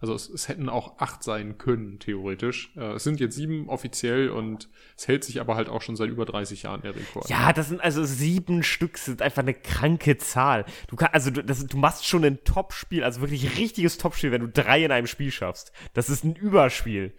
[0.00, 2.70] Also es, es hätten auch acht sein können, theoretisch.
[2.76, 6.08] Äh, es sind jetzt sieben offiziell und es hält sich aber halt auch schon seit
[6.08, 7.28] über 30 Jahren der Rekord.
[7.28, 10.66] Ja, das sind also sieben Stück, sind einfach eine kranke Zahl.
[10.86, 14.42] Du kannst, also du, das, du machst schon ein Top-Spiel, also wirklich richtiges Top-Spiel, wenn
[14.42, 15.72] du drei in einem Spiel schaffst.
[15.94, 17.12] Das ist ein Überspiel.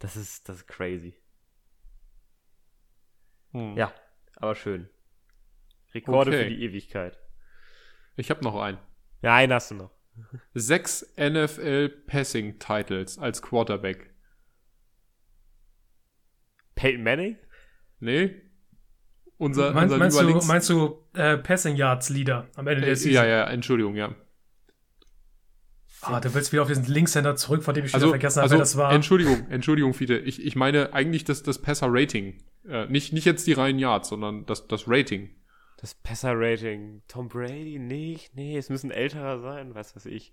[0.00, 1.14] Das ist, das ist crazy.
[3.52, 3.76] Hm.
[3.76, 3.94] Ja,
[4.34, 4.88] aber schön.
[5.94, 6.42] Rekorde Okay.
[6.42, 7.16] für die Ewigkeit.
[8.16, 8.78] Ich habe noch einen.
[9.22, 9.90] Ja, einen hast du noch.
[10.54, 14.14] Sechs NFL Passing Titles als Quarterback.
[16.74, 17.36] Peyton Manning?
[18.00, 18.34] Nee?
[19.36, 22.96] Unser, Mein, unser meinst, du, meinst du äh, Passing Yards Leader am Ende der äh,
[22.96, 23.14] Season?
[23.14, 24.14] ja, ja, Entschuldigung, ja.
[26.02, 28.42] Ah, du willst wieder auf diesen Linkshänder zurück, von dem ich Also, wieder vergessen habe,
[28.44, 28.92] also wer das war.
[28.92, 30.18] Entschuldigung, Entschuldigung, Fiete.
[30.18, 32.42] Ich, ich meine eigentlich das, das Passer-Rating.
[32.68, 35.30] Äh, nicht, nicht jetzt die reinen Yards, sondern das, das Rating.
[35.84, 37.02] Das Passer-Rating.
[37.08, 37.78] Tom Brady?
[37.78, 38.34] Nicht?
[38.34, 40.32] Nee, es müssen älterer sein, was weiß ich.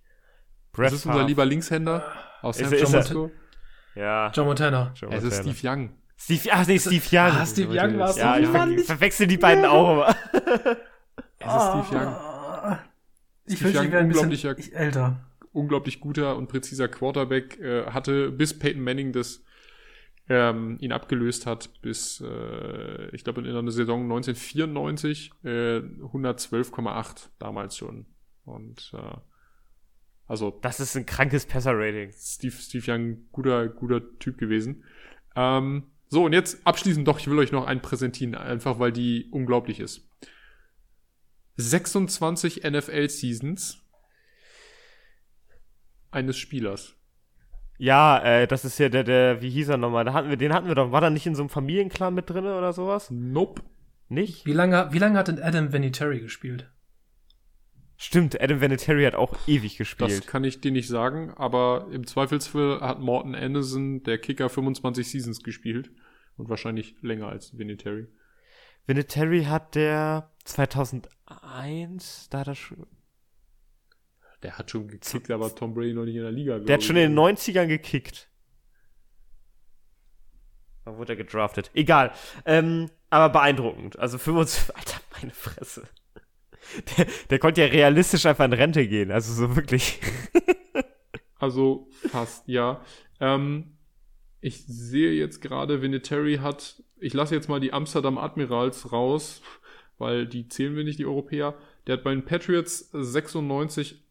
[0.71, 2.05] Brett Das ist unser lieber Linkshänder
[2.41, 3.31] aus Ist San ist Francisco.
[3.93, 4.31] Ja.
[4.33, 4.93] John Montana.
[4.95, 5.53] Joe Es ist Montana.
[5.53, 5.89] Steve Young.
[6.15, 7.35] Steve, ach nee, Steve Young.
[7.35, 8.15] Ah, Steve Young war's.
[8.15, 10.07] Ja, Oh ich ver verwechsel die beiden auch immer.
[11.39, 12.13] Es ist Steve Young.
[12.13, 12.79] Ah,
[13.43, 15.19] Ich Steve wünschte, Young, ich ein bisschen unglaublicher- ich- älter.
[15.51, 17.59] Unglaublich guter und präziser Quarterback.
[17.59, 19.43] Äh, hatte bis Peyton Manning das
[20.31, 27.75] ähm, ihn abgelöst hat, bis, äh, ich glaube, in einer Saison 1994 äh, 112,8 damals
[27.75, 28.05] schon.
[28.45, 29.17] Und äh,
[30.27, 32.13] also Das ist ein krankes Passer-Rating.
[32.13, 34.85] Steve, Steve Young, guter, guter Typ gewesen.
[35.35, 39.27] Ähm, so, und jetzt abschließend doch, ich will euch noch einen präsentieren, einfach weil die
[39.31, 40.09] unglaublich ist.
[41.57, 43.85] 26 NFL-Seasons
[46.09, 46.95] eines Spielers.
[47.81, 50.05] Ja, äh, das ist ja der, der, wie hieß er nochmal?
[50.05, 50.91] Da hatten wir, den hatten wir doch.
[50.91, 53.09] War da nicht in so einem Familienclan mit drin oder sowas?
[53.09, 53.63] Nope.
[54.07, 54.45] Nicht?
[54.45, 56.69] Wie lange, wie lange hat denn Adam Vinatieri gespielt?
[57.97, 60.27] Stimmt, Adam Vinatieri hat auch ewig Das gespielt.
[60.27, 65.41] kann ich dir nicht sagen, aber im Zweifelsfall hat Morton Anderson, der Kicker, 25 Seasons
[65.41, 65.89] gespielt.
[66.37, 68.05] Und wahrscheinlich länger als Vinatieri.
[68.85, 72.85] Vinatieri hat der 2001, da hat er schon,
[74.43, 76.59] Der hat schon gekickt, aber Tom Brady noch nicht in der Liga.
[76.59, 78.27] der hat schon in den 90ern gekickt.
[80.83, 81.69] Wann wurde er gedraftet?
[81.73, 82.11] Egal.
[82.45, 83.99] Ähm, aber beeindruckend.
[83.99, 85.87] Also 25, Alter, meine Fresse.
[86.97, 89.11] Der, der konnte ja realistisch einfach in Rente gehen.
[89.11, 89.99] Also so wirklich.
[91.41, 92.85] Also fast, ja.
[93.19, 93.75] Ähm,
[94.41, 99.41] ich sehe jetzt gerade, Vinatieri hat, ich lasse jetzt mal die Amsterdam Admirals raus,
[99.97, 101.55] weil die zählen wir nicht, die Europäer.
[101.87, 104.03] Der hat bei den Patriots 96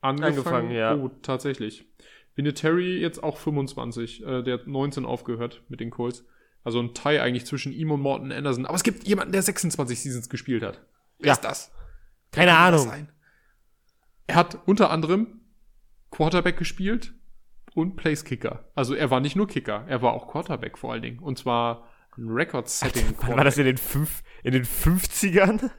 [0.00, 0.36] angefangen.
[0.38, 0.94] Angefangen, ja.
[0.94, 1.86] Oh, tatsächlich.
[2.34, 4.24] Vinatieri jetzt auch 25.
[4.24, 6.24] Äh, der hat 19 aufgehört mit den Colts.
[6.64, 8.66] Also ein Tie eigentlich zwischen ihm und Morton Anderson.
[8.66, 10.82] Aber es gibt jemanden, der 26 Seasons gespielt hat.
[11.18, 11.32] Wer Ja.
[11.34, 11.72] ist das?
[12.32, 12.88] Keine das Ahnung.
[12.88, 13.12] sein?
[14.26, 15.40] Er hat unter anderem
[16.10, 17.14] Quarterback gespielt
[17.74, 18.70] und Placekicker.
[18.74, 21.20] Also er war nicht nur Kicker, er war auch Quarterback vor allen Dingen.
[21.20, 21.88] Und zwar
[22.18, 23.16] ein Record-Setting.
[23.28, 25.70] War das in den, fünf, in den 50ern?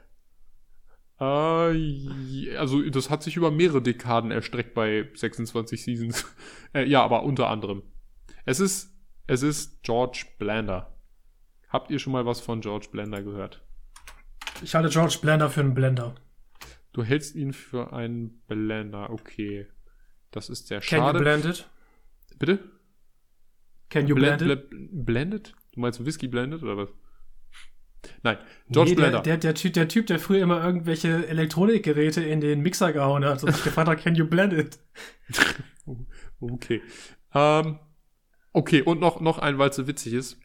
[1.20, 6.26] Äh, also das hat sich über mehrere Dekaden erstreckt bei 26 Seasons.
[6.74, 7.82] äh, ja, aber unter anderem.
[8.44, 8.94] Es ist,
[9.26, 10.96] es ist George Blender.
[11.68, 13.62] Habt ihr schon mal was von George Blender gehört?
[14.62, 16.14] Ich halte George Blender für einen Blender.
[16.92, 19.66] Du hältst ihn für einen Blender, okay.
[20.30, 21.18] Das ist sehr Can you schade.
[21.18, 21.68] blend it?
[22.38, 22.58] Bitte?
[23.90, 24.70] Can you Blend, blend it?
[24.70, 25.54] blend, blended?
[25.72, 26.88] Du meinst Whisky blended oder was?
[28.22, 28.38] Nein,
[28.70, 29.20] George nee, Blender.
[29.20, 33.24] der, der, der, typ, der Typ, der früher immer irgendwelche Elektronikgeräte in den Mixer gehauen
[33.24, 34.78] hat und sich gefragt hat, can you blend it?
[36.40, 36.82] Okay.
[37.34, 37.78] Ähm,
[38.52, 40.38] okay, und noch, noch ein, weil es so witzig ist.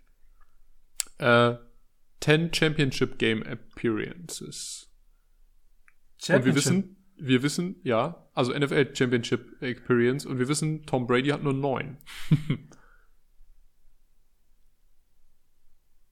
[1.19, 1.55] Äh,
[2.21, 4.89] 10 Championship Game Appearances.
[4.89, 6.55] Und wir Championship.
[6.55, 11.53] wissen, wir wissen, ja, also NFL Championship Experience und wir wissen, Tom Brady hat nur
[11.53, 11.97] neun.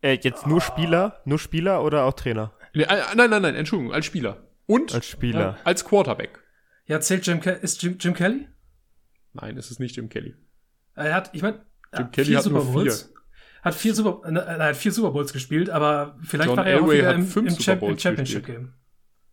[0.02, 1.22] Äh, jetzt nur Spieler?
[1.26, 2.54] Nur Spieler oder auch Trainer?
[2.74, 4.48] Nee, äh, nein, nein, nein, Entschuldigung, als Spieler.
[4.66, 5.58] Und Als Spieler.
[5.64, 6.40] als Quarterback.
[6.86, 8.48] Ja, zählt Jim, Ke ist Jim, Jim Kelly?
[9.34, 10.36] Nein, es ist nicht Jim Kelly.
[10.96, 11.66] Er hat, ich meine,
[11.98, 13.14] Jim Kelly hat nur Bowls.
[13.62, 16.80] Hat vier Super, äh, er hat vier Super Bowls gespielt, aber vielleicht John war er
[16.80, 18.58] auch Elway hat im, fünf im, Super Bowls im Championship gespielt.
[18.58, 18.74] Game.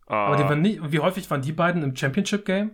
[0.06, 0.26] Ah.
[0.26, 2.72] Aber die waren nie, wie häufig waren die beiden im Championship Game?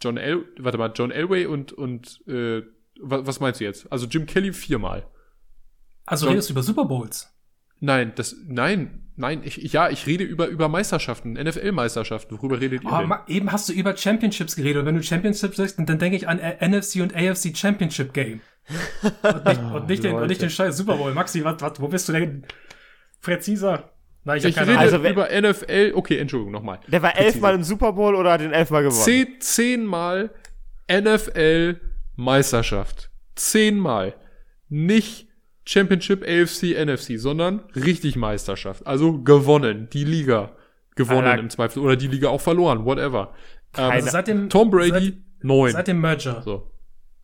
[0.00, 2.62] John El, warte mal, John Elway und, und, äh,
[3.00, 3.90] was, was meinst du jetzt?
[3.92, 5.06] Also Jim Kelly viermal.
[6.06, 7.28] Also redest du über Super Bowls?
[7.80, 12.36] Nein, das, nein, nein, ich, ja, ich rede über, über Meisterschaften, NFL-Meisterschaften.
[12.38, 13.08] Worüber redet ihr Oh, denn?
[13.08, 16.16] ma- eben hast du über Championships geredet und wenn du Championships sagst, dann, dann denke
[16.16, 18.40] ich an äh, NFC und AFC Championship Game.
[19.22, 21.12] Und nicht, und nicht, den, und nicht den scheiß Super Bowl.
[21.12, 22.44] Maxi, was, was, wo bist du denn
[23.20, 23.90] präziser?
[24.24, 24.78] Nein, ich, Ich rede.
[24.78, 26.78] Also, über NFL, okay, Entschuldigung, nochmal.
[26.86, 29.02] Der war elfmal im Super Bowl oder hat den elfmal gewonnen?
[29.02, 30.30] Zehn, zehnmal
[30.88, 33.10] NFL-Meisterschaft.
[33.34, 34.14] Zehnmal.
[34.68, 35.26] Nicht
[35.64, 38.86] Championship, AFC, NFC, sondern richtig Meisterschaft.
[38.86, 39.88] Also gewonnen.
[39.92, 40.52] Die Liga
[40.96, 41.42] gewonnen Alter.
[41.42, 41.82] im Zweifel.
[41.82, 43.32] Oder die Liga auch verloren, whatever.
[43.76, 45.72] Ähm, Also seit dem, Tom Brady, Seit, neun.
[45.72, 46.42] seit dem Merger.
[46.42, 46.70] so.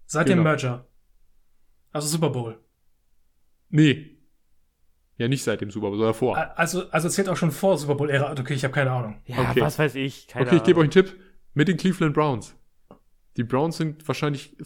[0.07, 0.45] Seit dem genau.
[0.45, 0.87] Merger.
[1.93, 2.59] Also Super Bowl.
[3.71, 4.15] Nee.
[5.17, 6.37] Ja, nicht seit dem Super Bowl, sondern vor.
[6.57, 8.33] Also, also zählt auch schon vor Super Bowl-Ära.
[8.39, 9.21] Okay, ich habe keine Ahnung.
[9.27, 9.61] Ja, Okay.
[9.61, 10.29] was weiß ich.
[10.29, 11.17] Keine Okay, ich gebe euch einen Tipp.
[11.55, 12.55] Mit den Cleveland Browns.
[13.39, 14.57] Die Browns sind wahrscheinlich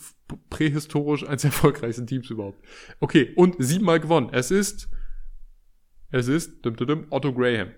[0.49, 2.59] prähistorisch eines der erfolgreichsten Teams überhaupt.
[3.01, 4.31] Okay, und siebenmal gewonnen.
[4.32, 4.89] Es ist,
[6.11, 7.73] es ist, dum, dum, dum, Otto Graham.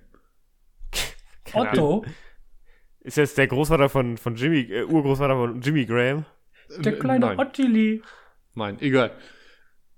[1.45, 1.99] Keine Ahnung.
[1.99, 2.05] Otto,
[3.01, 6.25] Ist jetzt der Großvater von, von Jimmy, äh, Urgroßvater von Jimmy Graham.
[6.79, 8.01] der kleine Nein, Ottili.
[8.55, 9.19] nein, egal.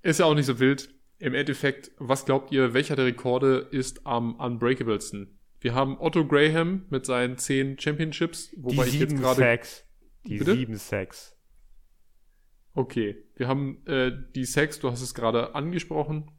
[0.02, 0.88] Ist ja auch nicht so wild.
[1.18, 5.38] Im Endeffekt, was glaubt ihr, welcher der Rekorde ist am unbreakablesten?
[5.60, 9.58] Wir haben Otto Graham mit seinen zehn Championships, Die wobei ich jetzt sieben gerade.
[10.26, 10.54] Die Bitte?
[10.54, 11.36] sieben Sacks.
[12.74, 16.30] Okay, wir haben äh, die Sex, du hast es gerade angesprochen.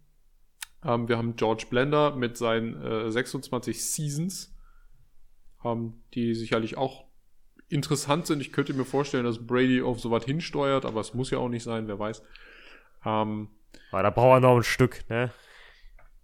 [0.83, 4.55] Ähm, wir haben George Blender mit seinen äh, 26 Seasons,
[5.65, 7.05] ähm, die sicherlich auch
[7.69, 8.39] interessant sind.
[8.41, 11.63] Ich könnte mir vorstellen, dass Brady auf sowas hinsteuert, aber es muss ja auch nicht
[11.63, 12.21] sein, wer weiß.
[13.05, 13.49] Ähm,
[13.91, 15.31] Aber da braucht er noch ein Stück, ne?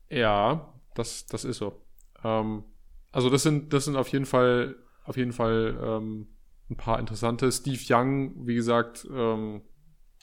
[0.10, 1.82] ja, das, das ist so.
[2.24, 2.64] Ähm,
[3.12, 4.76] also das sind, das sind auf jeden Fall,
[5.06, 6.28] auf jeden Fall ähm,
[6.74, 7.52] ein paar interessante.
[7.52, 9.62] Steve Young, wie gesagt, ähm,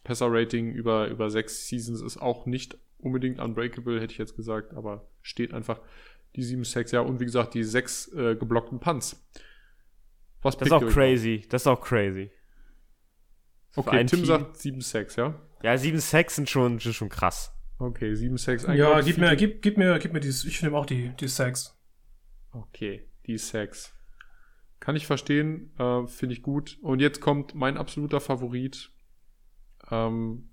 [0.05, 5.09] Passer-Rating über, über sechs Seasons ist auch nicht unbedingt unbreakable, hätte ich jetzt gesagt, aber
[5.23, 5.81] steht einfach
[6.37, 9.27] die sieben Sacks, ja, und wie gesagt, die sechs äh, geblockten Punts.
[10.43, 11.45] Was Das ist auch crazy.
[11.49, 12.31] Das ist auch crazy.
[13.73, 14.25] Für Okay, Tim Team.
[14.27, 15.41] sagt sieben Sacks, ja?
[15.63, 17.53] Ja, sieben Sacks sind schon, sind schon krass.
[17.79, 18.65] Okay, sieben Sacks.
[18.65, 21.77] Ja, gib mir, gib, gib mir, gib mir dieses, ich nehme auch die, die Sex.
[22.53, 23.95] Okay, die Sex.
[24.81, 26.79] Kann ich verstehen, äh, finde ich gut.
[26.81, 28.91] Und jetzt kommt mein absoluter Favorit.
[29.91, 30.51] Ähm,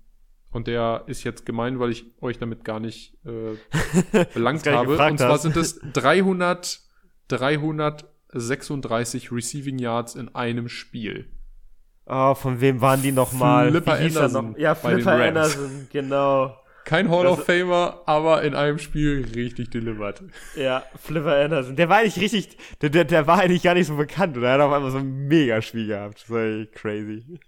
[0.50, 4.98] und der ist jetzt gemein, weil ich euch damit gar nicht äh, belangt habe.
[4.98, 5.42] Und zwar hast.
[5.42, 6.80] sind es 300,
[7.28, 11.30] 336 Receiving Yards in einem Spiel.
[12.06, 13.70] Oh, von wem waren die nochmal?
[13.70, 14.58] Flipper er Anderson noch?
[14.58, 15.12] Ja, Flipper.
[15.12, 16.56] Anderson, genau.
[16.88, 20.22] Kein Hall Das- of Famer, aber in einem Spiel richtig delivered.
[20.56, 21.76] Ja, Flipper Anderson.
[21.76, 24.38] Der war eigentlich richtig, der, der, der war eigentlich gar nicht so bekannt.
[24.38, 26.22] Oder er hat auf einmal so ein Megaspiel gehabt.
[26.22, 27.38] Das war echt crazy.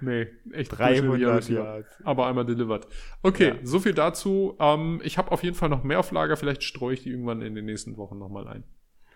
[0.00, 1.64] Nee, echt 300 durchschnittlicher Receiver.
[1.64, 1.88] Yards.
[2.04, 2.86] Aber einmal delivered.
[3.22, 3.54] Okay, Ja.
[3.64, 4.56] so viel dazu.
[4.60, 6.36] Ähm, ich habe auf jeden Fall noch mehr auf Lager.
[6.36, 8.62] Vielleicht streue ich die irgendwann in den nächsten Wochen nochmal ein.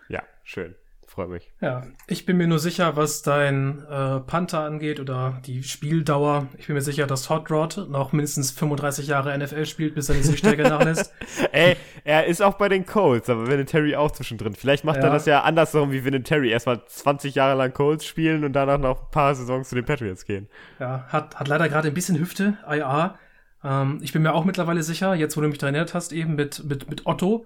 [0.09, 0.75] Ja, schön.
[1.13, 1.51] Freut mich.
[1.59, 6.47] Ja, ich bin mir nur sicher, was dein äh, Panther angeht oder die Spieldauer.
[6.57, 10.15] Ich bin mir sicher, dass Hot Rod noch mindestens 35 Jahre NFL spielt, bis er
[10.15, 11.13] die Siegstärke nachlässt.
[11.51, 11.75] Ey,
[12.05, 14.55] er ist auch bei den Colts, aber Terry auch zwischendrin.
[14.55, 15.09] Vielleicht macht er Ja.
[15.13, 16.49] das ja andersrum wie Terry.
[16.49, 20.25] Erstmal 20 Jahre lang Colts spielen und danach noch ein paar Saisons zu den Patriots
[20.25, 20.47] gehen.
[20.79, 23.19] Ja, hat, hat leider gerade ein bisschen Hüfte, IA.
[23.65, 26.35] Ähm, ich bin mir auch mittlerweile sicher, jetzt wo du mich daran erinnert hast, eben
[26.35, 27.45] mit, mit, mit Otto,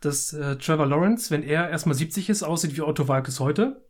[0.00, 3.84] dass äh, Trevor Lawrence, wenn er erstmal 70 ist, aussieht wie Otto Walkes heute.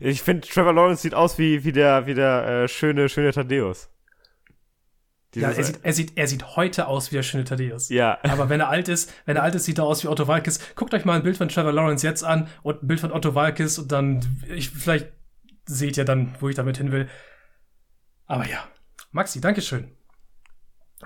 [0.00, 3.90] Ich finde, Trevor Lawrence sieht aus wie, wie der, wie der äh, schöne, schöne Thaddeus.
[5.34, 7.88] Ja, er sieht, er, sieht, er sieht heute aus wie der schöne Thaddeus.
[7.88, 8.18] ja.
[8.22, 10.60] Aber wenn er alt ist, wenn er alt ist, sieht er aus wie Otto Walkes.
[10.76, 13.34] Guckt euch mal ein Bild von Trevor Lawrence jetzt an und ein Bild von Otto
[13.34, 15.08] Walkes und dann, ich, vielleicht
[15.66, 17.08] seht ihr dann, wo ich damit hin will.
[18.26, 18.68] Aber ja,
[19.10, 19.90] Maxi, Dankeschön.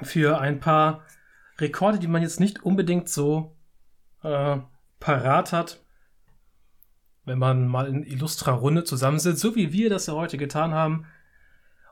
[0.02, 1.04] Für ein paar
[1.58, 3.56] Rekorde, die man jetzt nicht unbedingt so
[4.22, 4.58] äh,
[5.00, 5.80] parat hat,
[7.24, 11.06] wenn man mal in illustrer Runde zusammensitzt, so wie wir das ja heute getan haben.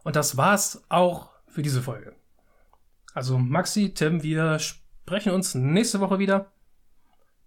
[0.05, 2.15] Und das war's auch für diese Folge.
[3.15, 6.53] Also Maxi, Tim, wir sprechen uns nächste Woche wieder.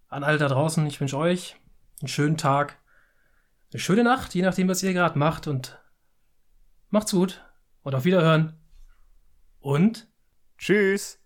[0.07, 1.56] An alle da draußen, ich wünsche euch
[2.01, 2.80] einen schönen Tag,
[3.72, 5.47] eine schöne Nacht, je nachdem, was ihr gerade macht.
[5.47, 5.80] Und
[6.89, 7.43] macht's gut
[7.84, 8.60] und auf Wiederhören.
[9.60, 10.07] Und
[10.57, 11.19] Tschüss.